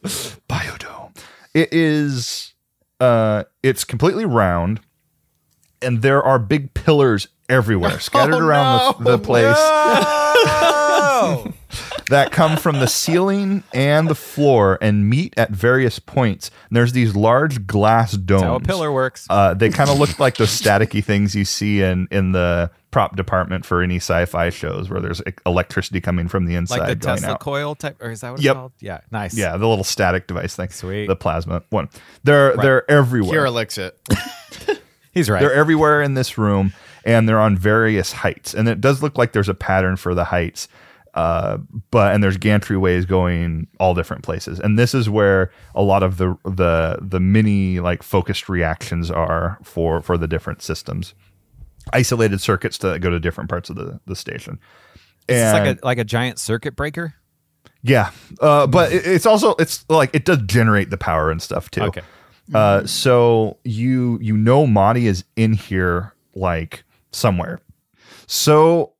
Biodome. 0.48 0.95
It 1.56 1.72
is 1.72 2.52
uh 3.00 3.44
it's 3.62 3.82
completely 3.84 4.26
round 4.26 4.80
and 5.80 6.02
there 6.02 6.22
are 6.22 6.38
big 6.38 6.74
pillars 6.74 7.28
everywhere 7.48 7.98
scattered 8.00 8.34
Oh, 8.34 8.46
around 8.46 9.00
no. 9.00 9.04
the, 9.12 9.16
the 9.16 9.24
place 9.24 9.56
that 12.10 12.30
come 12.32 12.56
from 12.56 12.78
the 12.80 12.86
ceiling 12.86 13.62
and 13.74 14.08
the 14.08 14.14
floor 14.14 14.78
and 14.80 15.08
meet 15.10 15.34
at 15.36 15.50
various 15.50 15.98
points. 15.98 16.50
And 16.68 16.76
there's 16.76 16.92
these 16.92 17.16
large 17.16 17.66
glass 17.66 18.12
domes. 18.12 18.42
how 18.42 18.54
a 18.56 18.60
pillar 18.60 18.92
works. 18.92 19.26
Uh, 19.28 19.54
they 19.54 19.70
kind 19.70 19.90
of 19.90 19.98
look 19.98 20.18
like 20.18 20.36
those 20.36 20.50
staticky 20.50 21.02
things 21.04 21.34
you 21.34 21.44
see 21.44 21.82
in 21.82 22.06
in 22.10 22.32
the 22.32 22.70
prop 22.92 23.14
department 23.16 23.66
for 23.66 23.82
any 23.82 23.96
sci-fi 23.96 24.48
shows 24.48 24.88
where 24.88 25.00
there's 25.00 25.20
e- 25.26 25.32
electricity 25.44 26.00
coming 26.00 26.28
from 26.28 26.46
the 26.46 26.54
inside 26.54 26.78
like 26.78 26.88
the 26.88 26.94
going 26.96 27.16
Tesla 27.18 27.32
out. 27.34 27.40
coil 27.40 27.74
type, 27.74 27.96
or 28.00 28.10
is 28.10 28.20
that 28.22 28.30
what 28.32 28.40
Yep. 28.40 28.50
it's 28.52 28.56
called? 28.58 28.72
Yeah, 28.80 29.00
nice. 29.10 29.36
Yeah, 29.36 29.56
the 29.58 29.66
little 29.66 29.84
static 29.84 30.26
device 30.26 30.56
thing. 30.56 30.70
Sweet. 30.70 31.06
The 31.06 31.16
plasma 31.16 31.62
one. 31.70 31.88
They're 32.24 32.56
they're 32.56 32.90
everywhere. 32.90 33.38
Kira 33.46 33.52
licks 33.52 33.76
it. 33.78 33.98
he's 35.12 35.28
right. 35.28 35.40
They're 35.40 35.52
everywhere 35.52 36.00
in 36.02 36.14
this 36.14 36.38
room, 36.38 36.72
and 37.04 37.28
they're 37.28 37.40
on 37.40 37.56
various 37.56 38.12
heights. 38.12 38.54
And 38.54 38.68
it 38.68 38.80
does 38.80 39.02
look 39.02 39.18
like 39.18 39.32
there's 39.32 39.48
a 39.48 39.54
pattern 39.54 39.96
for 39.96 40.14
the 40.14 40.24
heights, 40.24 40.68
uh, 41.16 41.58
but 41.90 42.14
and 42.14 42.22
there's 42.22 42.36
gantry 42.36 42.76
ways 42.76 43.04
going 43.06 43.66
all 43.80 43.94
different 43.94 44.22
places. 44.22 44.60
And 44.60 44.78
this 44.78 44.94
is 44.94 45.10
where 45.10 45.50
a 45.74 45.82
lot 45.82 46.02
of 46.04 46.18
the 46.18 46.36
the 46.44 46.98
the 47.02 47.18
mini 47.20 47.80
like 47.80 48.02
focused 48.04 48.48
reactions 48.48 49.10
are 49.10 49.58
for 49.64 50.00
for 50.02 50.16
the 50.16 50.28
different 50.28 50.62
systems, 50.62 51.14
isolated 51.92 52.40
circuits 52.40 52.78
that 52.78 53.00
go 53.00 53.10
to 53.10 53.18
different 53.18 53.50
parts 53.50 53.70
of 53.70 53.76
the 53.76 53.98
the 54.06 54.14
station. 54.14 54.58
it's 55.28 55.52
like 55.58 55.78
a 55.82 55.86
like 55.86 55.98
a 55.98 56.04
giant 56.04 56.38
circuit 56.38 56.76
breaker. 56.76 57.14
yeah, 57.82 58.10
uh, 58.40 58.66
but 58.66 58.92
it- 58.92 59.06
it's 59.06 59.26
also 59.26 59.54
it's 59.58 59.84
like 59.88 60.10
it 60.14 60.24
does 60.24 60.38
generate 60.46 60.90
the 60.90 60.98
power 60.98 61.30
and 61.30 61.40
stuff 61.42 61.70
too. 61.70 61.82
Okay. 61.82 62.02
Uh, 62.54 62.86
so 62.86 63.56
you 63.64 64.18
you 64.22 64.36
know 64.36 64.66
Monty 64.68 65.06
is 65.08 65.24
in 65.34 65.52
here 65.54 66.12
like 66.34 66.84
somewhere. 67.10 67.60
So 68.26 68.92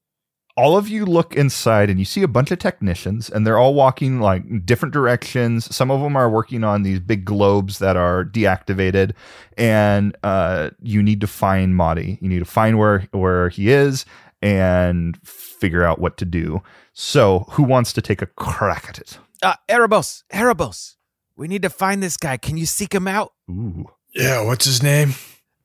all 0.57 0.77
of 0.77 0.89
you 0.89 1.05
look 1.05 1.35
inside 1.35 1.91
and 1.91 1.99
you 1.99 2.05
see 2.05 2.23
a 2.23 2.29
bunch 2.29 2.51
of 2.51 2.59
technicians 2.59 3.29
and 3.29 3.47
they're 3.47 3.59
all 3.59 3.75
walking 3.75 4.21
like 4.21 4.65
different 4.65 4.93
directions. 4.93 5.75
Some 5.75 5.91
of 5.91 6.01
them 6.01 6.17
are 6.17 6.31
working 6.31 6.65
on 6.65 6.83
these 6.83 6.99
big 6.99 7.25
globes 7.25 7.79
that 7.79 7.97
are 7.97 8.25
deactivated 8.25 9.13
and 9.59 10.17
uh, 10.23 10.71
you 10.83 11.03
need 11.03 11.21
to 11.21 11.27
find 11.27 11.77
Monty. 11.77 12.19
You 12.23 12.29
need 12.29 12.39
to 12.39 12.45
find 12.47 12.79
where 12.79 13.07
where 13.13 13.51
he 13.51 13.71
is 13.71 14.07
and 14.41 15.19
figure 15.27 15.85
out 15.85 15.99
what 15.99 16.17
to 16.19 16.25
do. 16.25 16.63
So, 16.93 17.47
who 17.51 17.63
wants 17.63 17.93
to 17.93 18.01
take 18.01 18.23
a 18.23 18.27
crack 18.27 18.87
at 18.89 18.99
it? 18.99 19.19
Uh, 19.43 19.55
Erebos, 19.69 20.23
Erebos, 20.33 20.95
we 21.37 21.49
need 21.49 21.63
to 21.63 21.71
find 21.71 22.03
this 22.03 22.17
guy. 22.17 22.39
Can 22.39 22.57
you 22.57 22.65
seek 22.65 22.95
him 22.95 23.07
out? 23.07 23.35
Ooh. 23.51 23.91
Yeah, 24.15 24.43
what's 24.45 24.65
his 24.65 24.83
name? 24.83 25.15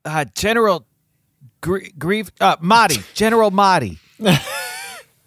Uh, 0.03 0.25
General 0.35 0.85
Gr- 1.61 1.85
Grieve, 1.97 2.31
uh, 2.41 2.57
Motti, 2.57 3.01
General 3.13 3.51
Motti. 3.51 3.97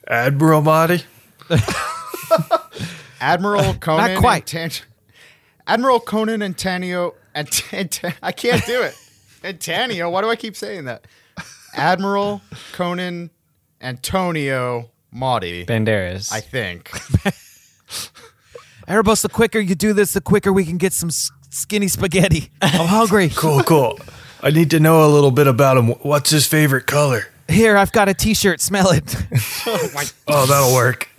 Admiral 0.09 0.63
Motti? 0.63 1.05
Admiral 3.21 3.75
Conan. 3.75 4.11
and 4.11 4.21
quite. 4.21 4.47
Tan- 4.47 4.71
Admiral 5.67 6.01
Conan 6.01 6.43
and 6.43 6.57
Tanio. 6.57 7.15
And, 7.35 7.49
and 7.73 8.01
I 8.23 8.33
can't 8.33 8.65
do 8.67 8.83
it. 8.83 8.95
Antonio. 9.43 10.09
Why 10.11 10.21
do 10.23 10.29
I 10.31 10.37
keep 10.37 10.57
saying 10.57 10.85
that? 10.85 11.07
Admiral 11.75 12.41
Conan 12.73 13.31
Antonio 13.81 14.91
Motti. 15.15 15.67
Banderas. 15.67 16.33
I 16.33 16.41
think. 16.41 16.91
Erebos, 18.89 19.23
the 19.23 19.29
quicker 19.29 19.59
you 19.59 19.75
do 19.75 19.93
this, 19.93 20.13
the 20.13 20.21
quicker 20.21 20.53
we 20.53 20.65
can 20.65 20.77
get 20.79 20.93
some 20.93 21.09
s- 21.09 21.31
skinny 21.51 21.89
spaghetti. 21.89 22.51
I'm 22.61 22.87
hungry. 22.87 23.31
Cool, 23.35 23.63
cool. 23.63 23.99
I 24.43 24.51
need 24.51 24.71
to 24.73 24.81
know 24.81 25.05
a 25.07 25.09
little 25.09 25.31
bit 25.31 25.47
about 25.47 25.77
him. 25.79 25.89
What's 26.03 26.31
his 26.31 26.47
favorite 26.47 26.87
color? 26.87 27.27
Here, 27.49 27.77
I've 27.77 27.93
got 27.93 28.09
a 28.09 28.15
T-shirt. 28.15 28.61
Smell 28.61 28.91
it. 28.91 29.17
Oh, 30.27 30.47
that'll 30.47 30.75
work. 30.75 31.09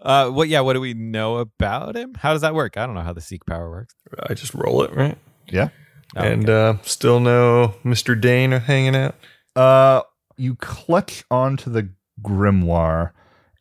Uh, 0.00 0.30
what? 0.30 0.48
Yeah. 0.48 0.60
What 0.60 0.74
do 0.74 0.80
we 0.80 0.94
know 0.94 1.38
about 1.38 1.96
him? 1.96 2.14
How 2.14 2.32
does 2.32 2.42
that 2.42 2.54
work? 2.54 2.76
I 2.76 2.86
don't 2.86 2.94
know 2.94 3.00
how 3.02 3.12
the 3.12 3.20
seek 3.20 3.44
power 3.44 3.68
works. 3.68 3.94
I 4.28 4.34
just 4.34 4.54
roll 4.54 4.82
it, 4.84 4.94
right? 4.94 5.18
Yeah. 5.48 5.68
and 6.14 6.48
uh, 6.48 6.76
still 6.82 7.18
no 7.18 7.74
Mr. 7.84 8.18
Dane 8.18 8.52
hanging 8.52 8.94
out. 8.94 9.16
Uh, 9.56 10.02
you 10.36 10.54
clutch 10.54 11.24
onto 11.32 11.68
the 11.68 11.90
grimoire, 12.22 13.10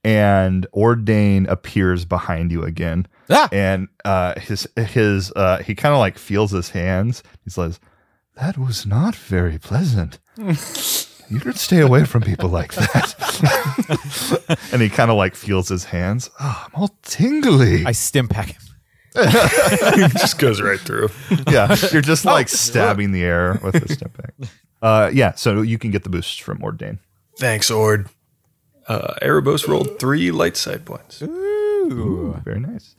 and 0.03 0.67
Ordain 0.73 1.47
appears 1.47 2.05
behind 2.05 2.51
you 2.51 2.61
again. 2.63 3.07
Ah! 3.31 3.49
And 3.51 3.87
uh, 4.05 4.39
his 4.39 4.67
his 4.77 5.31
uh, 5.35 5.63
he 5.63 5.73
kind 5.73 5.93
of 5.93 5.99
like 5.99 6.19
feels 6.19 6.51
his 6.51 6.69
hands. 6.69 7.23
He 7.43 7.49
says, 7.49 7.79
"That 8.35 8.59
was 8.59 8.85
not 8.85 9.15
very 9.15 9.57
pleasant. 9.57 10.19
you 11.29 11.39
should 11.39 11.57
stay 11.57 11.79
away 11.81 12.05
from 12.05 12.21
people 12.23 12.49
like 12.49 12.73
that." 12.73 14.57
and 14.71 14.81
he 14.81 14.89
kind 14.89 15.11
of 15.11 15.17
like 15.17 15.35
feels 15.35 15.69
his 15.69 15.85
hands. 15.85 16.29
Oh, 16.39 16.65
I'm 16.65 16.81
all 16.81 16.95
tingly. 17.03 17.85
I 17.85 17.91
stim 17.91 18.27
pack 18.27 18.47
him. 18.47 18.61
just 20.11 20.37
goes 20.37 20.61
right 20.61 20.79
through. 20.79 21.09
yeah, 21.49 21.75
you're 21.91 22.01
just 22.03 22.23
like 22.25 22.47
stabbing 22.49 23.11
the 23.11 23.23
air 23.23 23.59
with 23.63 23.73
the 23.81 23.93
step 23.93 24.15
back. 24.15 24.33
Uh, 24.81 25.09
yeah, 25.11 25.33
so 25.33 25.61
you 25.61 25.79
can 25.79 25.89
get 25.89 26.03
the 26.03 26.09
boosts 26.09 26.37
from 26.37 26.61
Ordain. 26.63 26.99
Thanks, 27.39 27.71
Ord. 27.71 28.09
Uh, 28.87 29.15
Erebos 29.21 29.67
rolled 29.67 29.99
three 29.99 30.29
light 30.31 30.55
side 30.55 30.85
points. 30.85 31.21
Ooh, 31.23 32.39
very 32.45 32.59
nice. 32.59 32.95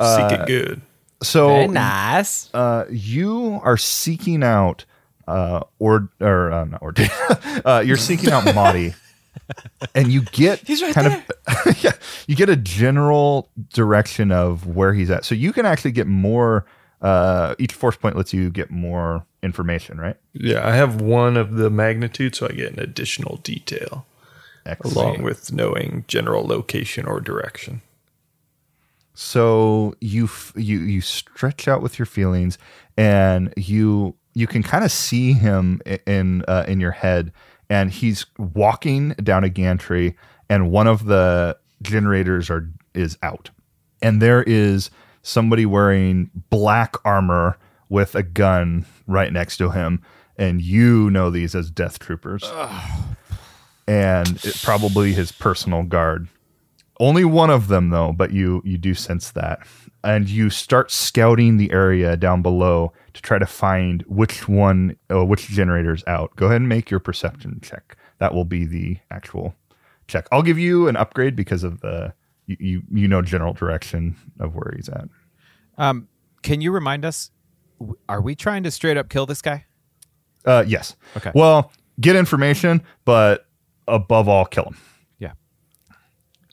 Seek 0.00 0.32
it 0.32 0.46
good. 0.46 0.80
So 1.22 1.48
Very 1.48 1.68
nice. 1.68 2.48
uh, 2.54 2.84
you 2.90 3.60
are 3.62 3.76
seeking 3.76 4.42
out 4.44 4.84
uh, 5.28 5.62
or 5.78 6.08
or 6.20 6.50
uh, 6.52 6.64
not 6.64 6.82
Ordain. 6.82 7.10
uh, 7.64 7.82
you're 7.86 7.96
seeking 7.96 8.30
out 8.30 8.44
Motti, 8.44 8.94
and 9.94 10.10
you 10.12 10.22
get 10.22 10.60
He's 10.66 10.82
right 10.82 10.94
kind 10.94 11.06
of 11.06 11.76
yeah, 11.84 11.92
you 12.26 12.34
get 12.34 12.48
a 12.48 12.56
general 12.56 13.50
direction 13.72 14.32
of 14.32 14.66
where 14.66 14.92
he's 14.92 15.10
at. 15.10 15.24
So 15.24 15.34
you 15.34 15.52
can 15.52 15.66
actually 15.66 15.92
get 15.92 16.06
more. 16.06 16.64
Uh, 17.00 17.54
each 17.60 17.74
force 17.74 17.96
point 17.96 18.16
lets 18.16 18.32
you 18.32 18.50
get 18.50 18.72
more 18.72 19.24
information, 19.40 20.00
right? 20.00 20.16
Yeah, 20.32 20.66
I 20.66 20.72
have 20.74 21.00
one 21.00 21.36
of 21.36 21.54
the 21.54 21.70
magnitude, 21.70 22.34
so 22.34 22.46
I 22.46 22.52
get 22.52 22.72
an 22.72 22.80
additional 22.80 23.36
detail 23.44 24.04
Excellent. 24.66 24.96
along 24.96 25.22
with 25.22 25.52
knowing 25.52 26.04
general 26.08 26.44
location 26.44 27.06
or 27.06 27.20
direction. 27.20 27.82
so 29.14 29.94
you 30.00 30.24
f- 30.24 30.52
you 30.56 30.80
you 30.80 31.00
stretch 31.00 31.68
out 31.68 31.82
with 31.82 31.98
your 32.00 32.06
feelings 32.06 32.58
and 32.96 33.52
you 33.56 34.14
you 34.38 34.46
can 34.46 34.62
kind 34.62 34.84
of 34.84 34.92
see 34.92 35.32
him 35.32 35.82
in 36.06 36.44
uh, 36.46 36.64
in 36.68 36.78
your 36.78 36.92
head 36.92 37.32
and 37.68 37.90
he's 37.90 38.24
walking 38.38 39.10
down 39.14 39.42
a 39.42 39.48
gantry 39.48 40.16
and 40.48 40.70
one 40.70 40.86
of 40.86 41.06
the 41.06 41.58
generators 41.82 42.48
are 42.48 42.70
is 42.94 43.18
out. 43.22 43.50
And 44.00 44.22
there 44.22 44.44
is 44.44 44.90
somebody 45.22 45.66
wearing 45.66 46.30
black 46.50 46.94
armor 47.04 47.58
with 47.88 48.14
a 48.14 48.22
gun 48.22 48.86
right 49.08 49.32
next 49.32 49.56
to 49.56 49.70
him 49.70 50.02
and 50.36 50.62
you 50.62 51.10
know 51.10 51.30
these 51.30 51.56
as 51.56 51.68
death 51.68 51.98
troopers. 51.98 52.44
And 53.88 54.28
it, 54.44 54.60
probably 54.62 55.14
his 55.14 55.32
personal 55.32 55.82
guard. 55.82 56.28
Only 57.00 57.24
one 57.24 57.50
of 57.50 57.66
them 57.66 57.90
though, 57.90 58.12
but 58.12 58.30
you 58.30 58.62
you 58.64 58.78
do 58.78 58.94
sense 58.94 59.32
that. 59.32 59.66
And 60.04 60.28
you 60.28 60.48
start 60.48 60.92
scouting 60.92 61.56
the 61.56 61.72
area 61.72 62.16
down 62.16 62.40
below 62.40 62.92
to 63.18 63.22
try 63.22 63.38
to 63.38 63.46
find 63.46 64.02
which 64.06 64.48
one 64.48 64.96
uh, 65.12 65.24
which 65.24 65.48
generator's 65.48 66.04
out. 66.06 66.34
Go 66.36 66.46
ahead 66.46 66.60
and 66.60 66.68
make 66.68 66.88
your 66.90 67.00
perception 67.00 67.58
check. 67.62 67.96
That 68.18 68.32
will 68.32 68.44
be 68.44 68.64
the 68.64 68.98
actual 69.10 69.54
check. 70.06 70.28
I'll 70.32 70.42
give 70.42 70.58
you 70.58 70.86
an 70.88 70.96
upgrade 70.96 71.34
because 71.34 71.64
of 71.64 71.80
the 71.80 72.14
you 72.46 72.56
you, 72.60 72.82
you 72.92 73.08
know 73.08 73.20
general 73.20 73.52
direction 73.52 74.14
of 74.38 74.54
where 74.54 74.72
he's 74.76 74.88
at. 74.88 75.08
Um, 75.76 76.08
can 76.42 76.60
you 76.60 76.70
remind 76.70 77.04
us? 77.04 77.30
Are 78.08 78.20
we 78.20 78.34
trying 78.36 78.62
to 78.62 78.70
straight 78.70 78.96
up 78.96 79.08
kill 79.08 79.26
this 79.26 79.42
guy? 79.42 79.64
Uh 80.44 80.64
yes. 80.66 80.94
Okay. 81.16 81.32
Well, 81.34 81.72
get 82.00 82.14
information, 82.16 82.82
but 83.04 83.46
above 83.88 84.28
all 84.28 84.44
kill 84.44 84.64
him 84.66 84.76
Yeah. 85.18 85.32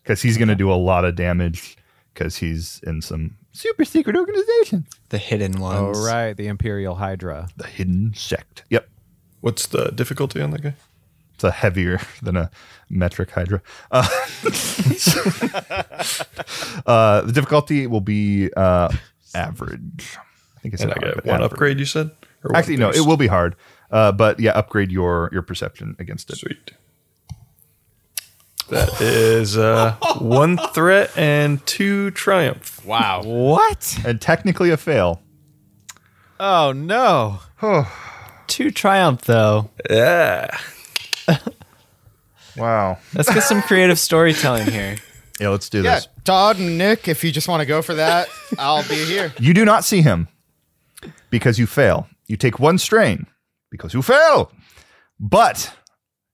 cuz 0.03 0.22
he's 0.24 0.38
going 0.38 0.47
to 0.47 0.55
do 0.55 0.72
a 0.72 0.74
lot 0.76 1.05
of 1.05 1.16
damage 1.16 1.78
cuz 2.16 2.38
he's 2.38 2.80
in 2.88 3.01
some 3.01 3.38
super 3.56 3.86
secret 3.86 4.16
organization. 4.16 4.86
The 5.10 5.18
hidden 5.18 5.60
Oh 5.60 5.62
ones. 5.62 6.06
right, 6.06 6.36
the 6.36 6.47
Imperial 6.47 6.95
Hydra. 6.95 7.49
The 7.58 7.68
hidden 7.68 8.14
sect. 8.16 8.64
Yep. 8.70 8.88
What's 9.41 9.68
the 9.68 9.91
difficulty 9.91 10.41
on 10.41 10.51
that 10.51 10.62
guy? 10.62 10.76
It's 11.36 11.43
a 11.43 11.51
heavier 11.51 11.99
than 12.22 12.38
a 12.38 12.49
metric 12.89 13.32
hydra. 13.32 13.62
Uh, 13.91 14.08
uh, 16.86 17.22
the 17.22 17.32
difficulty 17.34 17.88
will 17.88 18.01
be 18.01 18.51
uh, 18.56 18.89
average. 19.34 20.18
I 20.56 20.60
think 20.62 20.74
it's 20.74 20.84
And 20.84 20.93
I 20.93 20.95
get 20.95 21.26
one 21.26 21.43
upgrade, 21.43 21.78
you 21.80 21.86
said? 21.86 22.12
Or 22.43 22.56
Actually, 22.56 22.78
no, 22.78 22.89
it 22.89 23.06
will 23.06 23.18
be 23.18 23.28
hard. 23.28 23.58
Uh, 23.91 24.14
but 24.14 24.39
yeah, 24.39 24.51
upgrade 24.51 24.91
your 24.91 25.30
your 25.32 25.41
perception 25.41 25.95
against 25.99 26.32
it. 26.32 26.38
Sweet. 26.38 26.72
That 28.70 28.99
is 29.01 29.57
uh, 29.57 29.95
one 30.20 30.57
threat 30.57 31.16
and 31.18 31.63
two 31.66 32.11
triumph. 32.11 32.84
Wow. 32.86 33.22
What? 33.24 33.97
And 34.05 34.20
technically 34.20 34.72
a 34.72 34.78
fail. 34.78 35.22
Oh 36.39 36.72
no! 36.74 37.39
two 38.47 38.72
triumph 38.72 39.22
though. 39.22 39.70
Yeah. 39.89 40.57
Wow. 42.57 42.99
Let's 43.13 43.34
get 43.34 43.43
some 43.43 43.61
creative 43.61 43.99
storytelling 43.99 44.68
here. 44.72 44.95
Yeah, 45.38 45.49
let's 45.49 45.68
do 45.68 45.82
Yeah, 45.84 45.95
this. 45.95 46.07
Todd 46.24 46.59
and 46.59 46.78
Nick, 46.78 47.09
if 47.09 47.22
you 47.22 47.30
just 47.30 47.49
want 47.49 47.59
to 47.59 47.66
go 47.66 47.82
for 47.82 47.93
that, 47.95 48.30
I'll 48.57 48.88
be 48.88 49.03
here. 49.03 49.34
You 49.38 49.53
do 49.53 49.66
not 49.66 49.84
see 49.84 50.01
him 50.01 50.30
because 51.30 51.59
you 51.59 51.68
fail. 51.68 52.07
You 52.28 52.38
take 52.38 52.57
one 52.57 52.78
strain 52.78 53.28
because 53.70 53.93
you 53.93 54.01
fail. 54.01 54.49
But 55.20 55.76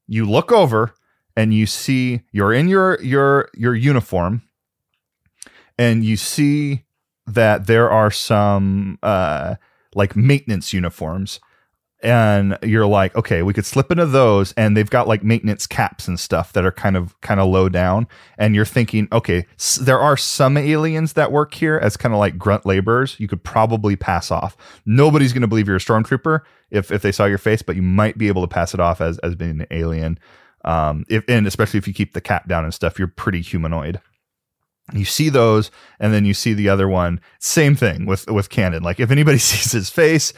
you 0.05 0.29
look 0.29 0.51
over 0.51 0.93
and 1.41 1.55
you 1.55 1.65
see 1.65 2.21
you're 2.31 2.53
in 2.53 2.67
your 2.67 3.01
your 3.01 3.49
your 3.55 3.73
uniform 3.73 4.43
and 5.79 6.03
you 6.05 6.15
see 6.15 6.83
that 7.25 7.65
there 7.65 7.89
are 7.89 8.11
some 8.11 8.99
uh 9.01 9.55
like 9.95 10.15
maintenance 10.15 10.71
uniforms 10.71 11.39
and 12.03 12.57
you're 12.61 12.85
like 12.85 13.15
okay 13.15 13.41
we 13.41 13.53
could 13.53 13.65
slip 13.65 13.91
into 13.91 14.05
those 14.05 14.53
and 14.53 14.77
they've 14.77 14.91
got 14.91 15.07
like 15.07 15.23
maintenance 15.23 15.65
caps 15.65 16.07
and 16.07 16.19
stuff 16.19 16.53
that 16.53 16.63
are 16.63 16.71
kind 16.71 16.95
of 16.95 17.19
kind 17.21 17.39
of 17.39 17.47
low 17.49 17.69
down 17.69 18.07
and 18.37 18.55
you're 18.55 18.65
thinking 18.65 19.07
okay 19.11 19.47
s- 19.59 19.77
there 19.77 19.99
are 19.99 20.17
some 20.17 20.57
aliens 20.57 21.13
that 21.13 21.31
work 21.31 21.55
here 21.55 21.79
as 21.81 21.97
kind 21.97 22.13
of 22.13 22.19
like 22.19 22.37
grunt 22.37 22.67
laborers. 22.67 23.19
You 23.19 23.27
could 23.27 23.43
probably 23.43 23.95
pass 23.95 24.31
off. 24.31 24.55
Nobody's 24.85 25.33
going 25.33 25.41
to 25.41 25.47
believe 25.47 25.67
you're 25.67 25.77
a 25.77 25.79
stormtrooper 25.79 26.41
if 26.71 26.91
if 26.91 27.01
they 27.01 27.11
saw 27.11 27.25
your 27.25 27.39
face 27.39 27.63
but 27.63 27.75
you 27.75 27.81
might 27.83 28.17
be 28.19 28.27
able 28.29 28.43
to 28.43 28.47
pass 28.47 28.75
it 28.75 28.79
off 28.79 29.01
as 29.01 29.17
as 29.19 29.35
being 29.35 29.61
an 29.61 29.67
alien 29.71 30.19
um 30.65 31.05
if 31.09 31.23
and 31.27 31.47
especially 31.47 31.77
if 31.77 31.87
you 31.87 31.93
keep 31.93 32.13
the 32.13 32.21
cap 32.21 32.47
down 32.47 32.63
and 32.63 32.73
stuff 32.73 32.99
you're 32.99 33.07
pretty 33.07 33.41
humanoid. 33.41 33.99
You 34.93 35.05
see 35.05 35.29
those 35.29 35.71
and 35.99 36.13
then 36.13 36.25
you 36.25 36.33
see 36.33 36.53
the 36.53 36.69
other 36.69 36.87
one. 36.87 37.21
Same 37.39 37.75
thing 37.75 38.05
with 38.05 38.29
with 38.29 38.49
Cannon 38.49 38.83
like 38.83 38.99
if 38.99 39.11
anybody 39.11 39.37
sees 39.39 39.71
his 39.71 39.89
face 39.89 40.33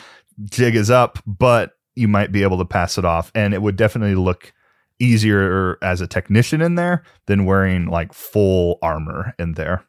jig 0.46 0.76
is 0.76 0.90
up 0.90 1.20
but 1.28 1.74
you 1.96 2.08
might 2.08 2.32
be 2.32 2.42
able 2.42 2.58
to 2.58 2.66
pass 2.66 2.98
it 2.98 3.06
off 3.06 3.32
and 3.36 3.54
it 3.54 3.62
would 3.62 3.76
definitely 3.76 4.16
look 4.16 4.52
easier 5.00 5.78
as 5.84 6.02
a 6.02 6.08
technician 6.08 6.62
in 6.62 6.76
there 6.76 7.04
than 7.28 7.46
wearing 7.46 7.88
like 7.88 8.14
full 8.14 8.80
armor 8.82 9.34
in 9.38 9.54
there. 9.54 9.84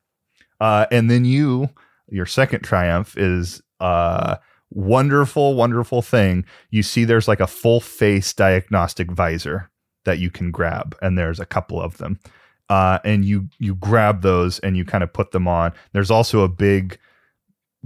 Uh 0.61 0.87
and 0.91 1.11
then 1.11 1.25
you 1.25 1.71
your 2.09 2.27
second 2.27 2.63
triumph 2.63 3.17
is 3.17 3.63
uh 3.81 4.37
wonderful 4.71 5.55
wonderful 5.55 6.03
thing. 6.03 6.45
You 6.71 6.83
see 6.83 7.05
there's 7.05 7.29
like 7.29 7.41
a 7.41 7.47
full 7.47 7.81
face 7.81 8.33
diagnostic 8.33 9.11
visor 9.11 9.71
that 10.05 10.19
you 10.19 10.31
can 10.31 10.51
grab 10.51 10.97
and 11.03 11.19
there's 11.19 11.41
a 11.41 11.47
couple 11.47 11.81
of 11.81 11.99
them 11.99 12.19
uh, 12.69 12.99
and 13.05 13.25
you 13.25 13.49
you 13.59 13.75
grab 13.75 14.23
those 14.23 14.59
and 14.61 14.77
you 14.77 14.85
kind 14.85 15.05
of 15.05 15.13
put 15.13 15.33
them 15.33 15.47
on. 15.47 15.73
There's 15.93 16.11
also 16.11 16.41
a 16.41 16.49
big 16.49 16.99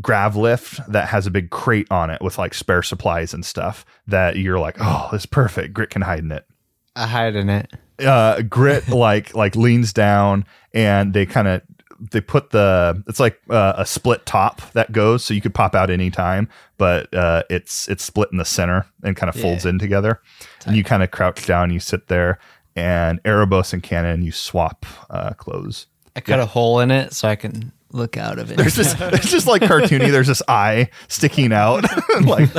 grav 0.00 0.36
lift 0.36 0.80
that 0.90 1.08
has 1.08 1.26
a 1.26 1.30
big 1.30 1.50
crate 1.50 1.90
on 1.90 2.10
it 2.10 2.22
with 2.22 2.38
like 2.38 2.54
spare 2.54 2.82
supplies 2.82 3.34
and 3.34 3.44
stuff 3.44 3.84
that 4.06 4.36
you're 4.36 4.60
like, 4.60 4.76
oh, 4.80 5.08
this 5.10 5.22
is 5.22 5.26
perfect. 5.26 5.74
Grit 5.74 5.90
can 5.90 6.02
hide 6.02 6.20
in 6.20 6.30
it. 6.30 6.46
I 6.94 7.06
hide 7.06 7.34
in 7.34 7.48
it. 7.48 7.72
Uh, 7.98 8.42
Grit 8.42 8.88
like 8.88 9.34
like 9.34 9.56
leans 9.56 9.92
down 9.92 10.44
and 10.72 11.12
they 11.12 11.26
kind 11.26 11.48
of 11.48 11.62
they 12.00 12.20
put 12.20 12.50
the 12.50 13.02
it's 13.08 13.20
like 13.20 13.40
uh, 13.50 13.74
a 13.76 13.86
split 13.86 14.24
top 14.26 14.60
that 14.72 14.92
goes 14.92 15.24
so 15.24 15.34
you 15.34 15.40
could 15.40 15.54
pop 15.54 15.74
out 15.74 15.90
anytime 15.90 16.48
but 16.76 17.12
uh, 17.14 17.42
it's 17.50 17.88
it's 17.88 18.04
split 18.04 18.28
in 18.30 18.38
the 18.38 18.44
center 18.44 18.86
and 19.02 19.16
kind 19.16 19.28
of 19.28 19.40
folds 19.40 19.66
in 19.66 19.78
together 19.78 20.20
and 20.66 20.76
you 20.76 20.84
kind 20.84 21.02
of 21.02 21.10
crouch 21.10 21.46
down 21.46 21.70
you 21.70 21.80
sit 21.80 22.08
there 22.08 22.38
and 22.76 23.22
Erebos 23.24 23.72
and 23.72 23.82
Cannon 23.82 24.22
you 24.22 24.32
swap 24.32 24.86
uh, 25.10 25.30
clothes 25.34 25.86
I 26.14 26.20
cut 26.20 26.40
a 26.40 26.46
hole 26.46 26.80
in 26.80 26.90
it 26.90 27.12
so 27.12 27.28
I 27.28 27.36
can 27.36 27.72
look 27.92 28.16
out 28.16 28.38
of 28.38 28.50
it. 28.50 28.56
There's 28.56 28.74
just 28.74 28.96
it's 29.00 29.30
just 29.30 29.46
like 29.46 29.62
cartoony. 29.62 30.10
There's 30.10 30.26
this 30.26 30.42
eye 30.48 30.90
sticking 31.08 31.52
out, 31.52 31.84
like 32.22 32.50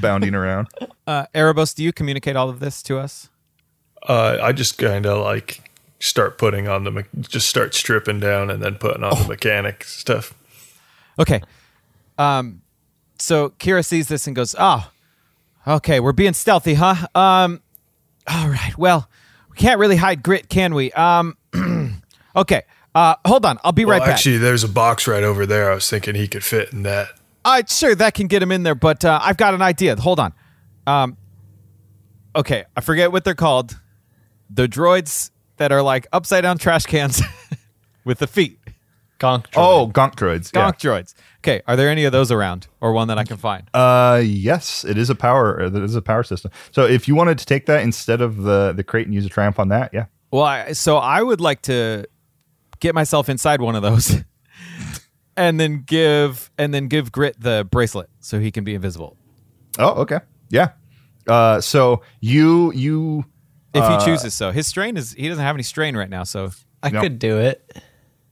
bounding 0.00 0.34
around. 0.34 0.68
Uh, 1.06 1.26
Erebos, 1.34 1.74
do 1.74 1.82
you 1.82 1.92
communicate 1.92 2.36
all 2.36 2.48
of 2.48 2.60
this 2.60 2.82
to 2.84 2.98
us? 2.98 3.28
Uh, 4.02 4.38
I 4.40 4.52
just 4.52 4.78
kind 4.78 5.06
of 5.06 5.22
like 5.24 5.69
start 6.00 6.38
putting 6.38 6.66
on 6.66 6.84
the, 6.84 7.04
just 7.20 7.48
start 7.48 7.74
stripping 7.74 8.18
down 8.18 8.50
and 8.50 8.62
then 8.62 8.74
putting 8.76 9.04
on 9.04 9.22
the 9.22 9.28
mechanic 9.28 9.84
stuff. 9.84 10.34
Okay. 11.18 11.40
Um, 12.18 12.62
so 13.18 13.50
Kira 13.50 13.84
sees 13.84 14.08
this 14.08 14.26
and 14.26 14.34
goes, 14.34 14.54
"Oh, 14.58 14.90
okay, 15.66 16.00
we're 16.00 16.12
being 16.12 16.32
stealthy, 16.32 16.74
huh? 16.74 17.06
Um, 17.14 17.60
all 18.26 18.48
right. 18.48 18.76
Well, 18.76 19.08
we 19.50 19.56
can't 19.56 19.78
really 19.78 19.96
hide 19.96 20.22
grit, 20.22 20.48
can 20.48 20.74
we? 20.74 20.90
Um, 20.92 21.36
okay. 22.36 22.62
Uh, 22.94 23.14
hold 23.24 23.44
on. 23.44 23.58
I'll 23.62 23.72
be 23.72 23.84
Well, 23.84 23.98
right 23.98 24.04
back. 24.06 24.14
actually, 24.16 24.38
there's 24.38 24.64
a 24.64 24.68
box 24.68 25.06
right 25.06 25.22
over 25.22 25.46
there. 25.46 25.70
I 25.70 25.74
was 25.74 25.88
thinking 25.88 26.14
he 26.14 26.26
could 26.26 26.42
fit 26.44 26.72
in 26.72 26.82
that. 26.82 27.08
Uh, 27.44 27.62
sure, 27.66 27.94
that 27.94 28.14
can 28.14 28.26
get 28.26 28.42
him 28.42 28.52
in 28.52 28.64
there, 28.64 28.74
but 28.74 29.04
uh, 29.04 29.18
I've 29.22 29.36
got 29.36 29.54
an 29.54 29.62
idea. 29.62 29.96
Hold 29.96 30.18
on. 30.20 30.34
Um, 30.86 31.16
okay, 32.34 32.64
I 32.76 32.80
forget 32.80 33.12
what 33.12 33.24
they're 33.24 33.34
called. 33.34 33.78
The 34.50 34.66
droids 34.66 35.30
that 35.60 35.70
are 35.70 35.82
like 35.82 36.06
upside 36.12 36.42
down 36.42 36.58
trash 36.58 36.84
cans 36.84 37.22
with 38.04 38.18
the 38.18 38.26
feet. 38.26 38.58
Gonk. 39.20 39.46
Oh, 39.54 39.90
gonk 39.92 40.14
droids. 40.14 40.50
Gonk 40.50 40.80
droids. 40.80 41.14
Okay, 41.40 41.60
are 41.68 41.76
there 41.76 41.90
any 41.90 42.04
of 42.04 42.12
those 42.12 42.32
around, 42.32 42.66
or 42.80 42.94
one 42.94 43.08
that 43.08 43.18
I 43.18 43.24
can 43.24 43.36
find? 43.36 43.68
Uh, 43.74 44.22
yes, 44.24 44.82
it 44.82 44.96
is 44.96 45.10
a 45.10 45.14
power. 45.14 45.60
It 45.60 45.76
is 45.76 45.94
a 45.94 46.00
power 46.00 46.22
system. 46.22 46.50
So 46.70 46.86
if 46.86 47.06
you 47.06 47.14
wanted 47.14 47.38
to 47.38 47.44
take 47.44 47.66
that 47.66 47.82
instead 47.82 48.22
of 48.22 48.38
the 48.38 48.72
the 48.72 48.82
crate 48.82 49.06
and 49.06 49.14
use 49.14 49.26
a 49.26 49.28
triumph 49.28 49.58
on 49.58 49.68
that, 49.68 49.90
yeah. 49.92 50.06
Well, 50.30 50.42
I, 50.42 50.72
so 50.72 50.96
I 50.96 51.22
would 51.22 51.40
like 51.40 51.60
to 51.62 52.06
get 52.80 52.94
myself 52.94 53.28
inside 53.28 53.60
one 53.60 53.76
of 53.76 53.82
those, 53.82 54.24
and 55.36 55.60
then 55.60 55.82
give 55.86 56.50
and 56.56 56.72
then 56.72 56.88
give 56.88 57.12
Grit 57.12 57.38
the 57.38 57.68
bracelet 57.70 58.08
so 58.20 58.40
he 58.40 58.50
can 58.50 58.64
be 58.64 58.74
invisible 58.74 59.18
Oh, 59.78 60.00
okay. 60.02 60.20
Yeah. 60.48 60.70
Uh, 61.26 61.60
so 61.60 62.02
you 62.20 62.72
you 62.72 63.24
if 63.74 63.82
Uh, 63.82 63.98
he 63.98 64.04
chooses. 64.04 64.34
So 64.34 64.50
his 64.50 64.66
strain 64.66 64.96
is 64.96 65.12
he 65.12 65.28
doesn't 65.28 65.44
have 65.44 65.56
any 65.56 65.62
strain 65.62 65.96
right 65.96 66.10
now. 66.10 66.24
So 66.24 66.50
I 66.82 66.90
No. 66.90 67.00
could 67.00 67.18
do 67.18 67.38
it. 67.38 67.82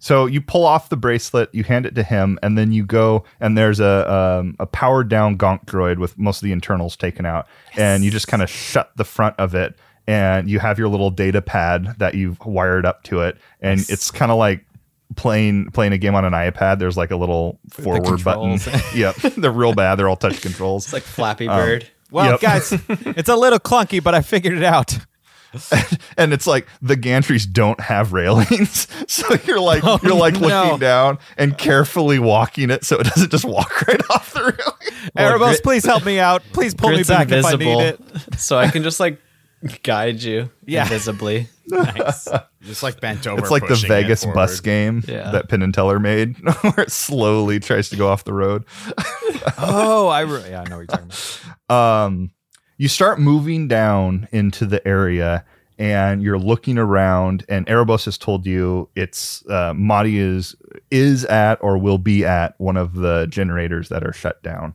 So 0.01 0.27
you 0.27 0.41
pull 0.41 0.65
off 0.65 0.91
the 0.91 0.97
bracelet, 0.97 1.49
you 1.53 1.65
hand 1.65 1.85
it 1.85 1.95
to 1.97 2.05
him, 2.05 2.39
and 2.43 2.57
then 2.57 2.71
you 2.71 2.85
go 2.87 3.25
and 3.41 3.59
there's 3.59 3.81
a 3.81 4.11
um, 4.41 4.55
a 4.61 4.67
powered 4.67 5.09
down 5.09 5.37
gonk 5.37 5.65
droid 5.67 5.99
with 5.99 6.17
most 6.17 6.37
of 6.39 6.43
the 6.45 6.53
internals 6.53 6.97
taken 6.97 7.27
out, 7.27 7.47
and 7.77 8.05
you 8.05 8.11
just 8.11 8.29
kind 8.29 8.43
of 8.43 8.49
shut 8.49 8.93
the 8.97 9.05
front 9.05 9.35
of 9.39 9.57
it, 9.57 9.75
and 10.07 10.49
you 10.49 10.61
have 10.61 10.79
your 10.79 10.87
little 10.89 11.11
data 11.11 11.43
pad 11.43 11.97
that 11.99 12.15
you've 12.15 12.39
wired 12.47 12.87
up 12.87 13.03
to 13.05 13.23
it, 13.23 13.39
and 13.61 13.81
it's 13.89 14.13
kind 14.13 14.31
of 14.31 14.39
like 14.39 14.65
playing 15.17 15.69
playing 15.73 15.93
a 15.93 15.99
game 15.99 16.15
on 16.15 16.25
an 16.25 16.33
iPad. 16.33 16.79
There's 16.79 16.97
like 16.97 17.11
a 17.11 17.17
little 17.17 17.59
forward 17.71 18.23
button. 18.23 18.61
yep, 18.95 19.17
they're 19.17 19.51
real 19.51 19.75
bad. 19.75 19.97
They're 19.97 20.09
all 20.09 20.15
touch 20.17 20.41
controls. 20.43 20.85
It's 20.85 20.93
like 20.93 21.03
Flappy 21.03 21.49
Bird. 21.49 21.89
well, 22.13 22.31
Yep. 22.33 22.41
guys, 22.41 22.73
it's 22.89 23.29
a 23.29 23.35
little 23.37 23.59
clunky, 23.59 24.01
but 24.01 24.15
I 24.15 24.21
figured 24.21 24.55
it 24.57 24.63
out. 24.65 24.97
and 26.19 26.33
it's 26.33 26.47
like 26.47 26.67
the 26.83 26.97
gantries 26.97 27.51
don't 27.51 27.81
have 27.81 28.13
railings 28.13 28.87
so 29.09 29.27
you're 29.47 29.61
like 29.61 29.83
you're 30.03 30.15
like 30.15 30.35
looking 30.39 30.79
down 30.79 31.19
and 31.37 31.57
carefully 31.57 32.19
walking 32.19 32.71
it 32.71 32.85
so 32.85 32.99
it 32.99 33.05
doesn't 33.07 33.31
just 33.31 33.45
walk 33.45 33.81
right 33.89 34.01
off 34.11 34.33
the 34.35 34.41
railing 34.43 35.09
Erebos, 35.17 35.49
Grit- 35.53 35.63
please 35.63 35.85
help 35.87 36.05
me 36.05 36.19
out. 36.19 36.43
Please 36.53 36.75
pull 36.75 36.91
me 36.91 37.03
back 37.03 37.31
if 37.31 37.45
I 37.45 37.53
need 37.55 37.81
it. 37.81 38.01
so 38.37 38.59
I 38.59 38.69
can 38.69 38.83
just 38.83 39.01
like 39.01 39.19
guide 39.83 40.23
you 40.23 40.51
Yeah. 40.67 40.83
invisibly. 40.83 41.49
Nice. 41.67 42.29
Just 42.63 42.83
like 42.83 43.01
bent 43.01 43.27
over. 43.27 43.41
it's 43.41 43.51
like 43.51 43.67
the 43.69 43.75
vegas 43.77 44.25
bus 44.27 44.61
game 44.61 45.03
Yeah. 45.07 45.31
that 45.31 45.49
penn 45.49 45.63
and 45.63 45.73
teller 45.73 45.99
made 45.99 46.37
where 46.63 46.81
it 46.81 46.93
slowly 46.93 47.59
tries 47.61 47.89
to 47.91 47.97
go 47.97 48.09
off 48.09 48.25
the 48.25 48.33
road 48.35 48.65
oh, 49.59 50.09
I 50.09 50.21
re- 50.21 50.51
yeah, 50.51 50.63
I 50.63 50.69
know 50.69 50.77
what 50.79 50.81
you're 50.81 50.87
talking 50.87 51.11
about. 51.69 52.05
um, 52.07 52.31
you 52.79 52.89
start 52.89 53.21
moving 53.21 53.69
down 53.69 54.29
into 54.33 54.65
the 54.65 54.87
area 54.87 55.45
and 55.79 56.23
you're 56.23 56.39
looking 56.39 56.79
around 56.79 57.45
and 57.49 57.67
Erebos 57.67 58.05
has 58.07 58.17
told 58.17 58.47
you 58.47 58.89
it's 58.97 59.45
uh, 59.49 59.73
Motti 59.75 60.17
is 60.17 60.57
is 60.91 61.25
at 61.27 61.63
or 61.63 61.77
will 61.77 61.99
be 61.99 62.25
at 62.25 62.55
one 62.59 62.77
of 62.77 62.95
the 62.95 63.27
generators 63.29 63.89
that 63.91 64.05
are 64.05 64.13
shut 64.13 64.43
down. 64.43 64.75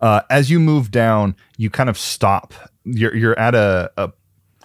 Uh, 0.00 0.22
as 0.30 0.50
you 0.50 0.58
move 0.58 0.90
down, 0.90 1.36
you 1.58 1.68
kind 1.68 1.90
of 1.90 1.98
stop. 1.98 2.54
You're 2.84 3.14
you're 3.14 3.38
at 3.38 3.54
a, 3.54 3.92
a 3.96 4.12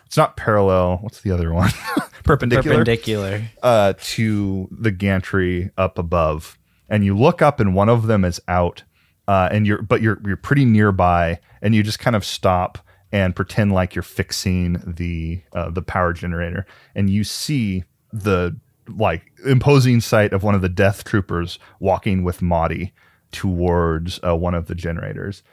it's 0.05 0.17
not 0.17 0.37
parallel. 0.37 0.99
What's 1.01 1.21
the 1.21 1.31
other 1.31 1.53
one? 1.53 1.71
Perpendicular 2.23 2.77
Perpendicular. 2.77 3.43
uh, 3.61 3.93
to 3.99 4.67
the 4.71 4.91
gantry 4.91 5.69
up 5.77 5.99
above, 5.99 6.57
and 6.89 7.03
you 7.05 7.15
look 7.15 7.41
up, 7.41 7.59
and 7.59 7.75
one 7.75 7.89
of 7.89 8.07
them 8.07 8.25
is 8.25 8.39
out, 8.47 8.83
uh, 9.27 9.49
and 9.51 9.65
you're 9.65 9.81
but 9.81 10.01
you're 10.01 10.21
you're 10.25 10.37
pretty 10.37 10.65
nearby, 10.65 11.39
and 11.61 11.73
you 11.75 11.83
just 11.83 11.99
kind 11.99 12.15
of 12.15 12.23
stop 12.25 12.77
and 13.11 13.35
pretend 13.35 13.71
like 13.71 13.95
you're 13.95 14.03
fixing 14.03 14.81
the 14.85 15.41
uh, 15.53 15.69
the 15.69 15.81
power 15.81 16.13
generator, 16.13 16.65
and 16.95 17.09
you 17.09 17.23
see 17.23 17.83
the 18.11 18.57
like 18.87 19.23
imposing 19.45 19.99
sight 19.99 20.33
of 20.33 20.43
one 20.43 20.55
of 20.55 20.61
the 20.61 20.69
death 20.69 21.03
troopers 21.03 21.57
walking 21.79 22.23
with 22.23 22.39
Motti 22.39 22.91
towards 23.31 24.19
uh, 24.25 24.35
one 24.35 24.53
of 24.53 24.67
the 24.67 24.75
generators, 24.75 25.43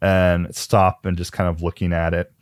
and 0.00 0.54
stop 0.54 1.06
and 1.06 1.16
just 1.16 1.32
kind 1.32 1.48
of 1.48 1.62
looking 1.62 1.92
at 1.92 2.12
it. 2.12 2.32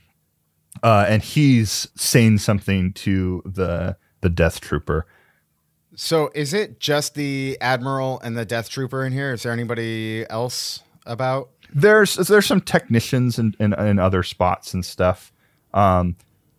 Uh, 0.82 1.05
and 1.09 1.22
he's 1.22 1.88
saying 1.95 2.38
something 2.38 2.93
to 2.95 3.43
the 3.45 3.97
the 4.22 4.30
death 4.30 4.61
trooper. 4.61 5.07
So 6.01 6.31
is 6.35 6.55
it 6.55 6.81
just 6.81 7.15
the 7.15 7.59
admiral 7.61 8.21
and 8.21 8.37
the 8.37 8.45
death 8.45 8.71
trooper 8.71 9.05
in 9.05 9.13
here? 9.13 9.33
Is 9.33 9.43
there 9.43 9.53
anybody 9.53 10.29
else 10.31 10.83
about? 11.07 11.51
there's 11.75 12.17
there's 12.17 12.47
some 12.47 12.61
technicians 12.61 13.39
in, 13.39 13.55
in, 13.61 13.73
in 13.75 13.99
other 13.99 14.23
spots 14.23 14.75
and 14.75 14.85
stuff 14.85 15.33
um 15.75 16.17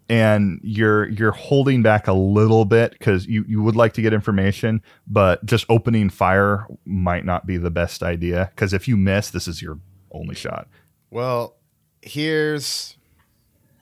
and 0.10 0.60
you're 0.64 1.08
you're 1.10 1.32
holding 1.32 1.82
back 1.82 2.08
a 2.08 2.14
little 2.14 2.66
bit 2.66 2.92
because 2.92 3.26
you, 3.28 3.44
you 3.48 3.62
would 3.62 3.76
like 3.76 3.94
to 3.94 4.02
get 4.02 4.14
information 4.14 4.82
but 5.08 5.46
just 5.46 5.66
opening 5.70 6.10
fire 6.10 6.66
might 6.86 7.26
not 7.26 7.46
be 7.46 7.58
the 7.58 7.70
best 7.70 8.04
idea 8.04 8.50
because 8.56 8.74
if 8.74 8.88
you 8.88 8.96
miss 8.96 9.30
this 9.32 9.48
is 9.48 9.62
your 9.62 9.80
only 10.12 10.36
shot 10.36 10.68
Well, 11.10 11.58
here's 12.02 12.98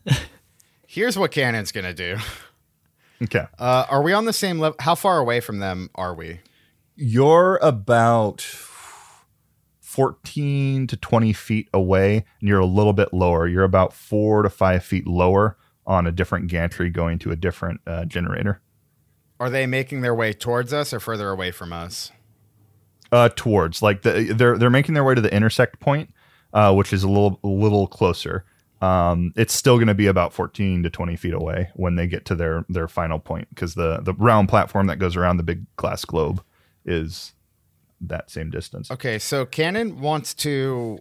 here's 0.88 1.18
what 1.18 1.32
Cannon's 1.32 1.72
gonna 1.72 1.94
do. 1.94 2.18
Okay 3.24 3.46
Uh, 3.58 3.86
are 3.90 4.02
we 4.02 4.14
on 4.14 4.26
the 4.26 4.34
same 4.34 4.60
level? 4.60 4.76
How 4.80 4.96
far 4.96 5.18
away 5.20 5.40
from 5.40 5.60
them 5.60 5.90
are 5.96 6.14
we? 6.14 6.40
you're 7.02 7.58
about 7.62 8.42
14 9.80 10.88
to 10.88 10.98
20 10.98 11.34
feet 11.34 11.70
away 11.74 12.26
and 12.40 12.48
you're 12.50 12.60
a 12.60 12.66
little 12.66 12.94
bit 12.94 13.14
lower 13.14 13.48
you're 13.48 13.64
about 13.64 13.94
four 13.94 14.44
to 14.44 14.50
five 14.50 14.84
feet 14.84 15.08
lower 15.08 15.58
on 15.88 16.06
a 16.06 16.12
different 16.12 16.48
gantry 16.48 16.90
going 16.90 17.18
to 17.20 17.32
a 17.32 17.36
different 17.36 17.82
uh, 17.88 18.06
generator 18.06 18.62
Are 19.40 19.50
they 19.50 19.66
making 19.66 20.02
their 20.02 20.14
way 20.14 20.34
towards 20.34 20.74
us 20.74 20.94
or 20.94 21.00
further 21.00 21.30
away 21.30 21.52
from 21.52 21.74
us? 21.74 22.12
uh 23.12 23.30
towards 23.36 23.82
like 23.82 24.04
the 24.04 24.34
they're 24.38 24.58
they're 24.58 24.70
making 24.70 24.94
their 24.94 25.04
way 25.04 25.16
to 25.16 25.22
the 25.22 25.34
intersect 25.34 25.80
point 25.80 26.14
uh 26.54 26.72
which 26.74 26.94
is 26.94 27.02
a 27.04 27.08
little 27.08 27.40
a 27.44 27.48
little 27.48 27.88
closer 27.88 28.46
um 28.82 29.34
it's 29.36 29.54
still 29.54 29.76
going 29.78 29.88
to 29.88 29.94
be 29.94 30.08
about 30.08 30.34
14 30.34 30.84
to 30.84 30.90
20 30.90 31.16
feet 31.18 31.34
away 31.34 31.70
when 31.76 31.96
they 31.96 32.08
get 32.08 32.26
to 32.26 32.36
their 32.36 32.66
their 32.70 32.88
final 32.88 33.20
point 33.20 33.48
because 33.50 33.76
the 33.76 34.00
the 34.02 34.14
round 34.14 34.48
platform 34.48 34.88
that 34.88 34.98
goes 35.00 35.16
around 35.18 35.38
the 35.38 35.44
big 35.44 35.66
glass 35.76 36.06
globe 36.06 36.42
is 36.86 37.34
that 38.02 38.32
same 38.32 38.50
distance 38.50 38.90
Okay, 38.90 39.20
so 39.20 39.46
Cannon 39.46 40.00
wants 40.00 40.34
to 40.36 41.00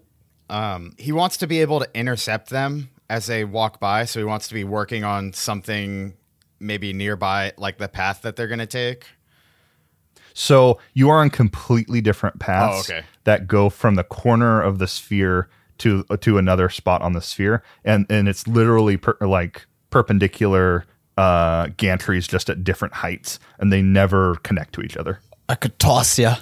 um, 0.50 0.94
he 0.98 1.12
wants 1.12 1.36
to 1.36 1.46
be 1.46 1.60
able 1.60 1.78
to 1.78 1.88
intercept 1.94 2.48
them 2.50 2.88
as 3.10 3.26
they 3.26 3.44
walk 3.44 3.78
by, 3.80 4.04
so 4.06 4.18
he 4.18 4.24
wants 4.24 4.48
to 4.48 4.54
be 4.54 4.64
working 4.64 5.04
on 5.04 5.32
something 5.32 6.14
maybe 6.58 6.92
nearby 6.92 7.52
like 7.58 7.78
the 7.78 7.86
path 7.88 8.22
that 8.22 8.34
they're 8.34 8.48
going 8.48 8.58
to 8.58 8.66
take. 8.66 9.04
So 10.34 10.78
you 10.94 11.08
are 11.10 11.20
on 11.20 11.30
completely 11.30 12.00
different 12.00 12.38
paths 12.38 12.90
Oh, 12.90 12.94
okay. 12.94 13.06
that 13.24 13.46
go 13.46 13.68
from 13.70 13.96
the 13.96 14.04
corner 14.04 14.60
of 14.60 14.78
the 14.78 14.86
sphere 14.86 15.48
to 15.78 16.04
to 16.04 16.38
another 16.38 16.68
spot 16.68 17.02
on 17.02 17.12
the 17.12 17.20
sphere, 17.20 17.62
and 17.84 18.06
and 18.10 18.28
it's 18.28 18.46
literally 18.46 18.96
per, 18.96 19.16
like 19.20 19.66
perpendicular 19.90 20.84
uh, 21.16 21.66
gantries 21.66 22.28
just 22.28 22.48
at 22.48 22.62
different 22.64 22.94
heights, 22.94 23.38
and 23.58 23.72
they 23.72 23.82
never 23.82 24.36
connect 24.36 24.72
to 24.74 24.82
each 24.82 24.96
other. 24.96 25.20
I 25.48 25.54
could 25.56 25.78
toss 25.78 26.18
you. 26.18 26.32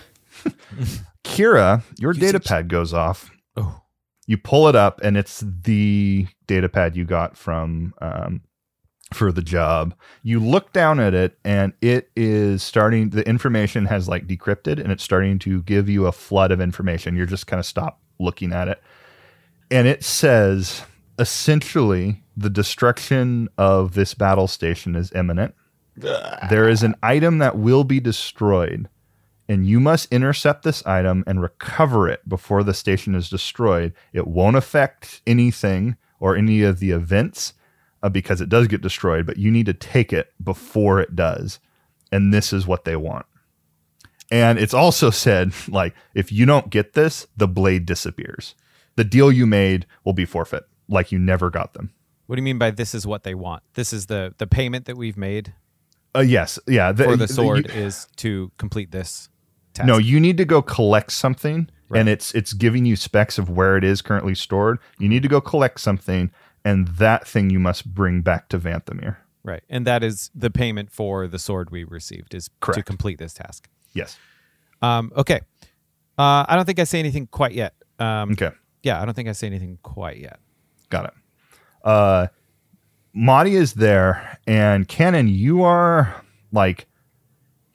Kira, 1.25 1.83
your 1.99 2.13
data 2.13 2.41
pad 2.41 2.69
goes 2.69 2.93
off. 2.93 3.31
Oh. 3.57 3.83
You 4.27 4.37
pull 4.37 4.69
it 4.69 4.77
up, 4.77 5.01
and 5.03 5.17
it's 5.17 5.43
the 5.47 6.27
data 6.47 6.69
pad 6.69 6.97
you 6.97 7.05
got 7.05 7.37
from 7.37 7.95
um, 8.01 8.43
for 9.15 9.33
the 9.33 9.43
job. 9.43 9.95
You 10.23 10.41
look 10.41 10.73
down 10.73 11.01
at 11.01 11.15
it, 11.15 11.39
and 11.45 11.73
it 11.81 12.11
is 12.17 12.63
starting. 12.63 13.11
The 13.11 13.27
information 13.27 13.87
has 13.87 14.09
like 14.09 14.27
decrypted, 14.27 14.81
and 14.81 14.93
it's 14.93 15.03
starting 15.03 15.39
to 15.41 15.63
give 15.63 15.89
you 15.89 16.07
a 16.07 16.13
flood 16.13 16.53
of 16.53 16.61
information. 16.61 17.17
You're 17.17 17.27
just 17.27 17.47
kind 17.47 17.61
of 17.61 17.67
stop 17.67 18.01
looking 18.19 18.53
at 18.53 18.69
it, 18.69 18.83
and 19.71 19.87
it 19.87 20.05
says 20.05 20.83
essentially 21.19 22.23
the 22.37 22.51
destruction 22.51 23.49
of 23.57 23.95
this 23.95 24.15
battle 24.15 24.49
station 24.49 24.95
is 24.95 25.13
imminent. 25.13 25.55
There 26.51 26.69
is 26.69 26.83
an 26.83 26.95
item 27.03 27.39
that 27.39 27.57
will 27.57 27.85
be 27.85 28.01
destroyed 28.01 28.89
and 29.49 29.67
you 29.67 29.79
must 29.79 30.13
intercept 30.13 30.65
this 30.65 30.85
item 30.87 31.23
and 31.27 31.41
recover 31.41 32.09
it 32.09 32.29
before 32.29 32.63
the 32.63 32.75
station 32.75 33.15
is 33.15 33.31
destroyed. 33.31 33.93
It 34.13 34.27
won't 34.27 34.57
affect 34.57 35.23
anything 35.27 35.97
or 36.19 36.37
any 36.37 36.63
of 36.63 36.81
the 36.81 36.91
events 36.91 37.55
uh, 38.03 38.09
because 38.09 38.41
it 38.41 38.49
does 38.49 38.67
get 38.67 38.83
destroyed, 38.83 39.27
but 39.27 39.37
you 39.37 39.51
need 39.51 39.67
to 39.67 39.75
take 39.75 40.13
it 40.13 40.33
before 40.43 41.01
it 41.01 41.15
does. 41.15 41.61
And 42.11 42.35
this 42.35 42.53
is 42.53 42.67
what 42.67 42.85
they 42.85 42.97
want. 42.97 43.27
And 44.31 44.59
it's 44.59 44.75
also 44.75 45.11
said, 45.11 45.53
like, 45.69 45.95
if 46.13 46.33
you 46.33 46.47
don't 46.47 46.71
get 46.71 46.95
this, 46.95 47.29
the 47.37 47.47
blade 47.47 47.87
disappears. 47.87 48.57
The 48.97 49.05
deal 49.05 49.31
you 49.31 49.47
made 49.47 49.87
will 50.05 50.13
be 50.15 50.25
forfeit, 50.25 50.65
like 50.89 51.13
you 51.13 51.19
never 51.19 51.51
got 51.51 51.75
them. 51.75 51.93
What 52.27 52.37
do 52.37 52.41
you 52.41 52.45
mean 52.45 52.59
by 52.59 52.71
this 52.73 52.95
is 52.95 53.07
what 53.07 53.23
they 53.23 53.35
want? 53.35 53.63
This 53.75 53.93
is 53.93 54.07
the 54.07 54.35
the 54.39 54.47
payment 54.47 54.87
that 54.87 54.97
we've 54.97 55.17
made 55.17 55.55
Uh, 56.15 56.21
yes, 56.21 56.59
yeah. 56.67 56.93
for 56.93 57.17
the 57.17 57.25
you- 57.25 57.29
sword 57.29 57.71
is 57.71 58.09
to 58.17 58.51
complete 58.59 58.91
this 58.91 59.29
task. 59.75 59.87
No, 59.87 59.99
you 59.99 60.19
need 60.19 60.37
to 60.39 60.45
go 60.45 60.63
collect 60.63 61.13
something, 61.13 61.69
Right. 61.89 62.01
and 62.01 62.09
it's 62.09 62.35
it's 62.35 62.53
giving 62.55 62.85
you 62.87 62.97
specs 62.97 63.39
of 63.39 63.49
where 63.51 63.77
it 63.77 63.85
is 63.85 64.03
currently 64.03 64.35
stored. 64.35 64.79
You 64.99 65.09
need 65.09 65.23
to 65.23 65.29
go 65.29 65.41
collect 65.41 65.79
something, 65.81 66.31
and 66.65 66.89
that 66.89 67.29
thing 67.29 67.51
you 67.51 67.61
must 67.61 67.95
bring 67.95 68.23
back 68.23 68.49
to 68.49 68.59
Vanthamir. 68.59 69.19
right, 69.45 69.63
and 69.69 69.87
that 69.87 70.03
is 70.03 70.31
the 70.35 70.51
payment 70.51 70.91
for 70.91 71.29
the 71.29 71.39
sword 71.39 71.71
we 71.71 71.85
received 71.85 72.35
is 72.35 72.49
Correct. 72.61 72.79
to 72.79 72.83
complete 72.83 73.19
this 73.19 73.35
task. 73.35 73.69
Yes. 73.93 74.19
Um, 74.83 75.13
okay, 75.17 75.41
uh, 76.19 76.45
I 76.49 76.57
don't 76.57 76.65
think 76.65 76.79
I 76.81 76.85
say 76.85 76.99
anything 76.99 77.29
quite 77.29 77.53
yet. 77.53 77.75
Um, 78.01 78.33
Okay. 78.33 78.51
Yeah, 78.87 79.03
I 79.03 79.05
don't 79.05 79.15
think 79.15 79.29
I 79.29 79.33
say 79.33 79.49
anything 79.49 79.81
quite 79.83 80.19
yet. 80.19 80.39
Got 80.91 81.07
it. 81.07 81.15
Uh, 81.83 82.29
Motti 83.17 83.55
is 83.55 83.73
there, 83.73 84.39
and 84.47 84.87
Cannon, 84.87 85.27
you 85.27 85.65
are 85.65 86.23
like, 86.53 86.87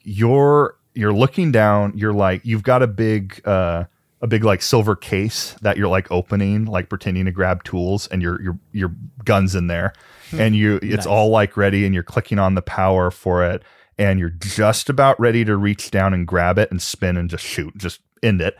you're 0.00 0.74
you're 0.94 1.12
looking 1.12 1.52
down. 1.52 1.92
You're 1.98 2.14
like, 2.14 2.40
you've 2.46 2.62
got 2.62 2.82
a 2.82 2.86
big 2.86 3.46
uh, 3.46 3.84
a 4.22 4.26
big 4.26 4.42
like 4.42 4.62
silver 4.62 4.96
case 4.96 5.54
that 5.60 5.76
you're 5.76 5.88
like 5.88 6.10
opening, 6.10 6.64
like 6.64 6.88
pretending 6.88 7.26
to 7.26 7.30
grab 7.30 7.62
tools, 7.62 8.06
and 8.06 8.22
your 8.22 8.40
your 8.40 8.58
your 8.72 8.94
guns 9.22 9.54
in 9.54 9.66
there, 9.66 9.92
and 10.32 10.56
you 10.56 10.78
it's 10.80 11.04
all 11.04 11.28
like 11.28 11.58
ready, 11.58 11.84
and 11.84 11.92
you're 11.92 12.02
clicking 12.02 12.38
on 12.38 12.54
the 12.54 12.62
power 12.62 13.10
for 13.10 13.44
it, 13.44 13.62
and 13.98 14.18
you're 14.18 14.30
just 14.30 14.88
about 14.88 15.20
ready 15.20 15.44
to 15.44 15.58
reach 15.58 15.90
down 15.90 16.14
and 16.14 16.26
grab 16.26 16.58
it 16.58 16.70
and 16.70 16.80
spin 16.80 17.18
and 17.18 17.28
just 17.28 17.44
shoot, 17.44 17.76
just 17.76 18.00
end 18.22 18.40
it. 18.40 18.56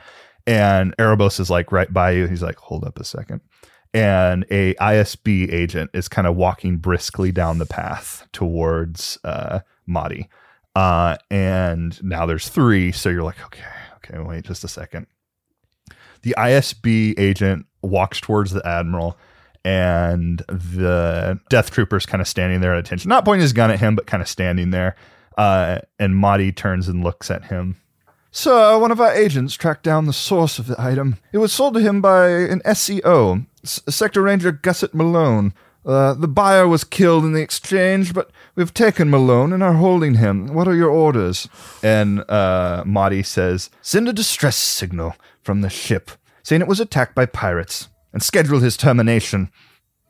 And 0.47 0.97
Erebos 0.97 1.39
is 1.39 1.51
like 1.51 1.71
right 1.73 1.93
by 1.93 2.13
you. 2.13 2.27
He's 2.27 2.43
like, 2.43 2.57
hold 2.57 2.85
up 2.85 2.99
a 2.99 3.05
second 3.05 3.41
and 3.95 4.45
a 4.51 4.75
ISB 4.75 5.53
agent 5.53 5.91
is 5.93 6.09
kind 6.09 6.27
of 6.27 6.37
walking 6.37 6.79
briskly 6.79 7.31
down 7.31 7.59
the 7.59 7.67
path 7.67 8.27
towards 8.33 9.19
uh, 9.25 9.61
Motti. 9.89 10.29
Uh, 10.75 11.17
and 11.31 12.03
now 12.03 12.25
there's 12.25 12.49
three, 12.49 12.93
so 12.93 13.11
you're 13.11 13.23
like, 13.23 13.45
okay, 13.45 13.65
okay, 13.97 14.19
wait 14.19 14.45
just 14.45 14.65
a 14.65 14.69
second. 14.69 15.07
The 16.23 16.35
ISB 16.39 17.19
agent 17.19 17.67
walks 17.83 18.21
towards 18.21 18.53
the 18.53 18.67
admiral, 18.67 19.19
and 19.65 20.39
the 20.49 21.39
death 21.51 21.71
trooper's 21.71 22.07
kind 22.07 22.21
of 22.21 22.29
standing 22.29 22.61
there 22.61 22.73
at 22.73 22.79
attention, 22.79 23.09
not 23.09 23.25
pointing 23.25 23.43
his 23.43 23.53
gun 23.53 23.71
at 23.71 23.81
him, 23.81 23.95
but 23.95 24.07
kind 24.07 24.23
of 24.23 24.29
standing 24.29 24.71
there. 24.71 24.97
Uh, 25.37 25.81
and 25.99 26.15
Motti 26.15 26.55
turns 26.55 26.89
and 26.89 27.05
looks 27.05 27.31
at 27.31 27.45
him. 27.45 27.77
Sir, 28.35 28.79
one 28.79 28.91
of 28.91 29.01
our 29.01 29.13
agents 29.13 29.55
tracked 29.55 29.83
down 29.83 30.07
the 30.07 30.13
source 30.15 30.59
of 30.59 30.67
the 30.67 30.81
item. 30.81 31.19
It 31.35 31.39
was 31.39 31.53
sold 31.53 31.75
to 31.75 31.81
him 31.81 32.01
by 32.01 32.29
an 32.31 32.61
SEO, 32.65 33.47
S- 33.63 33.83
Sector 33.91 34.23
Ranger 34.23 34.53
Gusset 34.53 34.95
Malone. 34.95 35.53
Uh, 35.85 36.15
the 36.15 36.29
buyer 36.29 36.67
was 36.67 36.83
killed 36.83 37.25
in 37.25 37.35
the 37.35 37.43
exchange, 37.43 38.15
but 38.15 38.31
we've 38.55 38.73
taken 38.73 39.11
Malone 39.11 39.53
and 39.53 39.63
are 39.63 39.75
holding 39.75 40.15
him. 40.15 40.55
What 40.55 40.67
are 40.67 40.75
your 40.75 40.89
orders? 40.89 41.47
And 41.83 42.21
uh, 42.27 42.85
Motti 42.87 43.25
says, 43.27 43.69
Send 43.83 44.09
a 44.09 44.15
distress 44.15 44.57
signal 44.57 45.15
from 45.43 45.61
the 45.61 45.69
ship, 45.69 46.11
saying 46.43 46.63
it 46.63 46.69
was 46.69 46.81
attacked 46.81 47.15
by 47.15 47.27
pirates, 47.27 47.89
and 48.15 48.23
schedule 48.23 48.61
his 48.61 48.79
termination. 48.79 49.51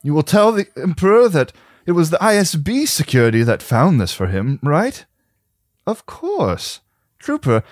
You 0.01 0.13
will 0.13 0.23
tell 0.23 0.53
the 0.53 0.67
Emperor 0.77 1.27
that 1.27 1.51
it 1.85 1.91
was 1.91 2.09
the 2.09 2.17
ISB 2.19 2.87
security 2.87 3.43
that 3.43 3.61
found 3.61 3.99
this 3.99 4.13
for 4.13 4.27
him, 4.27 4.59
right? 4.63 5.05
Of 5.85 6.05
course. 6.05 6.79
Trooper, 7.19 7.63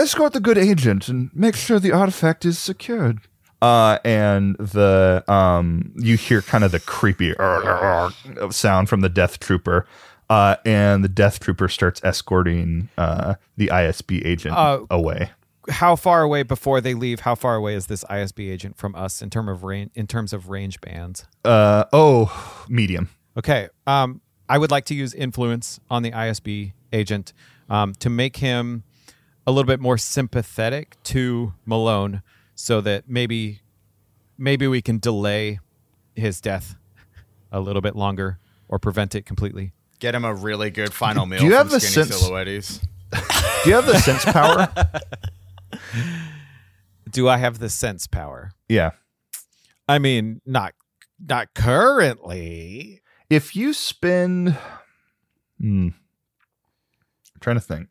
escort 0.00 0.32
the 0.32 0.40
good 0.40 0.58
agent 0.58 1.08
and 1.08 1.30
make 1.34 1.54
sure 1.56 1.78
the 1.78 1.92
artifact 1.92 2.44
is 2.44 2.58
secured. 2.58 3.20
Uh, 3.62 3.98
and 4.04 4.56
the 4.56 5.22
um, 5.28 5.92
you 5.96 6.16
hear 6.16 6.40
kind 6.40 6.64
of 6.64 6.72
the 6.72 6.80
creepy 6.80 7.34
sound 8.50 8.88
from 8.88 9.00
the 9.02 9.08
Death 9.10 9.38
Trooper, 9.38 9.86
uh, 10.30 10.56
and 10.64 11.04
the 11.04 11.08
Death 11.08 11.40
Trooper 11.40 11.68
starts 11.68 12.00
escorting 12.02 12.88
uh, 12.96 13.34
the 13.58 13.66
ISB 13.66 14.24
agent 14.24 14.56
Uh, 14.56 14.80
away. 14.90 15.30
How 15.68 15.94
far 15.94 16.22
away 16.22 16.42
before 16.42 16.80
they 16.80 16.94
leave? 16.94 17.20
How 17.20 17.34
far 17.34 17.54
away 17.54 17.74
is 17.74 17.86
this 17.86 18.02
ISB 18.04 18.50
agent 18.50 18.78
from 18.78 18.94
us 18.94 19.20
in 19.20 19.28
term 19.28 19.46
of 19.48 19.62
range? 19.62 19.90
In 19.94 20.06
terms 20.06 20.32
of 20.32 20.48
range 20.48 20.80
bands? 20.80 21.26
Uh, 21.44 21.84
oh, 21.92 22.64
medium. 22.68 23.10
Okay. 23.36 23.68
Um, 23.86 24.22
I 24.48 24.56
would 24.56 24.70
like 24.70 24.86
to 24.86 24.94
use 24.94 25.12
influence 25.12 25.80
on 25.90 26.02
the 26.02 26.12
ISB 26.12 26.72
agent 26.94 27.34
um, 27.68 27.92
to 28.00 28.08
make 28.08 28.38
him 28.38 28.84
a 29.50 29.52
little 29.52 29.66
bit 29.66 29.80
more 29.80 29.98
sympathetic 29.98 30.96
to 31.02 31.54
Malone, 31.66 32.22
so 32.54 32.80
that 32.82 33.08
maybe 33.08 33.62
maybe 34.38 34.68
we 34.68 34.80
can 34.80 35.00
delay 35.00 35.58
his 36.14 36.40
death 36.40 36.76
a 37.50 37.58
little 37.58 37.82
bit 37.82 37.96
longer 37.96 38.38
or 38.68 38.78
prevent 38.78 39.16
it 39.16 39.26
completely. 39.26 39.72
Get 39.98 40.14
him 40.14 40.24
a 40.24 40.32
really 40.32 40.70
good 40.70 40.92
final 40.92 41.26
meal 41.26 41.40
Do 41.40 41.46
you 41.46 41.50
from 41.50 41.58
have 41.58 41.70
the 41.70 41.80
sense- 41.80 42.16
Silhouettes. 42.16 42.78
Do 43.64 43.70
you 43.70 43.74
have 43.74 43.86
the 43.86 43.98
sense 43.98 44.24
power? 44.24 44.72
Do 47.10 47.28
I 47.28 47.38
have 47.38 47.58
the 47.58 47.68
sense 47.68 48.06
power? 48.06 48.52
Yeah. 48.68 48.90
I 49.88 49.98
mean, 49.98 50.40
not 50.46 50.74
not 51.18 51.54
currently. 51.54 53.02
If 53.28 53.56
you 53.56 53.72
spend, 53.72 54.56
hmm, 55.60 55.88
I'm 55.88 55.94
trying 57.40 57.56
to 57.56 57.60
think. 57.60 57.88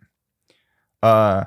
Uh, 1.01 1.45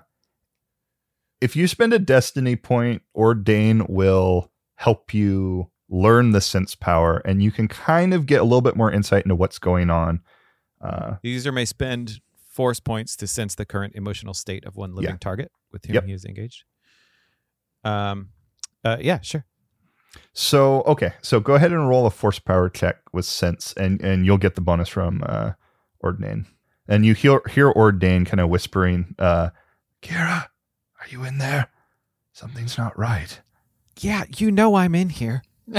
if 1.40 1.56
you 1.56 1.66
spend 1.66 1.92
a 1.92 1.98
destiny 1.98 2.56
point, 2.56 3.02
Ordain 3.14 3.86
will 3.88 4.50
help 4.76 5.12
you 5.12 5.70
learn 5.88 6.30
the 6.32 6.40
sense 6.40 6.74
power, 6.74 7.18
and 7.24 7.42
you 7.42 7.50
can 7.50 7.68
kind 7.68 8.14
of 8.14 8.26
get 8.26 8.40
a 8.40 8.44
little 8.44 8.60
bit 8.62 8.76
more 8.76 8.90
insight 8.90 9.24
into 9.24 9.34
what's 9.34 9.58
going 9.58 9.90
on. 9.90 10.20
Uh, 10.80 11.16
The 11.22 11.30
user 11.30 11.52
may 11.52 11.64
spend 11.64 12.20
force 12.48 12.80
points 12.80 13.16
to 13.16 13.26
sense 13.26 13.54
the 13.54 13.64
current 13.64 13.94
emotional 13.94 14.34
state 14.34 14.64
of 14.64 14.76
one 14.76 14.94
living 14.94 15.10
Yeah. 15.12 15.16
target 15.18 15.50
with 15.72 15.84
whom 15.84 15.94
Yep. 15.94 16.04
he 16.04 16.12
is 16.12 16.24
engaged. 16.24 16.64
Um, 17.84 18.30
uh, 18.84 18.98
yeah, 19.00 19.20
sure. 19.20 19.44
So 20.34 20.82
okay, 20.82 21.14
so 21.22 21.40
go 21.40 21.54
ahead 21.54 21.72
and 21.72 21.88
roll 21.88 22.06
a 22.06 22.10
force 22.10 22.38
power 22.38 22.68
check 22.68 22.96
with 23.12 23.24
sense, 23.24 23.72
and 23.74 24.00
and 24.02 24.26
you'll 24.26 24.38
get 24.38 24.54
the 24.54 24.60
bonus 24.60 24.88
from 24.88 25.22
uh, 25.26 25.52
Ordain. 26.04 26.46
And 26.92 27.06
you 27.06 27.14
hear 27.14 27.40
hear 27.50 27.72
Ordain 27.72 28.26
kind 28.26 28.38
of 28.38 28.50
whispering, 28.50 29.14
uh, 29.18 29.48
Kira, 30.02 30.44
are 31.00 31.08
you 31.08 31.24
in 31.24 31.38
there? 31.38 31.70
Something's 32.34 32.76
not 32.76 32.98
right. 32.98 33.40
Yeah, 33.98 34.24
you 34.36 34.50
know 34.50 34.74
I'm 34.74 34.94
in 34.94 35.08
here. 35.08 35.42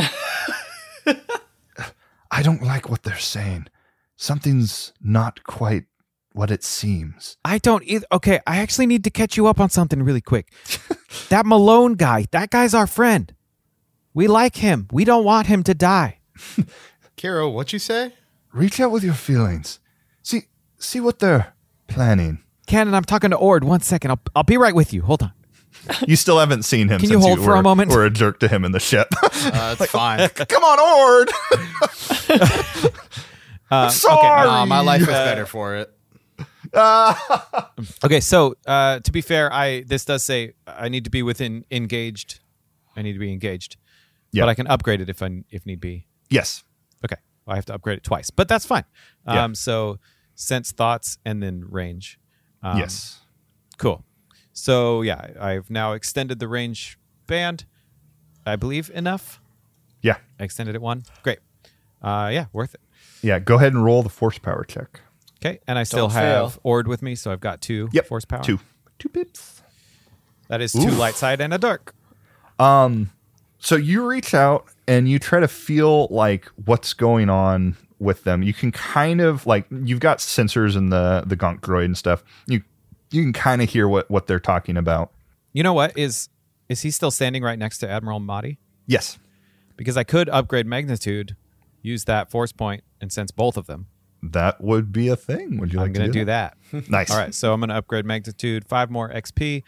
I 1.05 2.41
don't 2.41 2.64
like 2.64 2.89
what 2.89 3.03
they're 3.03 3.20
saying. 3.20 3.68
Something's 4.16 4.91
not 5.03 5.43
quite 5.43 5.84
what 6.32 6.49
it 6.49 6.64
seems. 6.64 7.38
I 7.45 7.59
don't 7.59 7.84
either. 7.86 8.07
Okay, 8.11 8.39
I 8.47 8.57
actually 8.57 8.88
need 8.88 9.03
to 9.03 9.11
catch 9.11 9.38
you 9.38 9.45
up 9.45 9.59
on 9.59 9.70
something 9.70 10.01
really 10.01 10.20
quick. 10.20 10.51
that 11.30 11.45
Malone 11.45 11.93
guy, 11.93 12.26
that 12.32 12.49
guy's 12.49 12.74
our 12.74 12.88
friend. 12.88 13.36
We 14.16 14.26
like 14.28 14.55
him. 14.55 14.88
We 14.91 15.05
don't 15.05 15.26
want 15.26 15.45
him 15.45 15.61
to 15.61 15.76
die. 15.76 16.22
Kiro, 17.18 17.53
what 17.53 17.72
you 17.72 17.78
say? 17.78 18.14
Reach 18.51 18.80
out 18.80 18.89
with 18.89 19.03
your 19.03 19.14
feelings. 19.14 19.80
See 20.24 20.47
see 20.84 20.99
what 20.99 21.19
they're 21.19 21.53
planning. 21.88 22.39
Cannon, 22.67 22.93
I'm 22.93 23.03
talking 23.03 23.29
to 23.31 23.36
Ord. 23.38 23.63
One 23.63 23.81
second. 23.81 24.11
I'll, 24.11 24.21
I'll 24.36 24.43
be 24.43 24.57
right 24.57 24.73
with 24.75 24.93
you. 24.93 25.01
Hold 25.01 25.23
on. 25.23 25.34
you 26.07 26.15
still 26.15 26.39
haven't 26.39 26.63
seen 26.63 26.88
him. 26.88 26.99
Can 26.99 27.09
you 27.09 27.15
since 27.15 27.25
hold 27.25 27.39
for 27.43 27.53
a 27.53 27.57
were- 27.57 27.63
moment? 27.63 27.91
Were 27.91 28.05
a 28.05 28.09
jerk 28.09 28.39
to 28.39 28.47
him 28.47 28.63
in 28.63 28.71
the 28.71 28.79
ship. 28.79 29.07
Uh, 29.21 29.75
it's 29.79 29.91
fine. 29.91 30.29
Come 30.29 30.63
on, 30.63 30.79
Ord. 30.79 31.29
Uh, 33.71 33.89
Sorry. 33.89 34.47
Nah, 34.47 34.65
my 34.65 34.79
life 34.81 35.01
is 35.01 35.07
better 35.07 35.45
for 35.45 35.75
it. 35.77 35.89
Okay, 38.03 38.19
so 38.19 38.55
uh, 38.65 38.99
to 38.99 39.11
be 39.11 39.21
fair, 39.21 39.51
I 39.51 39.81
this 39.84 40.05
does 40.05 40.23
say 40.23 40.53
I 40.67 40.89
need 40.89 41.03
to 41.05 41.09
be 41.09 41.23
within 41.23 41.65
engaged. 41.71 42.39
I 42.95 43.01
need 43.01 43.13
to 43.13 43.19
be 43.19 43.31
engaged, 43.31 43.77
Yeah. 44.31 44.43
but 44.43 44.49
I 44.49 44.53
can 44.53 44.67
upgrade 44.67 45.01
it 45.01 45.09
if 45.09 45.21
I 45.23 45.43
if 45.49 45.65
need 45.65 45.79
be. 45.79 46.07
yes. 46.29 46.63
Okay, 47.03 47.17
I 47.47 47.55
have 47.55 47.65
to 47.65 47.73
upgrade 47.73 47.97
it 47.97 48.03
twice, 48.03 48.29
but 48.29 48.47
that's 48.47 48.65
fine. 48.65 48.86
Yeah. 49.27 49.43
Um, 49.43 49.55
so 49.55 49.99
sense 50.36 50.71
thoughts 50.71 51.17
and 51.25 51.41
then 51.41 51.65
range. 51.69 52.19
Um, 52.61 52.77
yes. 52.77 53.19
cool. 53.77 54.03
So 54.53 55.01
yeah, 55.01 55.27
I've 55.39 55.69
now 55.69 55.93
extended 55.93 56.39
the 56.39 56.47
range 56.47 56.97
band. 57.27 57.65
I 58.45 58.55
believe 58.55 58.91
enough. 58.93 59.41
Yeah. 60.01 60.17
I 60.39 60.43
extended 60.43 60.75
it 60.75 60.81
one. 60.81 61.03
Great. 61.23 61.39
Uh, 62.01 62.29
yeah, 62.31 62.45
worth 62.53 62.73
it. 62.75 62.81
Yeah. 63.21 63.39
Go 63.39 63.55
ahead 63.55 63.73
and 63.73 63.84
roll 63.84 64.03
the 64.03 64.09
force 64.09 64.38
power 64.38 64.63
check. 64.63 65.01
Okay, 65.38 65.59
and 65.67 65.77
I 65.77 65.84
still 65.84 66.07
Don't 66.07 66.11
have 66.11 66.53
fail. 66.53 66.61
Ord 66.63 66.88
with 66.88 67.01
me, 67.01 67.15
so 67.15 67.31
I've 67.31 67.41
got 67.41 67.61
two 67.61 67.89
Yep. 67.91 68.07
force 68.07 68.25
power. 68.25 68.43
Two. 68.43 68.59
Two 68.99 69.09
pips. 69.09 69.61
That 70.49 70.61
is 70.61 70.71
two 70.71 70.91
light 70.91 71.15
side 71.15 71.41
and 71.41 71.53
a 71.53 71.57
dark. 71.57 71.95
Um 72.59 73.09
so 73.59 73.75
you 73.75 74.05
reach 74.05 74.34
out 74.34 74.65
and 74.88 75.07
you 75.09 75.19
try 75.19 75.39
to 75.39 75.47
feel 75.47 76.07
like 76.11 76.45
what's 76.65 76.93
going 76.93 77.29
on 77.29 77.75
with 78.04 78.24
them. 78.24 78.43
You 78.43 78.54
can 78.54 78.72
kind 78.72 79.22
of 79.22 79.45
like 79.47 79.66
you've 79.72 79.99
got 79.99 80.20
sensors 80.20 80.76
in 80.76 80.89
the 80.89 81.24
the 81.26 81.36
gonk 81.38 81.62
droid 81.62 81.86
and 81.86 81.97
stuff. 81.97 82.24
You 82.47 82.62
you 83.12 83.24
can 83.24 83.34
kind 83.34 83.62
of 83.62 83.70
hear 83.70 83.88
what 83.88 84.10
what 84.12 84.28
they're 84.28 84.39
talking 84.39 84.78
about. 84.78 85.12
You 85.54 85.64
know 85.64 85.74
what 85.74 85.97
is 85.97 86.30
is 86.70 86.82
he 86.82 86.91
still 86.91 87.12
standing 87.12 87.43
right 87.43 87.58
next 87.60 87.80
to 87.80 87.89
Admiral 87.89 88.20
Motti? 88.20 88.58
Yes. 88.88 89.18
Because 89.76 89.97
I 89.97 90.04
could 90.04 90.30
upgrade 90.30 90.66
magnitude, 90.66 91.36
use 91.82 92.06
that 92.06 92.30
force 92.30 92.51
point, 92.51 92.84
and 93.01 93.12
sense 93.12 93.32
both 93.32 93.58
of 93.58 93.66
them. 93.68 93.88
That 94.22 94.62
would 94.62 94.91
be 94.93 95.10
a 95.10 95.16
thing. 95.16 95.58
Would 95.60 95.74
you 95.74 95.80
like 95.80 95.88
I'm 95.88 95.93
going 95.93 96.08
to 96.08 96.14
to 96.14 96.20
do 96.20 96.26
that. 96.26 96.58
Nice. 96.89 97.12
All 97.12 97.18
right, 97.18 97.34
so 97.36 97.54
I'm 97.54 97.60
going 97.60 97.70
to 97.70 97.76
upgrade 97.76 98.06
magnitude, 98.06 98.66
five 98.66 98.89
more 98.89 99.10
XP, 99.12 99.64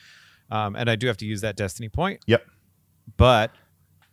um, 0.49 0.75
and 0.75 0.89
I 0.89 0.95
do 0.95 1.07
have 1.07 1.17
to 1.17 1.25
use 1.25 1.41
that 1.41 1.55
destiny 1.57 1.89
point, 1.89 2.21
Yep. 2.27 2.45
but 3.17 3.51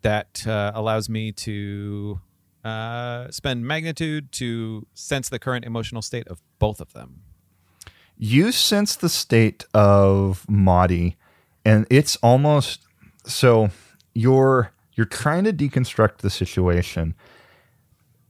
that 0.03 0.45
uh, 0.47 0.73
allows 0.75 1.09
me 1.09 1.31
to 1.33 2.21
uh, 2.65 3.31
spend 3.31 3.67
magnitude 3.67 4.31
to 4.33 4.87
sense 4.95 5.29
the 5.29 5.39
current 5.39 5.65
emotional 5.65 6.03
state 6.03 6.29
of 6.29 6.41
both 6.59 6.81
of 6.81 6.93
them. 6.93 7.23
you 8.17 8.53
sense 8.53 8.95
the 8.97 9.09
state 9.09 9.65
of 9.75 10.47
Motti, 10.49 11.17
and 11.65 11.87
it's 11.91 12.17
almost 12.23 12.87
so 13.25 13.71
you're 14.15 14.73
you're 14.95 15.07
trying 15.07 15.45
to 15.45 15.53
deconstruct 15.53 16.19
the 16.19 16.31
situation, 16.31 17.15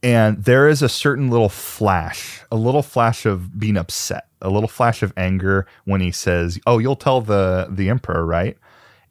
and 0.02 0.44
there 0.44 0.68
is 0.68 0.80
a 0.82 0.88
certain 0.88 1.28
little 1.30 1.48
flash, 1.48 2.40
a 2.50 2.56
little 2.56 2.82
flash 2.82 3.26
of 3.26 3.58
being 3.58 3.76
upset, 3.76 4.28
a 4.40 4.48
little 4.48 4.68
flash 4.68 5.02
of 5.02 5.12
anger 5.16 5.66
when 5.84 6.00
he 6.00 6.10
says, 6.10 6.58
"Oh, 6.66 6.78
you'll 6.78 6.96
tell 6.96 7.20
the 7.20 7.66
the 7.70 7.88
emperor, 7.90 8.24
right?" 8.24 8.56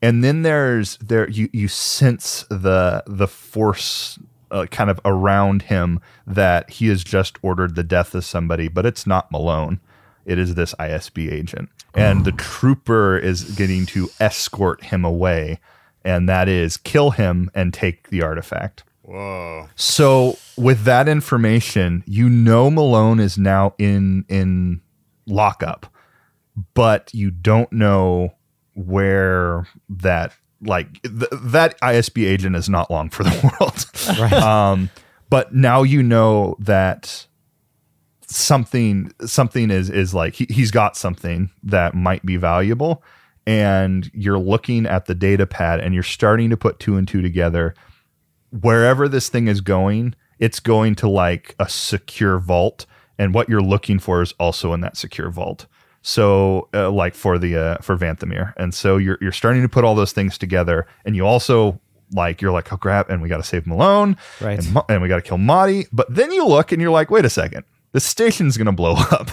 And 0.02 0.24
then 0.24 0.42
there's 0.42 0.98
there 0.98 1.30
you 1.30 1.50
you 1.54 1.68
sense 1.68 2.46
the 2.50 3.04
the 3.06 3.28
force 3.28 4.18
uh, 4.52 4.66
kind 4.68 4.89
of 4.89 4.99
around 5.06 5.64
him 5.64 5.99
that 6.28 6.70
he 6.70 6.88
has 6.88 7.04
just 7.04 7.38
ordered 7.41 7.76
the 7.76 7.84
death 7.84 8.14
of 8.14 8.26
somebody, 8.26 8.68
but 8.68 8.86
it's 8.86 9.08
not 9.08 9.32
Malone. 9.32 9.80
It 10.26 10.38
is 10.38 10.56
this 10.56 10.76
ISB 10.76 11.32
agent. 11.32 11.70
And 11.93 12.24
the 12.24 12.32
trooper 12.32 13.18
is 13.18 13.43
getting 13.56 13.86
to 13.88 14.10
escort 14.20 14.84
him 14.84 15.04
away, 15.04 15.60
and 16.06 16.30
that 16.30 16.47
is 16.47 16.78
kill 16.78 17.12
him 17.12 17.52
and 17.54 17.74
take 17.74 18.10
the 18.10 18.22
artifact. 18.22 18.84
Whoa. 19.02 19.68
So 19.76 20.38
with 20.58 20.84
that 20.84 21.10
information, 21.10 22.04
you 22.06 22.30
know 22.30 22.70
Malone 22.72 23.20
is 23.20 23.38
now 23.38 23.74
in 23.78 24.26
in 24.30 24.82
lockup, 25.26 25.93
but 26.74 27.14
you 27.14 27.30
don't 27.30 27.72
know 27.74 28.36
where 28.74 29.68
that 29.89 30.34
like 30.62 31.01
th- 31.03 31.32
that 31.32 31.80
ISB 31.82 32.26
agent 32.26 32.55
is 32.55 32.70
not 32.70 32.91
long 32.91 33.09
for 33.09 33.24
the 33.24 33.32
world. 33.59 34.20
Right. 34.20 34.34
um, 34.34 34.89
but 35.30 35.53
now 35.53 35.84
you 35.84 36.03
know 36.03 36.55
that 36.59 37.26
something 38.28 39.12
something 39.26 39.70
is 39.70 39.89
is 39.89 40.14
like 40.14 40.36
he, 40.36 40.45
he's 40.49 40.72
got 40.72 40.95
something 40.95 41.49
that 41.64 41.93
might 41.93 42.26
be 42.26 42.38
valuable 42.38 43.03
and 43.45 44.09
you're 44.14 44.39
looking 44.39 44.86
at 44.86 45.05
the 45.05 45.16
data 45.16 45.45
pad 45.45 45.80
and 45.82 45.93
you're 45.93 46.03
starting 46.03 46.49
to 46.49 46.55
put 46.55 46.80
two 46.80 46.95
and 46.95 47.07
two 47.09 47.22
together 47.22 47.74
wherever 48.62 49.09
this 49.09 49.28
thing 49.28 49.47
is 49.47 49.59
going 49.59 50.16
it's 50.39 50.62
going 50.62 50.95
to 50.95 51.09
like 51.09 51.55
a 51.59 51.68
secure 51.68 52.39
vault 52.39 52.86
and 53.18 53.34
what 53.34 53.49
you're 53.49 53.62
looking 53.62 53.99
for 53.99 54.22
is 54.22 54.34
also 54.39 54.72
in 54.74 54.80
that 54.80 54.95
secure 54.95 55.30
vault 55.30 55.66
so 56.02 56.68
uh, 56.74 56.89
like 56.89 57.14
for 57.16 57.38
the 57.38 57.56
uh, 57.56 57.78
for 57.82 57.97
Vanthamir 57.97 58.54
and 58.58 58.74
so 58.74 58.97
you're 58.97 59.18
you're 59.22 59.32
starting 59.32 59.62
to 59.62 59.70
put 59.70 59.84
all 59.84 59.95
those 59.95 60.12
things 60.14 60.38
together 60.38 60.88
and 61.06 61.16
you 61.16 61.26
also 61.26 61.80
like 62.14 62.41
you're 62.41 62.52
like 62.52 62.72
oh 62.74 62.78
crap 62.78 63.10
and 63.10 63.22
we 63.22 63.30
got 63.30 63.38
to 63.38 63.43
save 63.43 63.66
Malone 63.68 64.18
Right. 64.41 64.60
and, 64.60 64.74
Ma- 64.74 64.84
and 64.89 65.02
we 65.02 65.08
got 65.08 65.18
to 65.18 65.22
kill 65.22 65.38
Motti 65.38 65.88
but 65.91 66.14
then 66.14 66.32
you 66.32 66.45
look 66.47 66.72
and 66.72 66.82
you're 66.82 66.91
like 66.91 67.10
wait 67.12 67.24
a 67.26 67.30
second 67.30 67.64
this 67.93 68.04
station's 68.06 68.58
gonna 68.58 68.72
blow 68.72 68.95
up 69.12 69.30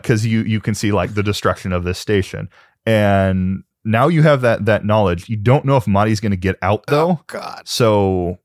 because 0.00 0.24
you 0.26 0.40
you 0.42 0.60
can 0.60 0.74
see 0.74 0.90
like 0.92 1.14
the 1.14 1.22
destruction 1.22 1.72
of 1.72 1.84
this 1.84 1.98
station 1.98 2.48
and 2.86 3.62
now 3.84 4.08
you 4.08 4.22
have 4.22 4.40
that 4.40 4.64
that 4.64 4.84
knowledge 4.84 5.28
you 5.28 5.36
don't 5.36 5.64
know 5.64 5.76
if 5.76 5.84
Motti's 5.84 6.20
gonna 6.20 6.36
get 6.36 6.56
out 6.62 6.84
though 6.86 7.10
Oh, 7.10 7.20
God. 7.26 7.62
so 7.68 8.38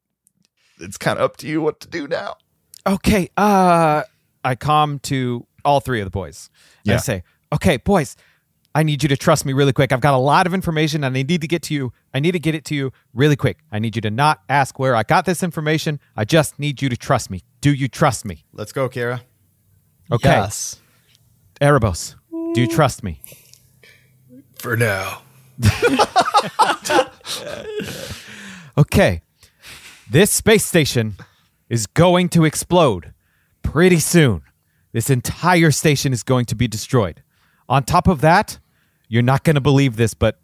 it's 0.79 0.97
kind 0.97 1.17
of 1.19 1.23
up 1.25 1.37
to 1.37 1.47
you 1.47 1.61
what 1.61 1.79
to 1.81 1.87
do 1.89 2.07
now. 2.07 2.35
Okay. 2.87 3.29
Uh, 3.35 4.03
I 4.45 4.55
calm 4.55 4.99
to 4.99 5.45
all 5.65 5.81
three 5.81 5.99
of 5.99 6.05
the 6.05 6.09
boys. 6.09 6.49
And 6.91 6.95
I 6.95 7.01
say, 7.01 7.23
okay, 7.53 7.77
boys, 7.77 8.15
I 8.75 8.83
need 8.83 9.01
you 9.01 9.09
to 9.09 9.17
trust 9.17 9.45
me 9.45 9.53
really 9.53 9.73
quick. 9.73 9.91
I've 9.91 10.01
got 10.01 10.13
a 10.13 10.17
lot 10.17 10.45
of 10.47 10.53
information 10.53 11.03
and 11.03 11.17
I 11.17 11.23
need 11.23 11.41
to 11.41 11.47
get 11.47 11.63
to 11.63 11.73
you. 11.73 11.91
I 12.13 12.19
need 12.19 12.33
to 12.33 12.39
get 12.39 12.53
it 12.55 12.65
to 12.65 12.75
you 12.75 12.91
really 13.13 13.35
quick. 13.35 13.59
I 13.71 13.79
need 13.79 13.95
you 13.95 14.01
to 14.03 14.11
not 14.11 14.41
ask 14.47 14.77
where 14.77 14.95
I 14.95 15.03
got 15.03 15.25
this 15.25 15.41
information. 15.43 15.99
I 16.15 16.25
just 16.25 16.59
need 16.59 16.81
you 16.81 16.89
to 16.89 16.97
trust 16.97 17.29
me. 17.31 17.43
Do 17.61 17.73
you 17.73 17.87
trust 17.87 18.25
me? 18.25 18.45
Let's 18.53 18.71
go, 18.71 18.87
Kira. 18.87 19.21
Okay. 20.11 20.29
Yes. 20.29 20.79
Erebos, 21.61 22.15
do 22.31 22.61
you 22.61 22.67
trust 22.67 23.03
me? 23.03 23.21
For 24.57 24.77
now. 24.77 25.23
Okay. 28.77 29.21
This 30.09 30.31
space 30.31 30.65
station 30.65 31.17
is 31.67 31.85
going 31.85 32.29
to 32.29 32.45
explode 32.45 33.13
pretty 33.61 33.99
soon. 33.99 34.41
This 34.99 35.09
entire 35.09 35.71
station 35.71 36.11
is 36.11 36.23
going 36.23 36.43
to 36.47 36.55
be 36.55 36.67
destroyed. 36.67 37.23
On 37.69 37.85
top 37.85 38.05
of 38.09 38.19
that, 38.19 38.59
you're 39.07 39.23
not 39.23 39.45
going 39.45 39.53
to 39.53 39.61
believe 39.61 39.95
this, 39.95 40.13
but 40.13 40.41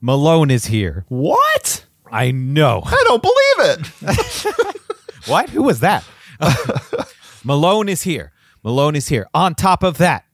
Malone 0.00 0.48
is 0.48 0.66
here. 0.66 1.04
What? 1.08 1.84
I 2.08 2.30
know. 2.30 2.82
I 2.86 3.02
don't 3.08 3.20
believe 3.20 3.90
it. 4.06 4.76
What? 5.26 5.50
Who 5.50 5.64
was 5.64 5.80
that? 5.80 6.04
Malone 7.44 7.88
is 7.88 8.02
here. 8.02 8.30
Malone 8.62 8.94
is 8.94 9.08
here. 9.08 9.26
On 9.34 9.56
top 9.56 9.82
of 9.82 9.98
that, 9.98 10.24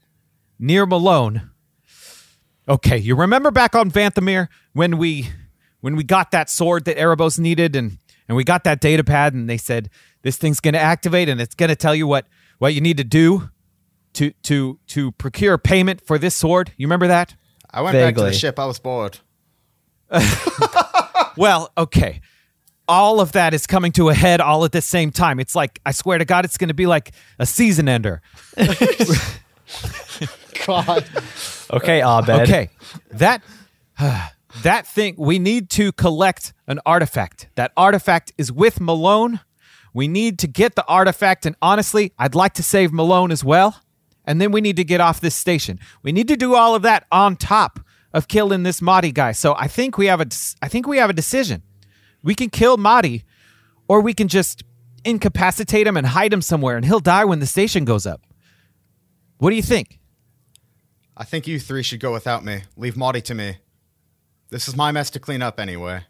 near 0.58 0.84
Malone. 0.84 1.50
Okay, 2.68 2.98
you 2.98 3.16
remember 3.16 3.50
back 3.50 3.74
on 3.74 3.90
Vanthamir 3.90 4.48
when 4.74 4.98
we 4.98 5.30
when 5.80 5.96
we 5.96 6.04
got 6.04 6.30
that 6.32 6.50
sword 6.50 6.84
that 6.84 6.98
Erebos 6.98 7.38
needed 7.38 7.74
and 7.74 7.96
and 8.28 8.36
we 8.36 8.44
got 8.44 8.64
that 8.64 8.82
data 8.82 9.02
pad 9.02 9.32
and 9.32 9.48
they 9.48 9.56
said 9.56 9.88
this 10.20 10.36
thing's 10.36 10.60
going 10.60 10.74
to 10.74 10.80
activate 10.80 11.30
and 11.30 11.40
it's 11.40 11.54
going 11.54 11.70
to 11.70 11.76
tell 11.76 11.94
you 11.94 12.06
what 12.06 12.26
what 12.58 12.74
you 12.74 12.82
need 12.82 12.98
to 12.98 13.04
do 13.04 13.48
to 14.14 14.32
to 14.42 14.78
to 14.88 15.12
procure 15.12 15.58
payment 15.58 16.00
for 16.00 16.18
this 16.18 16.34
sword. 16.34 16.72
You 16.76 16.86
remember 16.86 17.08
that? 17.08 17.34
I 17.70 17.80
went 17.82 17.94
back 17.94 18.14
to 18.16 18.22
the 18.22 18.32
ship. 18.32 18.58
I 18.58 18.66
was 18.66 18.78
bored. 18.78 19.18
Well, 21.36 21.72
okay. 21.76 22.20
All 22.88 23.20
of 23.20 23.32
that 23.32 23.54
is 23.54 23.66
coming 23.66 23.92
to 23.92 24.08
a 24.08 24.14
head 24.14 24.40
all 24.40 24.64
at 24.64 24.72
the 24.72 24.82
same 24.82 25.10
time. 25.10 25.38
It's 25.40 25.54
like 25.54 25.80
I 25.86 25.92
swear 25.92 26.18
to 26.18 26.24
God, 26.24 26.44
it's 26.44 26.58
going 26.58 26.68
to 26.68 26.74
be 26.74 26.86
like 26.86 27.12
a 27.38 27.46
season 27.46 27.88
ender. 27.88 28.20
God. 30.66 31.04
Okay, 31.70 32.02
Abed. 32.02 32.42
Okay, 32.42 32.68
that 33.12 33.42
that 34.62 34.86
thing 34.86 35.14
we 35.16 35.38
need 35.38 35.70
to 35.70 35.92
collect 35.92 36.52
an 36.66 36.80
artifact. 36.84 37.48
That 37.54 37.72
artifact 37.76 38.32
is 38.36 38.52
with 38.52 38.80
Malone. 38.80 39.40
We 39.94 40.08
need 40.08 40.38
to 40.40 40.46
get 40.46 40.74
the 40.74 40.84
artifact, 40.86 41.46
and 41.46 41.56
honestly, 41.62 42.12
I'd 42.18 42.34
like 42.34 42.54
to 42.54 42.62
save 42.62 42.92
Malone 42.92 43.30
as 43.30 43.44
well. 43.44 43.80
And 44.24 44.40
then 44.40 44.52
we 44.52 44.60
need 44.60 44.76
to 44.76 44.84
get 44.84 45.00
off 45.00 45.20
this 45.20 45.34
station. 45.34 45.80
We 46.02 46.12
need 46.12 46.28
to 46.28 46.36
do 46.36 46.54
all 46.54 46.74
of 46.74 46.82
that 46.82 47.06
on 47.10 47.36
top 47.36 47.80
of 48.12 48.28
killing 48.28 48.62
this 48.62 48.80
Motti 48.80 49.12
guy. 49.12 49.32
So 49.32 49.54
I 49.54 49.66
think 49.66 49.98
we 49.98 50.06
have 50.06 50.20
a 50.20 50.26
I 50.60 50.68
think 50.68 50.86
we 50.86 50.98
have 50.98 51.10
a 51.10 51.14
decision. 51.14 51.62
We 52.22 52.34
can 52.34 52.50
kill 52.50 52.76
Motti, 52.76 53.24
or 53.88 54.00
we 54.00 54.14
can 54.14 54.28
just 54.28 54.62
incapacitate 55.04 55.86
him 55.86 55.96
and 55.96 56.06
hide 56.06 56.32
him 56.32 56.42
somewhere, 56.42 56.76
and 56.76 56.84
he'll 56.84 57.00
die 57.00 57.24
when 57.24 57.40
the 57.40 57.46
station 57.46 57.84
goes 57.84 58.06
up. 58.06 58.22
What 59.38 59.50
do 59.50 59.56
you 59.56 59.62
think? 59.62 59.98
I 61.16 61.24
think 61.24 61.46
you 61.46 61.58
three 61.58 61.82
should 61.82 62.00
go 62.00 62.12
without 62.12 62.44
me. 62.44 62.62
Leave 62.76 62.96
Marty 62.96 63.20
to 63.22 63.34
me. 63.34 63.58
This 64.50 64.68
is 64.68 64.76
my 64.76 64.92
mess 64.92 65.10
to 65.10 65.20
clean 65.20 65.42
up 65.42 65.58
anyway. 65.58 66.04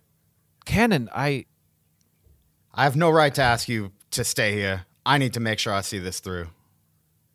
Cannon, 0.64 1.08
I 1.14 1.46
I 2.74 2.84
have 2.84 2.96
no 2.96 3.10
right 3.10 3.34
to 3.34 3.42
ask 3.42 3.68
you 3.68 3.92
to 4.10 4.24
stay 4.24 4.52
here. 4.52 4.86
I 5.04 5.18
need 5.18 5.32
to 5.34 5.40
make 5.40 5.58
sure 5.58 5.72
I 5.72 5.80
see 5.80 5.98
this 5.98 6.20
through. 6.20 6.48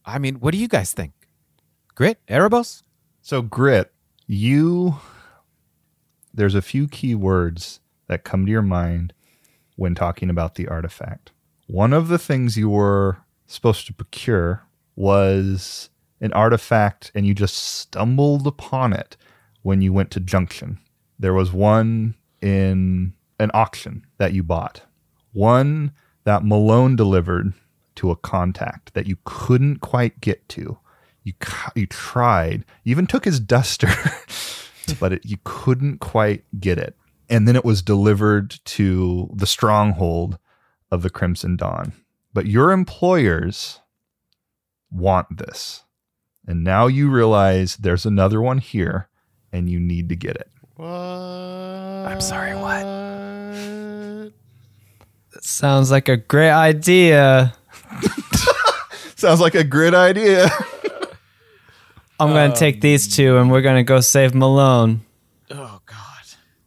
I 0.08 0.20
mean, 0.20 0.36
what 0.36 0.54
do 0.54 0.58
you 0.58 0.70
guys 0.70 0.94
think? 0.94 1.12
Grit, 1.94 2.20
Erebos? 2.28 2.82
So 3.22 3.42
grit, 3.42 3.92
you 4.26 4.96
there's 6.34 6.56
a 6.56 6.62
few 6.62 6.88
key 6.88 7.14
words 7.14 7.82
that 8.08 8.24
come 8.24 8.46
to 8.46 8.52
your 8.52 8.62
mind 8.62 9.12
when 9.76 9.96
talking 9.96 10.30
about 10.30 10.56
the 10.56 10.68
artifact. 10.68 11.32
One 11.68 11.92
of 11.92 12.08
the 12.08 12.20
things 12.20 12.56
you 12.58 12.70
were 12.70 13.18
supposed 13.48 13.86
to 13.88 13.94
procure 13.94 14.64
was 14.96 15.90
an 16.22 16.32
artifact 16.34 17.12
and 17.14 17.26
you 17.26 17.34
just 17.34 17.58
stumbled 17.58 18.48
upon 18.48 18.94
it 18.94 19.18
when 19.64 19.82
you 19.82 19.92
went 19.92 20.12
to 20.12 20.20
Junction. 20.20 20.80
There 21.20 21.34
was 21.34 21.52
one 21.52 22.16
in 22.42 23.14
an 23.40 23.52
auction 23.54 24.06
that 24.20 24.34
you 24.34 24.44
bought. 24.44 24.84
One 25.34 25.92
that 26.24 26.46
Malone 26.46 26.96
delivered 26.96 27.54
to 27.98 28.12
a 28.12 28.16
contact 28.16 28.94
that 28.94 29.08
you 29.08 29.18
couldn't 29.26 29.80
quite 29.80 30.22
get 30.22 30.48
to. 30.50 30.78
You 31.24 31.34
you 31.76 31.88
tried. 31.88 32.64
You 32.84 32.92
even 32.92 33.08
took 33.08 33.26
his 33.26 33.40
duster, 33.40 33.90
but 35.00 35.14
it, 35.14 35.26
you 35.26 35.38
couldn't 35.44 36.00
quite 36.00 36.44
get 36.60 36.78
it. 36.78 36.96
And 37.30 37.48
then 37.48 37.56
it 37.58 37.66
was 37.66 37.82
delivered 37.82 38.60
to 38.66 39.30
the 39.34 39.46
stronghold 39.46 40.38
of 40.90 41.02
the 41.02 41.10
Crimson 41.10 41.58
Dawn. 41.58 41.92
But 42.34 42.46
your 42.46 42.72
employers 42.72 43.82
want 44.90 45.38
this. 45.38 45.84
And 46.48 46.64
now 46.64 46.88
you 46.88 47.10
realize 47.10 47.76
there's 47.76 48.06
another 48.06 48.42
one 48.42 48.60
here 48.60 49.10
and 49.52 49.70
you 49.70 49.80
need 49.80 50.08
to 50.10 50.16
get 50.16 50.38
it. 50.38 50.50
What? 50.76 50.88
I'm 50.88 52.22
sorry, 52.22 52.56
what? 52.56 52.84
That 55.34 55.44
sounds 55.44 55.92
like 55.92 56.08
a 56.08 56.16
great 56.16 56.52
idea. 56.52 57.57
Sounds 59.18 59.40
like 59.42 59.56
a 59.56 59.64
great 59.64 59.94
idea. 59.94 60.50
I'm 62.20 62.30
going 62.30 62.52
to 62.52 62.58
take 62.58 62.82
these 62.82 63.14
two 63.16 63.38
and 63.38 63.52
we're 63.52 63.62
going 63.62 63.76
to 63.78 63.84
go 63.84 64.00
save 64.00 64.34
Malone. 64.34 65.02
Oh, 65.52 65.82
God. 65.86 65.98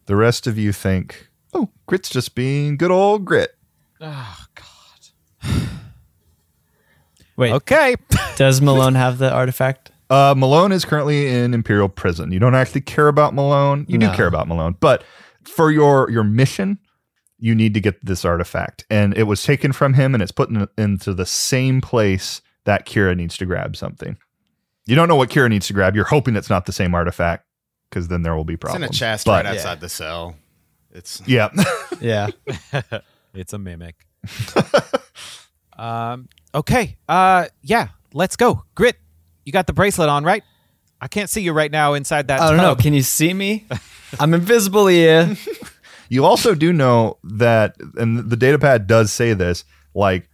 the 0.06 0.16
rest 0.16 0.46
of 0.46 0.56
you 0.58 0.72
think, 0.72 1.28
oh, 1.54 1.68
Grit's 1.86 2.08
just 2.08 2.34
being 2.34 2.76
good 2.76 2.90
old 2.90 3.24
Grit. 3.24 3.54
Oh, 4.00 4.44
God. 4.54 5.50
Wait, 7.36 7.52
Okay. 7.52 7.96
does 8.36 8.60
Malone 8.60 8.94
have 8.94 9.18
the 9.18 9.32
artifact? 9.32 9.90
Uh, 10.08 10.34
Malone 10.36 10.72
is 10.72 10.84
currently 10.84 11.28
in 11.28 11.54
Imperial 11.54 11.88
prison. 11.88 12.32
You 12.32 12.38
don't 12.40 12.54
actually 12.54 12.80
care 12.80 13.08
about 13.08 13.32
Malone. 13.34 13.86
You 13.88 13.96
No. 13.98 14.10
do 14.10 14.16
care 14.16 14.26
about 14.26 14.48
Malone, 14.48 14.76
but 14.80 15.04
for 15.44 15.70
your 15.70 16.10
your 16.10 16.24
mission, 16.24 16.78
you 17.40 17.54
need 17.54 17.74
to 17.74 17.80
get 17.80 18.04
this 18.04 18.24
artifact, 18.24 18.84
and 18.90 19.16
it 19.16 19.24
was 19.24 19.42
taken 19.42 19.72
from 19.72 19.94
him, 19.94 20.14
and 20.14 20.22
it's 20.22 20.32
put 20.32 20.50
in, 20.50 20.68
into 20.78 21.14
the 21.14 21.26
same 21.26 21.80
place 21.80 22.42
that 22.64 22.86
Kira 22.86 23.16
needs 23.16 23.36
to 23.38 23.46
grab 23.46 23.76
something. 23.76 24.16
You 24.86 24.94
don't 24.94 25.08
know 25.08 25.16
what 25.16 25.30
Kira 25.30 25.48
needs 25.48 25.66
to 25.68 25.72
grab. 25.72 25.94
You're 25.96 26.04
hoping 26.04 26.36
it's 26.36 26.50
not 26.50 26.66
the 26.66 26.72
same 26.72 26.94
artifact, 26.94 27.46
because 27.90 28.08
then 28.08 28.22
there 28.22 28.36
will 28.36 28.44
be 28.44 28.56
problems. 28.56 28.84
It's 28.84 28.90
in 28.90 28.94
a 28.94 28.98
chest 28.98 29.26
But- 29.26 29.44
right 29.44 29.54
outside 29.56 29.80
the 29.80 29.88
cell. 29.88 30.36
It's 30.92 31.22
Yeah, 31.26 31.48
Yeah. 32.00 32.28
it's 33.34 33.52
a 33.52 33.58
mimic. 33.58 34.06
um, 35.78 36.28
okay. 36.54 36.98
Uh, 37.08 37.46
yeah, 37.62 37.88
let's 38.12 38.36
go. 38.36 38.64
Grit, 38.74 38.96
you 39.44 39.52
got 39.52 39.66
the 39.66 39.72
bracelet 39.72 40.08
on, 40.08 40.24
right? 40.24 40.42
I 41.00 41.08
can't 41.08 41.30
see 41.30 41.40
you 41.40 41.52
right 41.52 41.70
now 41.70 41.94
inside 41.94 42.28
that 42.28 42.40
I 42.40 42.48
don't 42.48 42.58
know. 42.58 42.74
Can 42.74 42.92
you 42.92 43.02
see 43.02 43.32
me? 43.32 43.66
I'm 44.18 44.34
invisible 44.34 44.86
here. 44.86 45.34
You 46.10 46.26
also 46.26 46.54
do 46.54 46.72
know 46.72 47.16
that, 47.24 47.76
and 47.96 48.28
the 48.28 48.36
data 48.36 48.58
pad 48.58 48.86
does 48.86 49.10
say 49.12 49.32
this, 49.32 49.64
like, 49.94 50.28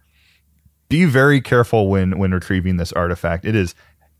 be 0.89 1.05
very 1.05 1.39
careful 1.39 1.87
when 1.89 2.17
when 2.17 2.31
retrieving 2.31 2.77
this 2.77 2.91
artifact. 2.91 3.45
It 3.45 3.55
is 3.55 3.75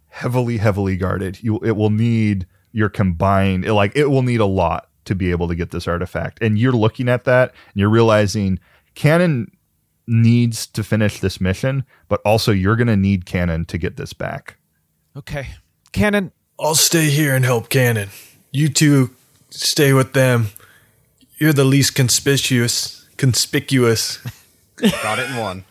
heavily, 0.07 0.57
heavily 0.57 0.95
guarded. 0.95 1.43
You, 1.43 1.59
it 1.59 1.75
will 1.75 1.89
need 1.89 2.47
your 2.71 2.89
combined, 2.89 3.65
it, 3.65 3.73
like, 3.73 3.95
it 3.95 4.05
will 4.05 4.21
need 4.21 4.39
a 4.39 4.45
lot 4.45 4.87
to 5.05 5.15
be 5.15 5.31
able 5.31 5.47
to 5.47 5.55
get 5.55 5.71
this 5.71 5.87
artifact. 5.87 6.37
And 6.41 6.59
you're 6.59 6.71
looking 6.71 7.09
at 7.09 7.23
that, 7.23 7.49
and 7.49 7.79
you're 7.79 7.89
realizing 7.89 8.59
Cannon 8.93 9.51
needs 10.05 10.67
to 10.67 10.83
finish 10.83 11.19
this 11.19 11.41
mission, 11.41 11.85
but 12.07 12.21
also 12.23 12.51
you're 12.51 12.75
going 12.75 12.87
to 12.87 12.95
need 12.97 13.25
Cannon 13.25 13.65
to 13.65 13.77
get 13.77 13.97
this 13.97 14.13
back. 14.13 14.57
Okay. 15.15 15.49
Cannon, 15.91 16.31
I'll 16.59 16.75
stay 16.75 17.09
here 17.09 17.35
and 17.35 17.43
help 17.43 17.69
Cannon. 17.69 18.09
You 18.51 18.69
two 18.69 19.11
stay 19.49 19.93
with 19.93 20.13
them. 20.13 20.47
You're 21.38 21.53
the 21.53 21.63
least 21.65 21.95
conspicuous. 21.95 23.05
Conspicuous. 23.17 24.17
got 24.75 25.19
it 25.19 25.29
in 25.29 25.38
one. 25.38 25.65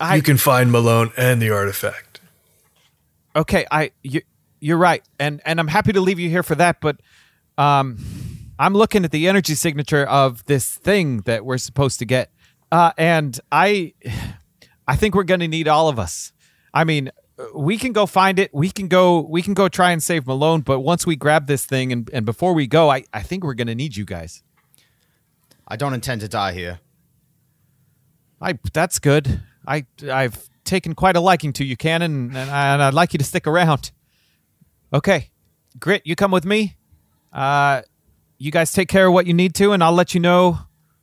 I- 0.00 0.14
you 0.16 0.22
can 0.22 0.36
find 0.36 0.70
Malone 0.70 1.12
and 1.16 1.40
the 1.40 1.50
artifact. 1.50 2.20
okay, 3.34 3.66
I 3.70 3.90
you, 4.02 4.22
you're 4.60 4.76
right, 4.78 5.02
and 5.18 5.40
and 5.44 5.60
I'm 5.60 5.68
happy 5.68 5.92
to 5.92 6.00
leave 6.00 6.18
you 6.18 6.28
here 6.28 6.42
for 6.42 6.54
that. 6.56 6.80
But 6.80 6.98
um, 7.58 7.98
I'm 8.58 8.74
looking 8.74 9.04
at 9.04 9.10
the 9.12 9.28
energy 9.28 9.54
signature 9.54 10.04
of 10.04 10.44
this 10.46 10.74
thing 10.74 11.18
that 11.22 11.44
we're 11.44 11.58
supposed 11.58 11.98
to 12.00 12.04
get, 12.04 12.30
uh, 12.72 12.92
and 12.98 13.38
I 13.52 13.94
I 14.88 14.96
think 14.96 15.14
we're 15.14 15.24
going 15.24 15.40
to 15.40 15.48
need 15.48 15.68
all 15.68 15.88
of 15.88 15.98
us. 15.98 16.32
I 16.74 16.84
mean, 16.84 17.10
we 17.54 17.76
can 17.76 17.92
go 17.92 18.06
find 18.06 18.38
it. 18.38 18.52
We 18.54 18.70
can 18.70 18.88
go. 18.88 19.20
We 19.20 19.42
can 19.42 19.54
go 19.54 19.68
try 19.68 19.90
and 19.92 20.02
save 20.02 20.26
Malone. 20.26 20.62
But 20.62 20.80
once 20.80 21.06
we 21.06 21.16
grab 21.16 21.46
this 21.46 21.64
thing, 21.64 21.92
and 21.92 22.08
and 22.12 22.24
before 22.24 22.54
we 22.54 22.66
go, 22.66 22.90
I 22.90 23.04
I 23.12 23.22
think 23.22 23.44
we're 23.44 23.54
going 23.54 23.66
to 23.66 23.74
need 23.74 23.96
you 23.96 24.04
guys. 24.04 24.42
I 25.68 25.76
don't 25.76 25.94
intend 25.94 26.20
to 26.22 26.28
die 26.28 26.52
here. 26.52 26.80
I 28.40 28.58
that's 28.72 28.98
good. 28.98 29.42
I 29.66 29.86
I've 30.10 30.48
taken 30.64 30.94
quite 30.94 31.16
a 31.16 31.20
liking 31.20 31.52
to 31.54 31.64
you, 31.64 31.76
Cannon, 31.76 32.36
and, 32.36 32.50
I, 32.50 32.72
and 32.72 32.82
I'd 32.82 32.94
like 32.94 33.12
you 33.12 33.18
to 33.18 33.24
stick 33.24 33.46
around. 33.46 33.90
Okay, 34.92 35.30
Grit, 35.78 36.02
you 36.04 36.16
come 36.16 36.30
with 36.30 36.44
me. 36.44 36.76
Uh, 37.32 37.82
you 38.38 38.50
guys 38.50 38.72
take 38.72 38.88
care 38.88 39.06
of 39.06 39.12
what 39.12 39.26
you 39.26 39.34
need 39.34 39.54
to, 39.56 39.72
and 39.72 39.82
I'll 39.82 39.92
let 39.92 40.14
you 40.14 40.20
know 40.20 40.58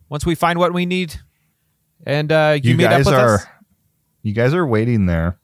once 0.10 0.26
we 0.26 0.36
find 0.36 0.58
what 0.58 0.74
we 0.74 0.86
need. 0.86 1.20
And 2.06 2.32
uh, 2.32 2.58
you, 2.62 2.72
you 2.72 2.78
meet 2.78 2.86
guys 2.86 3.08
up 3.08 3.14
with 3.14 3.22
are 3.22 3.36
us. 3.36 3.46
you 4.24 4.34
guys 4.34 4.54
are 4.54 4.66
waiting 4.66 5.06
there 5.06 5.38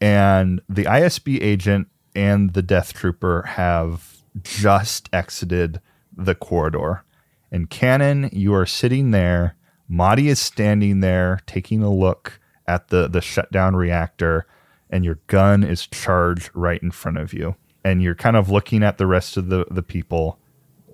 and 0.00 0.60
the 0.68 0.84
ISB 0.84 1.42
agent 1.42 1.88
and 2.14 2.52
the 2.52 2.62
death 2.62 2.92
trooper 2.92 3.42
have 3.42 4.18
just 4.42 5.08
exited 5.12 5.80
the 6.16 6.34
corridor. 6.34 7.04
And 7.50 7.70
Cannon 7.70 8.28
you 8.32 8.54
are 8.54 8.66
sitting 8.66 9.10
there. 9.10 9.56
Motti 9.90 10.26
is 10.26 10.38
standing 10.38 11.00
there 11.00 11.40
taking 11.46 11.82
a 11.82 11.92
look 11.92 12.40
at 12.66 12.88
the 12.88 13.08
the 13.08 13.20
shutdown 13.20 13.74
reactor 13.74 14.46
and 14.90 15.04
your 15.04 15.18
gun 15.26 15.64
is 15.64 15.86
charged 15.86 16.50
right 16.54 16.82
in 16.82 16.90
front 16.90 17.18
of 17.18 17.32
you. 17.32 17.56
And 17.84 18.02
you're 18.02 18.14
kind 18.14 18.36
of 18.36 18.50
looking 18.50 18.82
at 18.82 18.98
the 18.98 19.06
rest 19.06 19.36
of 19.36 19.48
the 19.48 19.66
the 19.70 19.82
people. 19.82 20.38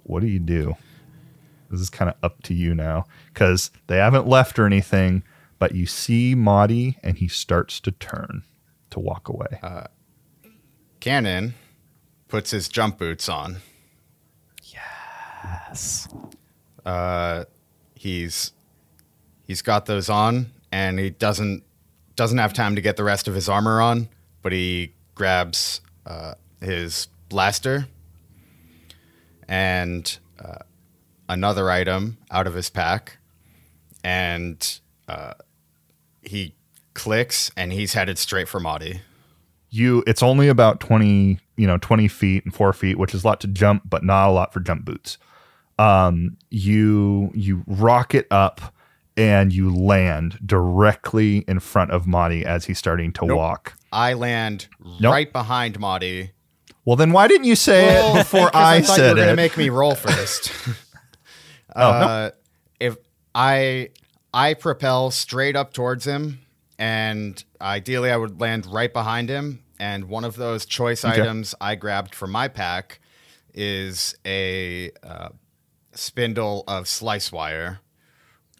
What 0.05 0.21
do 0.21 0.29
you 0.29 0.39
do? 0.39 0.77
This 1.71 1.81
is 1.81 1.91
kind 1.91 2.11
of 2.11 2.17
up 2.23 2.43
to 2.45 2.55
you 2.55 2.75
now 2.75 3.05
because 3.33 3.71
they 3.89 3.97
haven't 3.97 4.29
left 4.29 4.59
or 4.59 4.67
anything, 4.67 5.25
but 5.59 5.75
you 5.75 5.87
see 5.87 6.37
Motti 6.37 6.97
and 7.03 7.19
he 7.19 7.27
starts 7.27 7.81
to 7.81 7.91
turn 7.91 8.45
to 8.95 9.01
walk 9.01 9.29
away. 9.29 9.61
Cannon 11.01 11.55
puts 12.29 12.51
his 12.51 12.69
jump 12.69 12.99
boots 12.99 13.29
on. 13.29 13.59
Yes. 14.63 16.09
Uh, 16.85 17.45
he's 17.95 18.53
he's 19.47 19.63
got 19.63 19.87
those 19.87 20.09
on, 20.09 20.51
and 20.73 20.99
he 20.99 21.11
doesn't 21.11 21.63
doesn't 22.17 22.39
have 22.39 22.53
time 22.53 22.75
to 22.77 22.81
get 22.81 22.97
the 22.97 23.05
rest 23.05 23.29
of 23.29 23.35
his 23.35 23.49
armor 23.49 23.81
on, 23.81 24.09
but 24.43 24.53
he 24.53 24.95
grabs 25.15 25.81
uh, 26.07 26.35
his 26.61 27.09
blaster 27.29 27.87
and 29.49 30.19
uh, 30.43 30.59
another 31.29 31.71
item 31.71 32.19
out 32.31 32.47
of 32.47 32.55
his 32.55 32.71
pack, 32.71 33.19
and 34.03 34.81
uh, 35.09 35.35
he 36.23 36.55
clicks, 36.95 37.51
and 37.57 37.73
he's 37.73 37.93
headed 37.95 38.19
straight 38.19 38.49
for 38.49 38.61
Motti. 38.61 39.01
you 39.71 40.03
it's 40.07 40.23
only 40.23 40.49
about 40.49 40.81
20 40.81 41.39
you 41.57 41.67
know 41.67 41.79
20 41.79 42.07
feet 42.09 42.45
and 42.45 42.55
4 42.55 42.73
feet 42.73 42.97
which 42.99 43.15
is 43.15 43.25
a 43.25 43.27
lot 43.27 43.41
to 43.41 43.47
jump 43.49 43.83
but 43.85 44.03
not 44.05 44.29
a 44.29 44.33
lot 44.33 44.53
for 44.53 44.61
jump 44.61 44.85
boots 44.85 45.19
um 45.79 46.37
you 46.51 47.31
you 47.35 47.65
rocket 47.67 48.27
up 48.31 48.61
and 49.17 49.53
you 49.53 49.75
land 49.75 50.39
directly 50.45 51.39
in 51.49 51.61
front 51.61 51.91
of 51.93 52.05
Motti 52.07 52.43
as 52.45 52.65
he's 52.67 52.79
starting 52.79 53.13
to 53.15 53.25
walk 53.25 53.75
I 53.93 54.15
land 54.15 54.67
Nope. 55.01 55.13
right 55.13 55.33
behind 55.33 55.79
Motti. 55.79 56.31
well 56.85 56.97
then 56.97 57.13
why 57.13 57.27
didn't 57.29 57.47
you 57.47 57.57
say 57.57 57.87
Well, 57.87 58.17
it 58.17 58.19
before 58.21 58.51
i, 58.55 58.77
I 58.77 58.81
thought 58.83 58.97
you 58.99 59.03
said 59.05 59.11
were 59.17 59.21
gonna 59.21 59.33
it 59.33 59.37
make 59.37 59.57
me 59.57 59.69
roll 59.71 59.95
first. 59.97 60.53
Oh, 61.77 61.81
no. 61.81 61.87
uh, 62.07 62.31
If 62.79 62.97
I 63.35 63.89
I 64.33 64.55
propel 64.55 65.11
straight 65.11 65.57
up 65.57 65.73
towards 65.73 66.05
him, 66.07 66.39
and 66.79 67.43
ideally 67.61 68.11
I 68.11 68.17
would 68.17 68.41
land 68.41 68.67
right 68.67 68.93
behind 68.93 69.29
him. 69.29 69.63
And 69.79 70.05
one 70.05 70.25
of 70.25 70.37
those 70.37 70.67
choice 70.67 71.05
Okay. 71.05 71.21
items 71.21 71.55
I 71.61 71.75
grabbed 71.75 72.15
from 72.15 72.31
my 72.31 72.49
pack 72.49 73.01
is 73.53 74.15
a 74.25 74.91
uh, 75.03 75.29
spindle 75.93 76.65
of 76.69 76.87
slice 76.89 77.31
wire, 77.33 77.81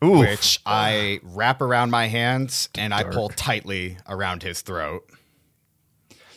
Ooh, 0.03 0.19
which 0.19 0.61
I 0.67 1.21
wrap 1.23 1.61
around 1.61 1.91
my 1.91 2.07
hands 2.09 2.69
and 2.77 2.93
I 2.93 3.05
pull 3.05 3.29
tightly 3.29 3.97
around 4.09 4.43
his 4.43 4.61
throat. 4.63 5.09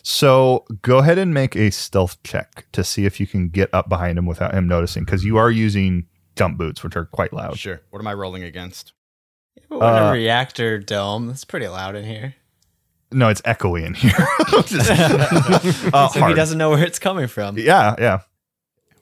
so 0.03 0.65
go 0.81 0.99
ahead 0.99 1.17
and 1.17 1.33
make 1.33 1.55
a 1.55 1.69
stealth 1.71 2.21
check 2.23 2.65
to 2.71 2.83
see 2.83 3.05
if 3.05 3.19
you 3.19 3.27
can 3.27 3.49
get 3.49 3.69
up 3.73 3.89
behind 3.89 4.17
him 4.17 4.25
without 4.25 4.53
him 4.53 4.67
noticing 4.67 5.03
because 5.03 5.25
you 5.25 5.37
are 5.37 5.51
using 5.51 6.07
jump 6.35 6.57
boots 6.57 6.83
which 6.83 6.95
are 6.95 7.05
quite 7.05 7.33
loud 7.33 7.57
Sure. 7.57 7.81
What 7.89 7.99
am 7.99 8.07
I 8.07 8.13
rolling 8.13 8.43
against? 8.43 8.93
We're 9.69 9.77
in 9.77 9.83
Uh, 9.83 10.09
a 10.09 10.11
reactor 10.13 10.79
dome. 10.79 11.29
It's 11.29 11.45
pretty 11.45 11.67
loud 11.67 11.95
in 11.95 12.05
here. 12.05 12.35
no 13.11 13.29
it's 13.29 13.41
echoey 13.43 13.85
in 13.85 13.93
here 13.93 14.11
Just- 14.65 14.89
uh, 15.93 16.07
So 16.09 16.13
he 16.15 16.19
hard. 16.19 16.35
doesn't 16.35 16.57
know 16.57 16.69
where 16.71 16.83
it's 16.83 16.99
coming 16.99 17.27
from. 17.27 17.57
yeah 17.57 17.95
yeah 17.97 18.19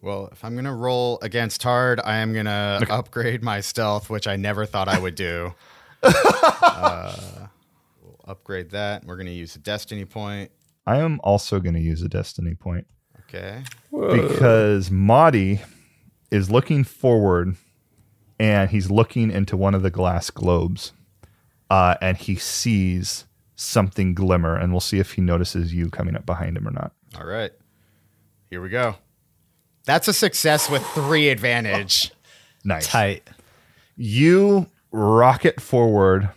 Well, 0.01 0.29
if 0.31 0.43
I'm 0.45 0.55
gonna 0.55 0.75
roll 0.75 1.17
against 1.23 1.63
hard, 1.63 1.99
I 2.03 2.17
am 2.17 2.33
gonna 2.33 2.81
upgrade 2.89 3.41
my 3.43 3.61
stealth, 3.61 4.09
which 4.09 4.27
I 4.27 4.35
never 4.35 4.65
thought 4.67 4.87
I 4.87 4.99
would 4.99 5.15
do. 5.15 5.53
uh, 6.03 7.15
we'll 8.01 8.19
upgrade 8.27 8.71
that. 8.71 9.05
We're 9.05 9.17
gonna 9.17 9.31
use 9.31 9.55
a 9.55 9.59
destiny 9.59 10.05
point. 10.05 10.51
I 10.85 10.97
am 10.97 11.19
also 11.23 11.59
going 11.59 11.73
to 11.73 11.81
use 11.81 12.03
a 12.03 12.07
destiny 12.07 12.53
point 12.53 12.85
Okay. 13.21 13.63
because 13.91 14.91
Motti 14.91 15.59
is 16.29 16.51
looking 16.51 16.83
forward 16.83 17.55
and 18.39 18.69
he's 18.69 18.91
looking 18.91 19.31
into 19.31 19.55
one 19.57 19.75
of 19.75 19.81
the 19.81 19.89
glass 19.89 20.29
globes 20.29 20.93
uh, 21.69 21.95
and 22.01 22.17
he 22.17 22.35
sees 22.35 23.25
something 23.55 24.13
glimmer 24.13 24.55
and 24.55 24.71
we'll 24.71 24.79
see 24.81 24.99
if 24.99 25.13
he 25.13 25.21
notices 25.21 25.73
you 25.73 25.89
coming 25.89 26.15
up 26.15 26.25
behind 26.25 26.57
him 26.57 26.67
or 26.67 26.71
not. 26.71 26.91
All 27.17 27.25
right. 27.25 27.51
Here 28.49 28.61
we 28.61 28.69
go. 28.69 28.95
That's 29.85 30.07
a 30.07 30.13
success 30.13 30.69
with 30.69 30.85
three 30.87 31.29
advantage. 31.29 32.11
Nice. 32.67 32.87
Tight. 32.87 33.29
You 33.95 34.65
rocket 34.91 35.61
forward 35.61 36.31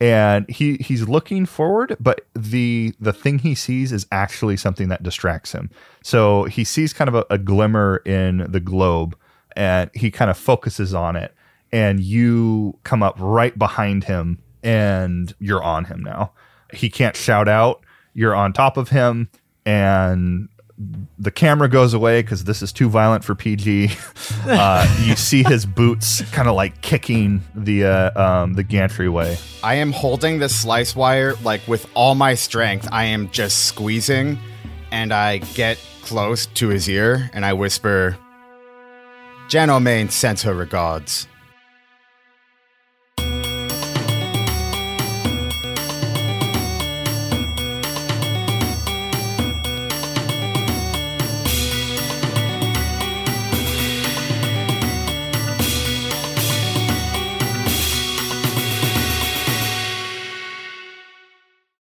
and 0.00 0.48
he 0.48 0.76
he's 0.76 1.08
looking 1.08 1.46
forward 1.46 1.96
but 1.98 2.26
the 2.34 2.94
the 3.00 3.12
thing 3.12 3.40
he 3.40 3.54
sees 3.54 3.90
is 3.90 4.06
actually 4.12 4.56
something 4.56 4.88
that 4.88 5.02
distracts 5.02 5.52
him 5.52 5.70
so 6.02 6.44
he 6.44 6.62
sees 6.62 6.92
kind 6.92 7.08
of 7.08 7.14
a, 7.16 7.26
a 7.30 7.38
glimmer 7.38 7.96
in 8.04 8.46
the 8.48 8.60
globe 8.60 9.16
and 9.58 9.90
he 9.92 10.10
kind 10.10 10.30
of 10.30 10.38
focuses 10.38 10.94
on 10.94 11.16
it 11.16 11.34
and 11.72 12.00
you 12.00 12.78
come 12.84 13.02
up 13.02 13.16
right 13.18 13.58
behind 13.58 14.04
him 14.04 14.38
and 14.62 15.34
you're 15.38 15.62
on 15.62 15.84
him 15.84 16.02
now 16.02 16.32
he 16.72 16.88
can't 16.88 17.16
shout 17.16 17.48
out 17.48 17.84
you're 18.14 18.34
on 18.34 18.52
top 18.52 18.76
of 18.76 18.88
him 18.88 19.28
and 19.66 20.48
the 21.18 21.32
camera 21.32 21.68
goes 21.68 21.92
away 21.92 22.22
because 22.22 22.44
this 22.44 22.62
is 22.62 22.72
too 22.72 22.88
violent 22.88 23.24
for 23.24 23.34
PG. 23.34 23.90
Uh, 24.46 24.86
you 25.02 25.14
see 25.16 25.42
his 25.42 25.66
boots 25.66 26.22
kind 26.30 26.48
of 26.48 26.54
like 26.54 26.80
kicking 26.80 27.42
the 27.54 27.84
uh, 27.84 28.22
um, 28.42 28.54
the 28.54 28.62
gantry 28.62 29.08
way. 29.08 29.36
I 29.62 29.74
am 29.74 29.92
holding 29.92 30.38
the 30.38 30.48
slice 30.48 30.96
wire 30.96 31.34
like 31.42 31.66
with 31.68 31.86
all 31.92 32.14
my 32.14 32.34
strength. 32.34 32.88
I 32.90 33.04
am 33.04 33.30
just 33.30 33.66
squeezing, 33.66 34.38
and 34.90 35.12
I 35.12 35.38
get 35.38 35.78
close 36.02 36.46
to 36.46 36.68
his 36.68 36.88
ear 36.88 37.28
and 37.34 37.44
I 37.44 37.52
whisper, 37.52 38.16
"Jan 39.48 39.70
O'Main 39.70 40.10
sends 40.10 40.42
her 40.42 40.54
regards." 40.54 41.26